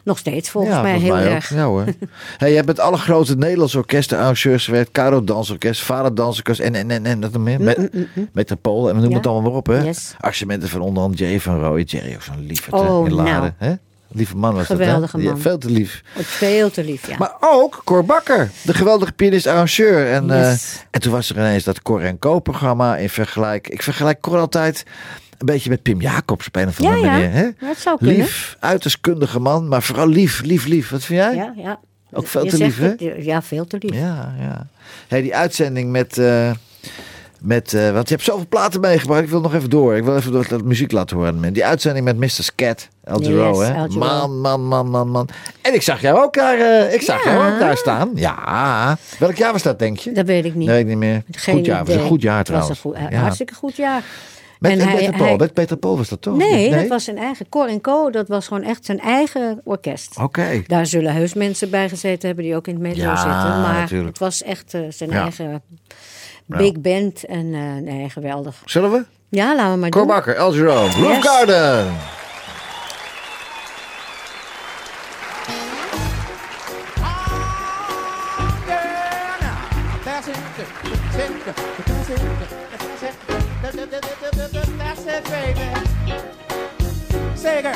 nog 0.04 0.18
steeds 0.18 0.50
volgens 0.50 0.76
ja, 0.76 0.82
mij 0.82 0.92
volgens 1.00 1.14
heel 1.14 1.24
mij 1.24 1.34
erg. 1.36 1.52
ook. 1.52 1.58
Ja 1.58 1.66
hoor. 1.66 1.84
hey, 2.38 2.50
je 2.50 2.56
hebt 2.56 2.68
met 2.68 2.80
alle 2.80 2.98
grote 2.98 3.36
Nederlandse 3.36 3.78
orkesten 3.78 4.18
arrangeurs 4.18 4.66
gewerkt. 4.66 4.92
Caro 4.92 5.24
Dansorkest, 5.24 5.82
Vader 5.82 6.16
Dansorkest 6.16 6.60
en, 6.60 6.76
en, 6.76 6.92
en, 6.92 7.06
en 7.06 7.20
dat 7.20 7.38
meer. 7.38 7.62
Met, 7.62 7.90
Metropool 8.32 8.80
en 8.90 8.96
we 8.96 9.02
noemen 9.02 9.10
Ja. 9.10 9.18
het 9.18 9.28
allemaal 9.28 9.50
maar 9.50 9.60
op. 9.60 9.68
Hè? 9.68 9.84
Yes. 9.84 10.14
Arrangementen 10.18 10.70
van 10.70 10.82
onder 10.82 11.04
andere 11.04 11.26
Jay 11.28 11.40
van 11.40 11.60
Rooij. 11.60 11.84
Jerry 11.84 12.14
ook 12.14 12.22
zo'n 12.22 12.46
lieverd 12.46 12.74
Oh, 12.76 13.08
in 13.08 13.14
Laren. 13.14 13.32
nou. 13.42 13.52
Hè? 13.58 13.74
Lieve 14.16 14.38
man 14.38 14.56
was 14.56 14.66
Geweldige 14.66 15.16
dat? 15.18 15.26
Ja, 15.26 15.32
man. 15.32 15.42
veel 15.42 15.58
te 15.58 15.70
lief. 15.70 16.04
Ook 16.18 16.24
Veel 16.24 16.70
te 16.72 16.84
lief, 16.84 17.08
ja. 17.08 17.16
Maar 17.18 17.34
ook 17.40 17.82
Cor 17.84 18.06
Bakker, 18.06 18.50
de 18.64 18.74
geweldige 18.74 19.12
pianist-arrangeur. 19.12 20.12
En, 20.12 20.32
eh, 20.32 20.50
en 20.92 21.02
toen 21.02 21.12
was 21.12 21.30
er 21.30 21.36
ineens 21.36 21.64
dat 21.64 21.82
Cor 21.82 22.02
en 22.02 22.20
Co 22.20 22.40
programma 22.40 22.98
in 22.98 23.10
vergelijk. 23.10 23.68
Ik 23.68 23.84
vergelijk 23.84 24.22
Cor 24.22 24.38
altijd 24.40 24.86
een 25.38 25.46
beetje 25.46 25.70
met 25.70 25.82
Pim 25.82 26.02
Jacobs 26.02 26.48
op 26.48 26.56
een 26.56 26.68
of 26.68 26.80
andere 26.80 27.00
Ja, 27.00 27.06
ja. 27.06 27.12
manier. 27.12 27.32
Hè? 27.32 27.50
Dat 27.68 27.78
zou 27.78 27.98
kunnen. 27.98 28.16
Lief, 28.16 28.58
uiterst 28.60 28.98
kundige 29.02 29.40
man, 29.40 29.68
maar 29.68 29.84
vooral 29.84 30.08
lief, 30.08 30.42
lief, 30.42 30.66
lief. 30.66 30.90
Wat 30.90 31.04
vind 31.04 31.20
jij? 31.20 31.36
Ja, 31.36 31.54
ja. 31.56 31.80
Ook 32.12 32.28
veel 32.28 32.44
Je 32.44 32.50
te 32.50 32.58
lief, 32.58 32.78
het, 32.80 33.04
Ja, 33.26 33.42
veel 33.42 33.68
te 33.68 33.78
lief. 33.80 33.96
Ja, 33.96 34.34
ja. 34.40 34.68
Hey, 35.08 35.22
die 35.22 35.36
uitzending 35.36 35.92
met. 35.92 36.18
eh, 36.18 36.52
met 37.40 37.74
eh, 37.74 37.92
want 37.92 38.08
je 38.10 38.14
hebt 38.14 38.26
zoveel 38.28 38.48
platen 38.50 38.80
meegebracht. 38.82 39.22
Ik 39.24 39.30
wil 39.30 39.42
nog 39.42 39.54
even 39.54 39.70
door. 39.70 39.96
Ik 39.96 40.04
wil 40.04 40.16
even 40.18 40.32
door 40.32 40.48
dat 40.48 40.64
muziek 40.64 40.92
laten 40.92 41.18
horen. 41.18 41.54
Die 41.54 41.66
uitzending 41.66 42.06
met 42.06 42.18
Mr. 42.18 42.30
Scat. 42.30 42.88
El 43.04 43.18
Giro, 43.20 43.60
Yes, 43.60 43.68
hè? 43.68 43.74
El. 43.74 43.88
Man, 43.88 44.40
man, 44.42 44.62
man, 44.68 44.90
man, 44.90 45.10
man. 45.10 45.30
En 45.62 45.74
ik 45.74 45.82
zag 45.82 46.02
jou 46.02 46.24
ook 46.24 46.34
daar, 46.34 46.58
eh, 46.60 46.94
ik 46.94 47.02
zag 47.02 47.24
Ja. 47.24 47.34
jou 47.34 47.54
ook 47.54 47.60
daar 47.60 47.78
staan. 47.78 48.12
Ja. 48.16 48.98
Welk 49.20 49.36
jaar 49.36 49.52
was 49.52 49.62
dat, 49.64 49.80
denk 49.80 49.98
je? 49.98 50.12
Dat 50.12 50.26
weet 50.26 50.46
ik 50.46 50.56
niet. 50.56 50.68
Nee, 50.68 50.76
weet 50.76 50.84
ik 50.84 50.90
niet 50.90 50.98
meer. 50.98 51.24
Geen 51.32 51.56
goed 51.56 51.66
jaar. 51.66 51.80
Het 51.80 51.88
was 51.88 51.96
een 51.98 52.02
goed 52.08 52.22
jaar 52.22 52.36
was 52.38 52.46
trouwens. 52.46 52.70
een 52.70 52.92
goed, 52.92 52.98
Ja. 53.12 53.20
hartstikke 53.20 53.54
goed 53.54 53.76
jaar. 53.76 54.04
Met, 54.64 54.72
En 54.72 54.80
hij- 54.88 54.96
Peter 54.96 55.12
Paul. 55.12 55.26
hij- 55.28 55.36
Met 55.38 55.54
Peter 55.54 55.78
Paul 55.78 55.98
was 55.98 56.10
dat 56.10 56.22
toch? 56.22 56.38
Nee, 56.38 56.70
dat 56.72 56.88
was 56.88 57.04
zijn 57.04 57.18
eigen. 57.18 57.50
Cor 57.50 57.82
Co, 57.82 58.10
dat 58.10 58.28
was 58.28 58.48
gewoon 58.48 58.64
echt 58.64 58.86
zijn 58.86 59.00
eigen 59.00 59.62
orkest. 59.64 60.18
Oké. 60.22 60.62
Daar 60.68 60.86
zullen 60.86 61.14
heus 61.14 61.34
mensen 61.34 61.70
bij 61.70 61.90
gezeten 61.90 62.28
hebben 62.28 62.46
die 62.46 62.56
ook 62.56 62.68
in 62.68 62.74
het 62.74 62.82
metro 62.84 63.02
Ja, 63.02 63.16
zitten. 63.16 63.62
Maar 63.62 63.74
natuurlijk. 63.80 64.10
het 64.10 64.20
was 64.20 64.44
echt 64.44 64.74
eh, 64.74 64.82
zijn 64.90 65.10
Ja. 65.10 65.22
eigen 65.22 65.62
big 66.46 66.80
band. 66.82 67.26
En 67.26 67.54
eh, 67.54 67.94
nee, 67.94 68.10
geweldig. 68.10 68.62
Zullen 68.66 68.92
we? 68.92 69.04
Ja, 69.30 69.56
laten 69.56 69.74
we 69.74 69.78
maar 69.80 69.90
Cor 69.90 70.02
doen. 70.02 70.10
Bakker, 70.12 70.36
El 70.36 70.52
Giro, 70.52 70.74
Roof 70.74 70.96
Yes. 70.98 71.18
Garden. 71.26 71.86
Girl, 87.64 87.76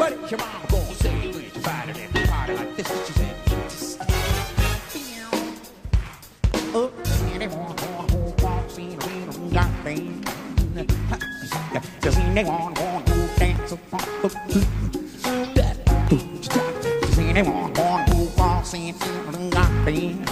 what 0.00 0.12
is 0.12 0.30
your 0.30 0.40
mama 0.40 0.66
gonna 0.70 0.94
say 0.94 1.30
when 1.30 1.44
you 1.44 1.50
find 1.60 1.90
it 1.90 1.98
at 1.98 2.24
a 2.24 2.26
party 2.26 2.54
like 2.54 2.74
this? 2.74 2.88
She 3.06 3.12
said, 3.12 3.36
just 3.46 4.00
Oh, 6.72 6.90
anyone 7.34 7.76
who 8.08 8.18
walks 8.42 8.78
in 8.78 8.94
a 8.94 9.06
little 9.06 9.50
garden. 9.50 10.24
Does 12.00 12.16
anyone 12.16 12.72
want 12.72 13.06
to 13.06 13.28
dance 13.36 13.72
upon 13.72 14.00
the 14.22 14.28
roof? 14.54 14.68
Does 17.02 17.18
anyone 17.18 17.74
want 17.74 18.08
to 18.08 18.16
walk 18.38 18.72
in 18.72 18.94
a 18.94 19.30
little 19.30 19.50
garden? 19.50 20.24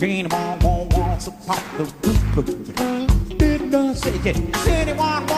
Anyone 0.00 0.60
who 0.60 0.72
walks 0.96 1.26
upon 1.26 1.62
the 1.78 1.84
roof? 2.04 3.38
Did 3.38 3.74
I 3.74 3.94
say 3.94 4.30
it? 4.30 4.52
Does 4.52 4.68
anyone 4.68 5.26
wanna 5.26 5.33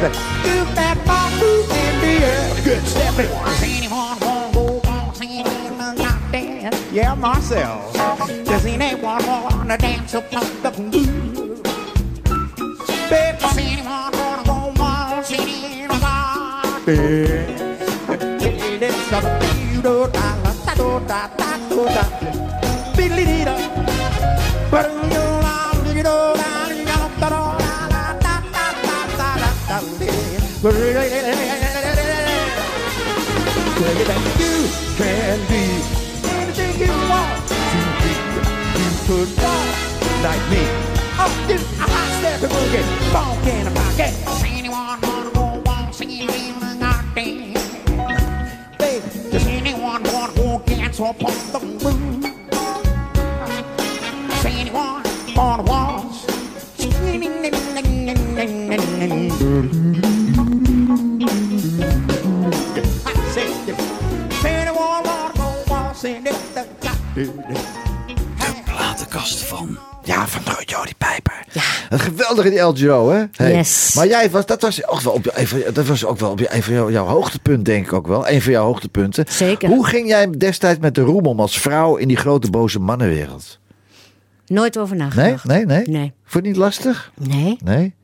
stairs. 0.00 0.16
Do 0.42 0.64
that 0.74 0.96
ball 1.06 1.30
move 1.40 1.68
in 1.70 1.94
the 2.00 2.14
air. 2.24 2.64
Good 2.64 2.86
step. 2.86 3.14
Does 3.16 3.62
anyone 3.62 4.18
want 4.20 4.52
to 4.52 4.58
go 4.58 4.80
waltzing 4.84 5.30
in 5.30 5.44
the 5.44 5.94
garden? 5.96 6.72
Yeah, 6.92 7.14
Marcel. 7.14 7.92
Does 7.92 8.64
anyone 8.64 9.26
want 9.26 9.70
to 9.70 9.76
dance 9.76 10.14
upon 10.14 10.44
the? 10.62 10.70
Babe, 13.10 13.38
does 13.38 13.58
anyone 13.58 14.12
want 14.12 14.40
to 14.40 14.50
go 14.50 14.72
waltzing 14.76 15.48
in 15.48 15.88
the 15.88 15.98
garden? 15.98 17.19
Could 39.10 39.26
walk 39.38 40.22
like 40.22 40.44
me. 40.50 40.62
Oh, 41.18 41.26
do 41.48 41.54
a 41.54 41.82
hot 41.82 42.08
step 42.20 42.42
and 42.44 42.52
boogie. 42.52 42.86
Funk 43.10 43.44
in 43.44 43.66
a 43.66 43.70
pocket. 43.74 44.14
Anyone 44.46 45.00
wanna 45.02 45.30
go 45.34 45.60
waltzing 45.66 46.10
in 46.12 46.26
the 46.28 46.76
garden? 46.78 47.54
Baby, 48.78 49.08
does 49.32 49.46
anyone 49.48 50.04
wanna 50.04 50.32
go 50.34 50.62
dance 50.64 50.98
so 50.98 51.06
upon 51.10 51.34
the 51.50 51.58
moon. 51.82 52.22
Say 54.42 54.54
anyone 54.60 55.02
on 55.36 55.56
the 55.58 55.64
walls. 55.68 56.26
I 63.06 63.14
said, 63.34 63.50
say 64.40 64.54
anyone 64.54 65.04
on 65.04 65.32
the 65.34 65.64
walls. 65.68 65.98
Say 65.98 66.22
Platenkast 66.22 67.79
Een 71.90 71.98
geweldige 71.98 72.50
die 72.50 72.58
LGO, 72.60 73.10
hè? 73.10 73.24
Hey. 73.32 73.54
Yes. 73.54 73.94
Maar 73.94 74.06
jij 74.06 74.30
was, 74.30 74.46
dat 74.46 74.62
was 74.62 74.86
ook 74.86 75.00
wel 75.00 75.12
op 75.12 75.24
dat 75.72 75.86
was 75.86 76.04
ook 76.04 76.18
wel 76.18 76.30
op 76.30 76.40
een 76.48 76.62
van 76.62 76.74
jouw, 76.74 76.90
jouw 76.90 77.06
hoogtepunt, 77.06 77.64
denk 77.64 77.86
ik 77.86 77.92
ook 77.92 78.06
wel. 78.06 78.28
Een 78.28 78.42
van 78.42 78.52
jouw 78.52 78.64
hoogtepunten. 78.64 79.24
Zeker. 79.28 79.68
Hoe 79.68 79.86
ging 79.86 80.08
jij 80.08 80.30
destijds 80.30 80.80
met 80.80 80.94
de 80.94 81.00
roem 81.00 81.26
om 81.26 81.40
als 81.40 81.60
vrouw 81.60 81.96
in 81.96 82.08
die 82.08 82.16
grote 82.16 82.50
boze 82.50 82.78
mannenwereld? 82.78 83.58
Nooit 84.46 84.78
over 84.78 84.96
Nee, 84.96 85.06
nagedacht. 85.06 85.44
nee, 85.44 85.66
nee. 85.66 85.88
Nee. 85.88 86.12
Vond 86.24 86.32
je 86.32 86.38
het 86.38 86.44
niet 86.44 86.56
lastig? 86.56 87.12
Nee. 87.16 87.56
Nee. 87.64 87.94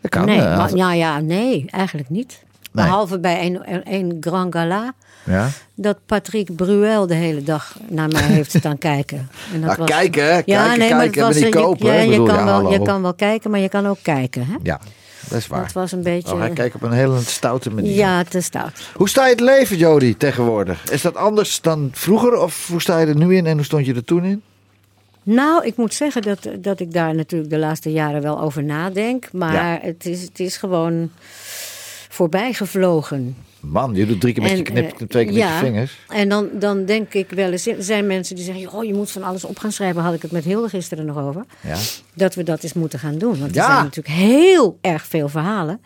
Dat 0.00 0.10
kan. 0.10 0.24
nee, 0.24 0.40
eh, 0.40 0.56
maar, 0.56 0.76
ja, 0.76 0.92
ja, 0.92 1.20
nee, 1.20 1.64
eigenlijk 1.70 2.08
niet. 2.10 2.42
Nee. 2.72 2.84
Behalve 2.84 3.20
bij 3.20 3.46
een, 3.46 3.92
een 3.94 4.16
Grand 4.20 4.54
Gala. 4.54 4.92
Ja. 5.24 5.48
Dat 5.74 5.98
Patrick 6.06 6.56
Bruel 6.56 7.06
de 7.06 7.14
hele 7.14 7.42
dag 7.42 7.76
naar 7.88 8.08
mij 8.08 8.22
heeft 8.22 8.50
staan 8.58 8.78
kijken. 8.92 9.28
En 9.54 9.60
dat 9.60 9.78
Ah, 9.78 9.86
kijken, 9.86 10.22
hè? 10.24 10.42
Kijken, 10.42 10.54
maar 10.56 10.76
kijken, 10.88 11.22
was, 11.22 11.34
niet 11.34 11.44
je- 11.44 11.50
kopen, 11.50 11.86
Ja, 11.86 11.94
je, 11.94 12.08
bedoel, 12.10 12.26
kan 12.26 12.34
ja, 12.36 12.44
wel, 12.44 12.72
je 12.72 12.82
kan 12.82 13.02
wel 13.02 13.14
kijken, 13.14 13.50
maar 13.50 13.60
je 13.60 13.68
kan 13.68 13.86
ook 13.86 13.98
kijken. 14.02 14.46
Hè? 14.46 14.54
Ja, 14.62 14.80
dat 15.28 15.38
is 15.38 15.46
waar. 15.46 15.62
Dat 15.62 15.72
was 15.72 15.92
een 15.92 16.02
beetje... 16.02 16.32
Oh, 16.32 16.38
hij 16.40 16.50
kijkt 16.50 16.74
op 16.74 16.82
een 16.82 16.92
hele 16.92 17.20
stoute 17.20 17.70
manier. 17.70 17.94
ja, 17.94 18.24
te 18.24 18.40
stout. 18.40 18.72
Hoe 18.94 19.08
sta 19.08 19.24
je 19.24 19.30
het 19.30 19.40
leven, 19.40 19.76
Jody, 19.76 20.14
tegenwoordig? 20.18 20.90
Is 20.90 21.02
dat 21.02 21.16
anders 21.16 21.60
dan 21.60 21.90
vroeger? 21.92 22.36
Of 22.36 22.66
hoe 22.68 22.80
sta 22.80 22.98
je 22.98 23.06
er 23.06 23.16
nu 23.16 23.36
in 23.36 23.46
en 23.46 23.54
hoe 23.56 23.64
stond 23.64 23.86
je 23.86 23.94
er 23.94 24.04
toen 24.04 24.24
in? 24.24 24.42
Nou, 25.22 25.66
ik 25.66 25.76
moet 25.76 25.94
zeggen 25.94 26.22
dat, 26.22 26.48
dat 26.58 26.80
ik 26.80 26.92
daar 26.92 27.14
natuurlijk 27.14 27.50
de 27.50 27.58
laatste 27.58 27.92
jaren 27.92 28.22
wel 28.22 28.40
over 28.40 28.62
nadenk. 28.64 29.28
Maar 29.32 29.78
het, 29.82 30.06
is, 30.06 30.22
het 30.22 30.40
is 30.40 30.56
gewoon 30.56 31.10
voorbij 32.08 32.52
gevlogen. 32.52 33.36
Man, 33.60 33.94
je 33.94 34.06
doet 34.06 34.20
drie 34.20 34.32
keer 34.34 34.42
met 34.42 34.52
je 34.52 34.56
En, 34.58 34.62
knip, 34.64 35.00
eh, 35.00 35.06
twee 35.06 35.24
keer 35.24 35.34
ja, 35.34 35.48
met 35.48 35.60
je 35.60 35.64
vingers. 35.66 35.98
En 36.08 36.28
dan, 36.28 36.48
dan 36.52 36.84
denk 36.84 37.14
ik 37.14 37.30
wel 37.30 37.50
eens, 37.52 37.66
er 37.66 37.82
zijn 37.82 38.06
mensen 38.06 38.36
die 38.36 38.44
zeggen, 38.44 38.72
oh, 38.72 38.84
je 38.84 38.94
moet 38.94 39.10
van 39.10 39.22
alles 39.22 39.44
op 39.44 39.58
gaan 39.58 39.72
schrijven. 39.72 40.02
Had 40.02 40.14
ik 40.14 40.22
het 40.22 40.30
met 40.30 40.44
Hilde 40.44 40.68
gisteren 40.68 41.06
nog 41.06 41.18
over. 41.18 41.44
Ja. 41.60 41.76
Dat 42.14 42.34
we 42.34 42.42
dat 42.42 42.62
eens 42.62 42.72
moeten 42.72 42.98
gaan 42.98 43.18
doen. 43.18 43.38
Want 43.40 43.54
Ja. 43.54 43.64
er 43.66 43.72
zijn 43.72 43.84
natuurlijk 43.84 44.14
heel 44.14 44.78
erg 44.80 45.06
veel 45.06 45.28
verhalen. 45.28 45.80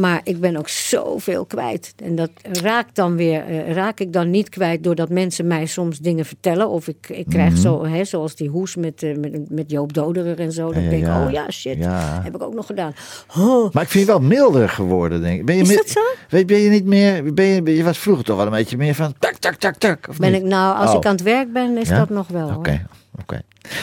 Maar 0.00 0.20
ik 0.24 0.40
ben 0.40 0.56
ook 0.56 0.68
zoveel 0.68 1.44
kwijt. 1.44 1.92
En 2.02 2.14
dat 2.16 2.30
raakt 2.42 2.94
dan 2.96 3.16
weer, 3.16 3.44
eh, 3.46 3.72
raak 3.72 4.00
ik 4.00 4.12
dan 4.12 4.30
niet 4.30 4.48
kwijt 4.48 4.84
doordat 4.84 5.08
mensen 5.08 5.46
mij 5.46 5.66
soms 5.66 5.98
dingen 5.98 6.24
vertellen. 6.24 6.68
Of 6.68 6.88
ik, 6.88 7.08
ik 7.08 7.26
krijg 7.28 7.52
Mhm. 7.52 7.60
zo, 7.60 7.84
hè, 7.84 8.04
zoals 8.04 8.34
die 8.34 8.48
hoes 8.48 8.76
met, 8.76 9.02
eh, 9.02 9.16
met, 9.16 9.50
met 9.50 9.70
Joop 9.70 9.92
Doderer 9.92 10.38
en 10.40 10.52
zo. 10.52 10.72
Dan 10.72 10.82
Ja, 10.82 10.90
denk 10.90 11.02
ik, 11.02 11.08
ja. 11.08 11.24
oh 11.26 11.30
ja, 11.32 11.50
shit, 11.50 11.76
Ja. 11.78 12.20
heb 12.22 12.34
ik 12.34 12.42
ook 12.42 12.54
nog 12.54 12.66
gedaan. 12.66 12.92
Oh, 13.36 13.72
Maar 13.72 13.82
ik 13.82 13.88
vind 13.88 14.06
je 14.06 14.10
wel 14.12 14.20
milder 14.20 14.68
geworden, 14.68 15.20
denk 15.22 15.38
ik. 15.40 15.46
Ben 15.46 15.56
je 15.56 15.62
Is 15.62 15.68
mi- 15.68 15.74
dat 15.76 15.88
zo? 15.88 16.00
Weet, 16.28 16.46
ben 16.46 16.58
je 16.58 16.70
niet 16.70 16.84
meer... 16.84 17.34
Ben 17.34 17.44
je, 17.46 17.76
je 17.76 17.84
was 17.84 17.98
vroeger 17.98 18.24
toch 18.24 18.36
wel 18.36 18.46
een 18.46 18.52
beetje 18.52 18.76
meer 18.76 18.94
van... 18.94 19.14
Tak, 19.18 19.34
tak, 19.34 19.54
tak, 19.54 19.74
tak. 19.76 20.06
Of 20.08 20.16
ben 20.16 20.32
niet? 20.32 20.40
ik 20.40 20.46
nou, 20.46 20.76
als 20.78 20.90
Oh. 20.90 20.96
ik 20.96 21.04
aan 21.06 21.12
het 21.12 21.22
werk 21.22 21.52
ben, 21.52 21.76
is 21.76 21.88
dat 21.88 22.08
nog 22.10 22.28
wel. 22.28 22.48
Oké, 22.48 22.86
oké. 23.20 23.40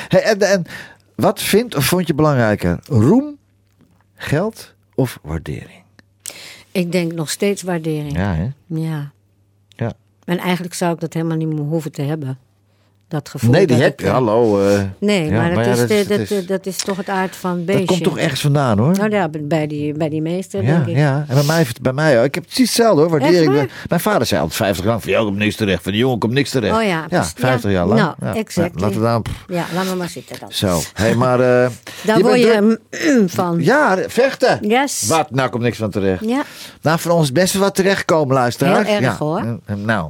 Hey, 0.08 0.22
en, 0.24 0.40
en 0.40 0.66
wat 1.16 1.42
vindt 1.42 1.76
of 1.76 1.86
vond 1.86 2.08
je 2.08 2.14
belangrijker? 2.14 2.80
Roem, 2.88 3.38
geld 4.16 4.74
of 4.96 5.20
waardering? 5.24 5.86
Ik 6.78 6.92
denk 6.92 7.14
nog 7.14 7.30
steeds 7.30 7.62
waardering. 7.62 8.18
Ja, 8.18 8.34
hè? 8.34 8.50
Ja. 8.66 9.12
Ja. 9.68 9.94
En 10.26 10.38
eigenlijk 10.38 10.74
zou 10.74 10.94
ik 10.94 11.00
dat 11.00 11.14
helemaal 11.14 11.38
niet 11.38 11.48
meer 11.48 11.64
hoeven 11.64 11.92
te 11.92 12.02
hebben. 12.02 12.38
Dat 13.10 13.30
gevoel. 13.30 13.52
Nee, 13.52 13.68
die 13.68 13.76
heb 13.76 13.94
ik, 13.94 14.00
je. 14.00 14.06
eh, 14.06 14.12
Hallo. 14.12 14.68
eh, 14.68 14.80
Nee, 15.00 15.26
ja, 15.30 15.32
maar, 15.42 15.54
dat, 15.56 15.66
ja, 15.66 15.72
is, 15.72 15.78
dat 15.80 15.90
is- 15.90 16.08
dat, 16.08 16.20
is- 16.20 16.46
dat 16.46 16.66
is 16.66 16.78
toch 16.78 16.98
het 16.98 17.10
aard 17.10 17.36
van 17.36 17.66
beestje. 17.66 17.78
Dat 17.86 17.86
komt 17.88 18.04
toch 18.04 18.18
ergens 18.18 18.42
vandaan, 18.42 18.78
hoor. 18.80 18.98
Nou 18.98 19.10
ja, 19.12 19.30
bij 19.42 19.68
die, 19.68 19.94
bij 19.94 20.10
die 20.10 20.22
meester, 20.22 20.64
Ja, 20.64 20.76
denk 20.76 20.88
ik. 20.88 20.96
ja, 20.98 21.26
en 21.28 21.36
bij 21.36 21.44
mij, 21.44 21.66
bij 21.82 21.94
mij. 21.94 22.24
Ik 22.24 22.36
heb 22.36 22.44
precies 22.44 22.66
hetzelfde 22.68 23.02
hoor. 23.02 23.10
Waardering. 23.10 23.46
Echt 23.48 23.56
waar? 23.56 23.86
Mijn 23.90 24.02
vader 24.02 24.28
zei 24.28 24.42
altijd 24.42 24.58
50 24.58 24.84
jaar 24.84 24.92
lang: 24.92 25.04
van 25.04 25.12
jou 25.12 25.26
komt 25.26 25.38
niks 25.38 25.56
terecht. 25.56 25.84
Van 25.84 25.92
die 25.92 26.02
jongen 26.02 26.20
komt 26.20 26.34
niks 26.34 26.50
terecht. 26.50 26.76
Oh 26.78 26.84
ja, 26.84 27.06
precies. 27.10 27.34
50 27.36 27.70
Ja. 27.72 27.76
jaar 27.78 27.86
lang. 27.88 28.00
Nou, 28.00 28.14
ja. 28.20 28.44
Ja, 28.54 28.70
laten 28.76 29.02
we 29.02 29.22
pff, 29.22 29.46
Ja, 29.48 29.66
laat 29.74 29.86
me 29.86 29.96
maar 29.96 30.10
zitten 30.10 30.36
dan. 30.40 30.52
Zo. 30.52 30.80
Hey, 30.94 31.16
maar. 31.16 31.40
eh, 31.40 31.70
Daar 32.06 32.22
word 32.22 32.40
je 32.40 32.78
druk- 32.90 33.30
van. 33.40 33.58
Ja, 33.64 33.98
vechten. 34.08 34.60
Yes. 34.62 35.04
Wat? 35.08 35.32
Nou 35.32 35.50
komt 35.50 35.64
niks 35.64 35.78
van 35.78 35.90
terecht. 35.90 36.24
Ja. 36.26 36.42
Nou, 36.82 37.00
van 37.00 37.12
ons 37.12 37.32
best 37.32 37.54
wel 37.54 37.62
wat 37.62 37.76
terechtkomen, 37.76 38.34
luisteraars. 38.36 38.88
Heel 38.88 38.96
erg, 38.96 39.04
ja. 39.06 39.16
hoor. 39.18 39.60
Nou, 39.76 40.10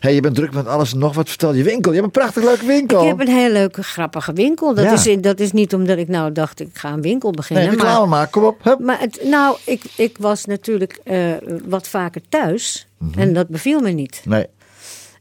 hey, 0.00 0.14
je 0.14 0.20
bent 0.20 0.34
druk 0.34 0.52
met 0.54 0.66
alles 0.66 0.92
en 0.92 0.98
nog 0.98 1.14
wat. 1.14 1.28
Vertel 1.28 1.54
je 1.54 1.62
winkel. 1.62 1.92
Je 1.92 2.00
hebt 2.00 2.14
een 2.14 2.20
prachtig 2.22 2.35
leuke 2.44 2.66
winkel. 2.66 3.02
Ik 3.02 3.08
heb 3.08 3.20
een 3.20 3.28
hele 3.34 3.52
leuke, 3.52 3.82
grappige 3.82 4.32
winkel. 4.32 4.74
Dat, 4.74 4.84
Ja. 4.84 4.92
is, 4.92 5.20
dat 5.20 5.40
is 5.40 5.52
niet 5.52 5.74
omdat 5.74 5.98
ik 5.98 6.08
nou 6.08 6.32
dacht, 6.32 6.60
ik 6.60 6.68
ga 6.72 6.92
een 6.92 7.02
winkel 7.02 7.30
beginnen. 7.30 7.66
Nee, 7.66 7.74
reclame 7.74 7.98
maar, 7.98 8.08
maken. 8.08 8.30
Kom 8.30 8.44
op. 8.44 8.62
Hup. 8.62 8.78
maar 8.78 9.00
het, 9.00 9.20
nou, 9.24 9.56
ik, 9.64 9.82
ik 9.96 10.16
was 10.18 10.44
natuurlijk 10.44 11.00
eh, 11.04 11.18
wat 11.64 11.88
vaker 11.88 12.20
thuis. 12.28 12.86
Mhm. 12.98 13.20
En 13.20 13.32
dat 13.32 13.48
beviel 13.48 13.80
me 13.80 13.90
niet. 13.90 14.22
Nee. 14.24 14.46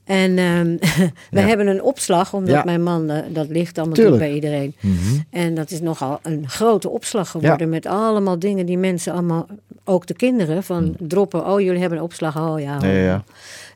En 0.05 0.37
ehm, 0.37 0.75
we 1.31 1.39
Ja. 1.39 1.47
hebben 1.47 1.67
een 1.67 1.81
opslag, 1.81 2.33
omdat 2.33 2.53
Ja. 2.55 2.61
mijn 2.63 2.83
man, 2.83 3.09
eh, 3.09 3.23
dat 3.29 3.47
ligt 3.49 3.77
allemaal 3.77 3.95
Tuurlijk. 3.95 4.17
bij 4.17 4.33
iedereen. 4.33 4.75
Mhm. 4.79 4.95
En 5.29 5.55
dat 5.55 5.71
is 5.71 5.81
nogal 5.81 6.19
een 6.23 6.49
grote 6.49 6.89
opslag 6.89 7.29
geworden 7.29 7.59
Ja. 7.59 7.73
met 7.73 7.85
allemaal 7.85 8.39
dingen 8.39 8.65
die 8.65 8.77
mensen 8.77 9.13
allemaal, 9.13 9.45
ook 9.83 10.07
de 10.07 10.13
kinderen, 10.13 10.63
van 10.63 10.95
droppen. 10.99 11.45
Oh, 11.47 11.59
jullie 11.61 11.79
hebben 11.79 11.97
een 11.97 12.03
opslag. 12.03 12.37
Oh 12.37 12.59
ja. 12.59 12.85
Ja. 12.85 13.23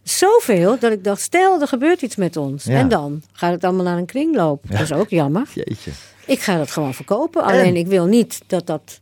Zoveel 0.03 0.79
dat 0.79 0.91
ik 0.91 1.03
dacht, 1.03 1.21
stel 1.21 1.61
er 1.61 1.67
gebeurt 1.67 2.01
iets 2.01 2.15
met 2.15 2.37
ons. 2.37 2.65
En 2.67 2.87
dan 2.87 3.21
gaat 3.33 3.51
het 3.51 3.63
allemaal 3.63 3.83
naar 3.85 3.97
een 3.97 4.05
kringloop. 4.05 4.63
Dat 4.69 4.79
is 4.79 4.93
ook 4.93 5.09
jammer. 5.09 5.47
Jeetje. 5.53 5.91
Ik 6.25 6.39
ga 6.39 6.57
dat 6.57 6.71
gewoon 6.71 6.93
verkopen. 6.93 7.43
Alleen 7.43 7.75
ik 7.75 7.87
wil 7.87 8.05
niet 8.05 8.41
dat, 8.47 8.67
dat, 8.67 8.99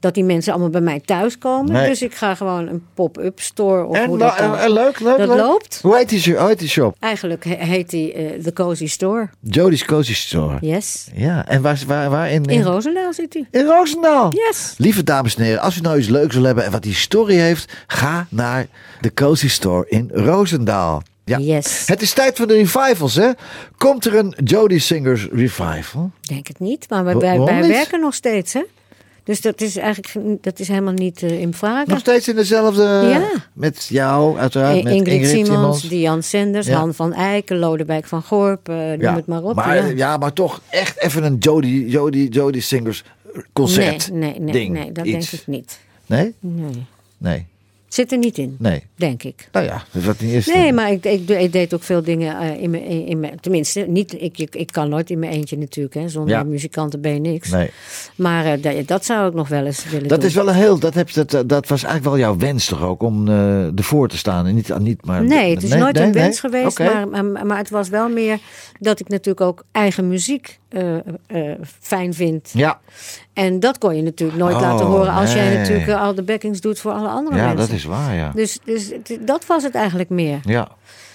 dat 0.00 0.14
die 0.14 0.24
mensen 0.24 0.52
allemaal 0.52 0.70
bij 0.70 0.80
mij 0.80 1.00
thuiskomen. 1.04 1.72
Nee. 1.72 1.88
Dus 1.88 2.02
ik 2.02 2.14
ga 2.14 2.34
gewoon 2.34 2.68
een 2.68 2.84
pop-up 2.94 3.40
store 3.40 3.84
of 3.84 3.96
En, 3.96 4.08
hoe 4.08 4.18
dat 4.18 4.36
en- 4.36 4.58
en 4.58 4.72
leuk, 4.72 5.00
leuk, 5.00 5.18
dat 5.18 5.28
leuk. 5.28 5.36
loopt. 5.38 5.78
Hoe 5.82 5.96
heet 5.96 6.08
die, 6.08 6.36
hoe 6.38 6.46
heet 6.48 6.58
die 6.58 6.68
shop? 6.68 6.96
Eigenlijk 6.98 7.44
he- 7.44 7.64
heet 7.64 7.90
die 7.90 8.12
eh 8.12 8.42
The 8.42 8.52
Cozy 8.52 8.86
Store. 8.86 9.28
Jody's 9.40 9.84
Cozy 9.84 10.14
Store. 10.14 10.56
Yes. 10.60 11.06
Ja, 11.14 11.46
en 11.48 11.62
waar, 11.62 11.78
waar, 11.86 12.10
waar 12.10 12.30
in? 12.30 12.44
In 12.44 12.62
Roosendaal 12.62 13.12
zit 13.12 13.32
hij. 13.34 13.46
In 13.50 13.66
Roosendaal. 13.66 14.32
Yes. 14.48 14.74
Lieve 14.76 15.02
dames 15.04 15.34
en 15.36 15.42
heren, 15.42 15.60
als 15.60 15.76
u 15.76 15.80
nou 15.80 15.98
iets 15.98 16.08
leuks 16.08 16.34
wil 16.34 16.44
hebben 16.44 16.64
en 16.64 16.70
wat 16.70 16.82
die 16.82 16.94
story 16.94 17.34
heeft, 17.34 17.72
ga 17.86 18.26
naar 18.30 18.66
de 19.00 19.14
Cozy 19.14 19.48
Store 19.48 19.84
in 19.88 20.10
Roosendaal. 20.12 21.02
Ja. 21.24 21.38
Yes. 21.38 21.82
Het 21.86 22.02
is 22.02 22.12
tijd 22.12 22.36
voor 22.36 22.46
de 22.46 22.54
revivals, 22.54 23.14
hè? 23.14 23.30
Komt 23.76 24.04
er 24.04 24.14
een 24.14 24.34
Jody 24.44 24.78
Singers 24.78 25.28
revival? 25.32 26.10
Denk 26.20 26.46
het 26.46 26.58
niet. 26.58 26.86
Maar 26.90 27.04
wij, 27.04 27.16
wij, 27.16 27.66
werken 27.68 28.00
nog 28.00 28.14
steeds, 28.14 28.52
hè? 28.52 28.62
Dus 29.24 29.40
dat 29.40 29.60
is 29.60 29.76
eigenlijk 29.76 30.42
dat 30.42 30.58
is 30.58 30.68
helemaal 30.68 30.92
niet 30.92 31.22
eh, 31.22 31.40
in 31.40 31.54
vraag. 31.54 31.86
Nog 31.86 31.98
steeds 31.98 32.28
in 32.28 32.36
dezelfde... 32.36 32.82
Ja. 32.82 33.30
Met 33.52 33.86
jou, 33.88 34.38
uiteraard. 34.38 34.76
I- 34.76 34.82
met 34.82 34.92
Ingrid, 34.92 35.26
Simons, 35.26 35.48
Simons. 35.48 35.88
Diane 35.88 36.22
Sanders, 36.22 36.66
Ja. 36.66 36.78
Han 36.78 36.94
van 36.94 37.12
Eyck, 37.14 37.50
Lodewijk 37.50 38.06
van 38.06 38.22
Gorp, 38.22 38.68
eh, 38.68 38.74
noem 38.76 39.00
ja. 39.00 39.14
het 39.14 39.26
maar 39.26 39.42
op. 39.42 39.54
Maar, 39.54 39.76
ja. 39.76 39.96
ja. 39.96 40.16
maar 40.16 40.32
toch 40.32 40.60
echt 40.68 40.98
even 41.02 41.24
een 41.24 41.36
Jody, 41.38 41.84
Jody, 41.88 42.28
Jody 42.30 42.60
Singers 42.60 43.04
concert. 43.52 44.10
Nee, 44.12 44.20
nee, 44.20 44.40
nee, 44.40 44.52
ding, 44.52 44.72
nee 44.72 44.92
dat 44.92 45.06
iets. 45.06 45.30
denk 45.30 45.42
ik 45.42 45.46
niet. 45.48 45.78
Nee? 46.06 46.34
Nee. 46.40 46.86
Nee. 47.18 47.46
Zit 47.90 48.12
er 48.12 48.18
niet 48.18 48.38
in, 48.38 48.56
Nee. 48.58 48.82
denk 48.94 49.22
ik. 49.22 49.48
Nou 49.52 49.64
ja, 49.66 49.82
dat 50.04 50.20
niet 50.20 50.32
is. 50.32 50.46
Nee, 50.46 50.72
maar 50.72 50.90
ik, 50.92 51.04
ik, 51.04 51.28
ik 51.28 51.52
deed 51.52 51.74
ook 51.74 51.82
veel 51.82 52.02
dingen 52.02 52.38
eh, 52.40 52.62
in 52.62 52.70
mijn, 52.70 52.84
in, 52.84 53.20
mijn... 53.20 53.40
Tenminste, 53.40 53.80
niet, 53.80 54.22
ik, 54.22 54.38
ik, 54.38 54.54
ik 54.54 54.72
kan 54.72 54.88
nooit 54.88 55.10
in 55.10 55.18
mijn 55.18 55.32
eentje 55.32 55.58
natuurlijk. 55.58 55.94
Hè, 55.94 56.08
zonder 56.08 56.34
Ja. 56.34 56.42
muzikanten 56.42 57.00
ben 57.00 57.14
je 57.14 57.20
niks. 57.20 57.50
Nee. 57.50 57.70
Maar 58.16 58.44
eh, 58.44 58.62
dat, 58.62 58.88
dat 58.88 59.04
zou 59.04 59.28
ik 59.28 59.34
nog 59.34 59.48
wel 59.48 59.66
eens 59.66 59.84
willen 59.84 60.08
Dat 60.08 60.20
doen. 60.20 60.28
is 60.28 60.34
wel 60.34 60.48
een 60.48 60.54
heel, 60.54 60.78
dat, 60.78 60.94
heb, 60.94 61.12
dat, 61.12 61.30
dat 61.30 61.68
was 61.68 61.82
eigenlijk 61.82 62.04
wel 62.04 62.18
jouw 62.18 62.36
wens 62.36 62.66
toch 62.66 62.82
ook, 62.82 63.02
om 63.02 63.28
eh 63.28 63.78
ervoor 63.78 64.08
te 64.08 64.16
staan. 64.16 64.46
En 64.46 64.54
niet, 64.54 64.78
niet 64.78 65.04
maar, 65.04 65.24
Nee, 65.24 65.54
het 65.54 65.62
is 65.62 65.74
nooit 65.74 65.94
nee, 65.94 66.04
een 66.06 66.12
wens 66.12 66.40
geweest. 66.40 66.78
Maar, 66.78 67.08
maar, 67.08 67.46
maar 67.46 67.58
het 67.58 67.70
was 67.70 67.88
wel 67.88 68.08
meer 68.08 68.38
dat 68.78 69.00
ik 69.00 69.08
natuurlijk 69.08 69.40
ook 69.40 69.64
eigen 69.72 70.08
muziek 70.08 70.58
eh, 70.70 70.96
eh, 71.26 71.58
fijn 71.80 72.14
vind. 72.14 72.50
Ja, 72.52 72.80
En 73.32 73.60
dat 73.60 73.78
kon 73.78 73.96
je 73.96 74.02
natuurlijk 74.02 74.38
nooit 74.38 74.54
Oh, 74.54 74.60
laten 74.60 74.86
horen 74.86 75.12
als 75.12 75.32
jij 75.32 75.56
natuurlijk 75.56 75.88
eh, 75.88 76.00
al 76.02 76.14
de 76.14 76.22
backings 76.22 76.60
doet 76.60 76.78
voor 76.78 76.92
alle 76.92 77.08
andere 77.08 77.36
ja 77.36 77.42
mensen. 77.46 77.66
dat 77.68 77.76
is 77.76 77.84
waar, 77.84 78.14
ja. 78.14 78.30
Dus, 78.34 78.58
dus 78.64 78.92
dat 79.20 79.46
was 79.46 79.62
het 79.62 79.74
eigenlijk 79.74 80.10
meer. 80.10 80.38
Ja. 80.44 80.68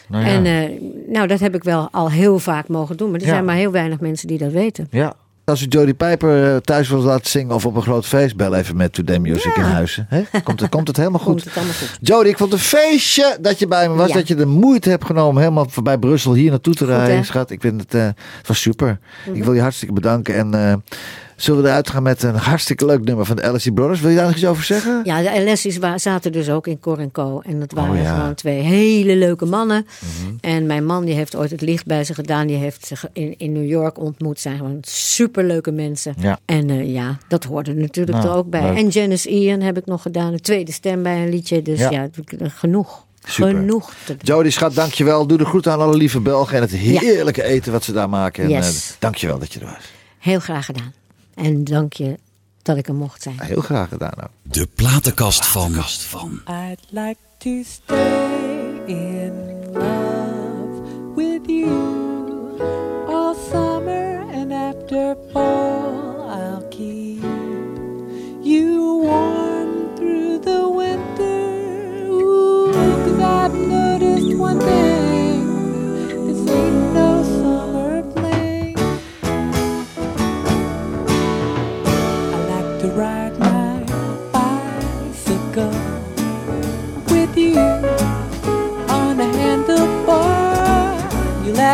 Nou 0.09 0.25
ja. 0.25 0.31
En 0.31 0.77
nou, 1.11 1.27
dat 1.27 1.39
heb 1.39 1.55
ik 1.55 1.63
wel 1.63 1.87
al 1.91 2.11
heel 2.11 2.39
vaak 2.39 2.67
mogen 2.67 2.97
doen. 2.97 3.11
Maar 3.11 3.19
er 3.19 3.25
Ja. 3.25 3.31
zijn 3.31 3.45
maar 3.45 3.55
heel 3.55 3.71
weinig 3.71 3.99
mensen 3.99 4.27
die 4.27 4.37
dat 4.37 4.51
weten. 4.51 4.87
ja. 4.91 5.13
Als 5.45 5.61
u 5.61 5.65
Jodie 5.69 5.93
Piper 5.93 6.53
eh, 6.53 6.57
thuis 6.57 6.89
wil 6.89 7.01
laten 7.01 7.29
zingen 7.29 7.55
of 7.55 7.65
op 7.65 7.75
een 7.75 7.81
groot 7.81 8.05
feest, 8.05 8.35
bel 8.35 8.55
even 8.55 8.75
met 8.77 8.93
Today 8.93 9.17
Music 9.17 9.55
Ja. 9.55 9.63
in 9.63 9.69
Huizen. 9.69 10.05
Hè? 10.09 10.23
Komt, 10.43 10.59
het, 10.59 10.69
komt 10.69 10.87
het 10.87 10.97
helemaal 10.97 11.19
goed? 11.19 11.33
Komt 11.33 11.45
het 11.45 11.55
allemaal 11.55 11.73
goed. 11.73 11.97
Jodie, 12.01 12.29
ik 12.31 12.37
vond 12.37 12.51
het 12.51 12.61
een 12.61 12.65
feestje 12.67 13.37
dat 13.41 13.59
je 13.59 13.67
bij 13.67 13.89
me 13.89 13.95
was. 13.95 14.07
Ja. 14.07 14.13
Dat 14.13 14.27
je 14.27 14.35
de 14.35 14.45
moeite 14.45 14.89
hebt 14.89 15.05
genomen 15.05 15.41
helemaal 15.41 15.69
voorbij 15.69 15.97
Brussel 15.97 16.33
hier 16.33 16.49
naartoe 16.49 16.73
te 16.73 16.83
Goed, 16.85 16.93
rijden. 16.93 17.15
hè? 17.15 17.23
Schat, 17.23 17.49
ik 17.51 17.61
vind 17.61 17.81
het, 17.81 17.93
eh, 17.93 18.03
het 18.37 18.47
was 18.47 18.61
super. 18.61 18.99
Mhm. 19.27 19.35
Ik 19.35 19.43
wil 19.43 19.53
je 19.53 19.61
hartstikke 19.61 19.93
bedanken. 19.93 20.35
En 20.35 20.53
eh, 20.53 20.73
Zullen 21.35 21.61
we 21.63 21.67
eruit 21.67 21.89
gaan 21.89 22.03
met 22.03 22.23
een 22.23 22.35
hartstikke 22.35 22.85
leuk 22.85 23.03
nummer 23.03 23.25
van 23.25 23.35
de 23.35 23.47
LSD 23.47 23.73
Brothers? 23.73 23.99
Wil 24.01 24.09
je 24.09 24.15
daar 24.15 24.25
nog 24.25 24.35
iets 24.35 24.45
over 24.45 24.63
zeggen? 24.63 25.01
Ja, 25.03 25.21
de 25.21 25.77
wa- 25.79 25.97
zaten 25.97 26.31
dus 26.31 26.49
ook 26.49 26.67
in 26.67 26.79
Cor 26.79 27.11
Co. 27.11 27.41
En 27.45 27.59
dat 27.59 27.71
waren 27.71 27.95
Oh, 27.95 28.01
ja. 28.01 28.15
gewoon 28.15 28.35
twee 28.35 28.59
hele 28.59 29.15
leuke 29.15 29.45
mannen. 29.45 29.85
En 30.41 30.65
mijn 30.65 30.85
man 30.85 31.05
die 31.05 31.13
heeft 31.15 31.35
ooit 31.35 31.51
het 31.51 31.61
licht 31.61 31.85
bij 31.85 32.03
ze 32.03 32.13
gedaan. 32.13 32.47
Die 32.47 32.57
heeft 32.57 32.85
zich 32.85 33.05
in, 33.13 33.37
in 33.37 33.51
New 33.51 33.67
York 33.69 33.99
ontmoet. 33.99 34.39
Zijn 34.39 34.57
gewoon 34.57 34.77
superleuke 34.81 35.71
mensen. 35.71 36.13
Ja. 36.19 36.39
En 36.45 36.69
eh, 36.69 36.93
ja, 36.93 37.17
dat 37.27 37.43
hoorde 37.43 37.73
natuurlijk 37.73 38.17
Nou, 38.17 38.29
er 38.29 38.35
ook 38.35 38.49
bij. 38.49 38.61
leuk. 38.61 38.77
En 38.77 38.87
Janice 38.87 39.29
Ian 39.29 39.61
heb 39.61 39.77
ik 39.77 39.85
nog 39.85 40.01
gedaan. 40.01 40.33
Een 40.33 40.41
tweede 40.41 40.71
stem 40.71 41.03
bij 41.03 41.21
een 41.23 41.29
liedje. 41.29 41.61
Dus 41.61 41.79
Ja. 41.79 41.89
ja, 41.89 42.07
genoeg. 42.39 43.05
Super. 43.27 43.49
Genoeg. 43.55 43.93
te. 44.05 44.15
Jody, 44.21 44.49
schat, 44.49 44.75
dankjewel. 44.75 45.27
Doe 45.27 45.37
de 45.37 45.45
groeten 45.45 45.71
aan 45.71 45.79
alle 45.79 45.97
lieve 45.97 46.19
Belgen 46.19 46.55
en 46.55 46.61
het 46.61 46.71
heerlijke 46.71 47.43
eten 47.43 47.71
wat 47.71 47.83
ze 47.83 47.91
daar 47.93 48.09
maken. 48.09 48.43
En, 48.43 48.49
Yes. 48.49 48.89
eh, 48.89 48.95
dankjewel 48.99 49.39
dat 49.39 49.53
je 49.53 49.59
er 49.59 49.65
was. 49.65 49.91
Heel 50.19 50.39
graag 50.39 50.65
gedaan. 50.65 50.93
En 51.35 51.63
dank 51.63 51.93
je 51.93 52.19
dat 52.61 52.77
ik 52.77 52.87
er 52.87 52.95
mocht 52.95 53.21
zijn. 53.21 53.41
Heel 53.41 53.61
graag 53.61 53.89
gedaan 53.89 54.23
ook. 54.23 54.29
De 54.41 54.67
platenkast 54.75 55.45
van. 55.45 55.73
I'd 56.47 56.87
like 56.89 57.17
to 57.37 57.63
stay 57.63 58.81
in 58.85 59.33
love 59.73 60.81
with 61.15 61.41
you 61.45 61.94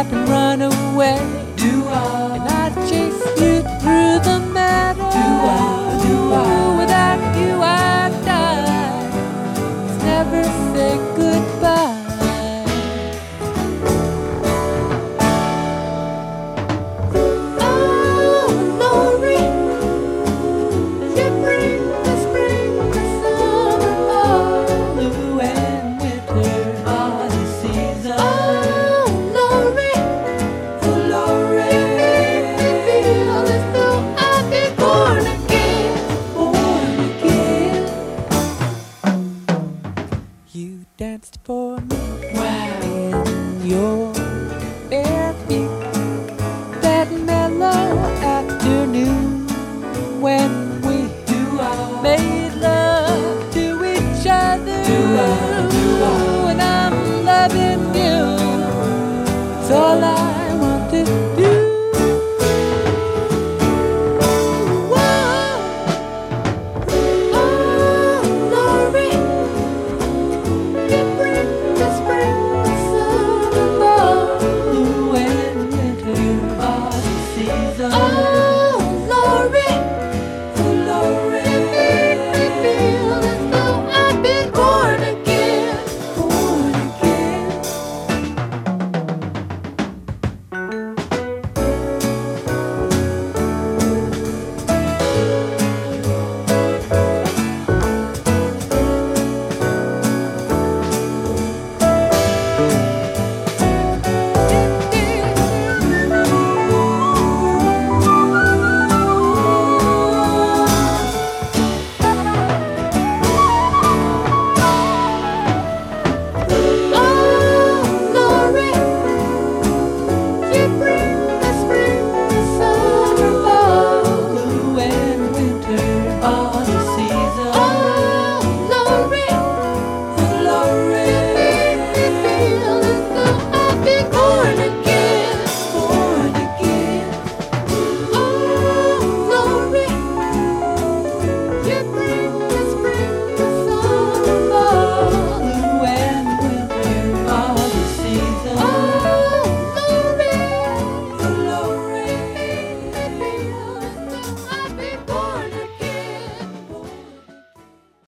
And 0.02 0.28
run 0.28 0.64
away. 0.64 1.20
Do 1.58 1.86
I? 1.88 2.36
And 2.36 2.44
I 2.50 2.90
chase 2.90 3.24
you 3.40 3.62
through 3.62 4.18
the 4.26 4.40
meadow. 4.52 5.12
Do 5.12 5.20
I? 5.20 5.81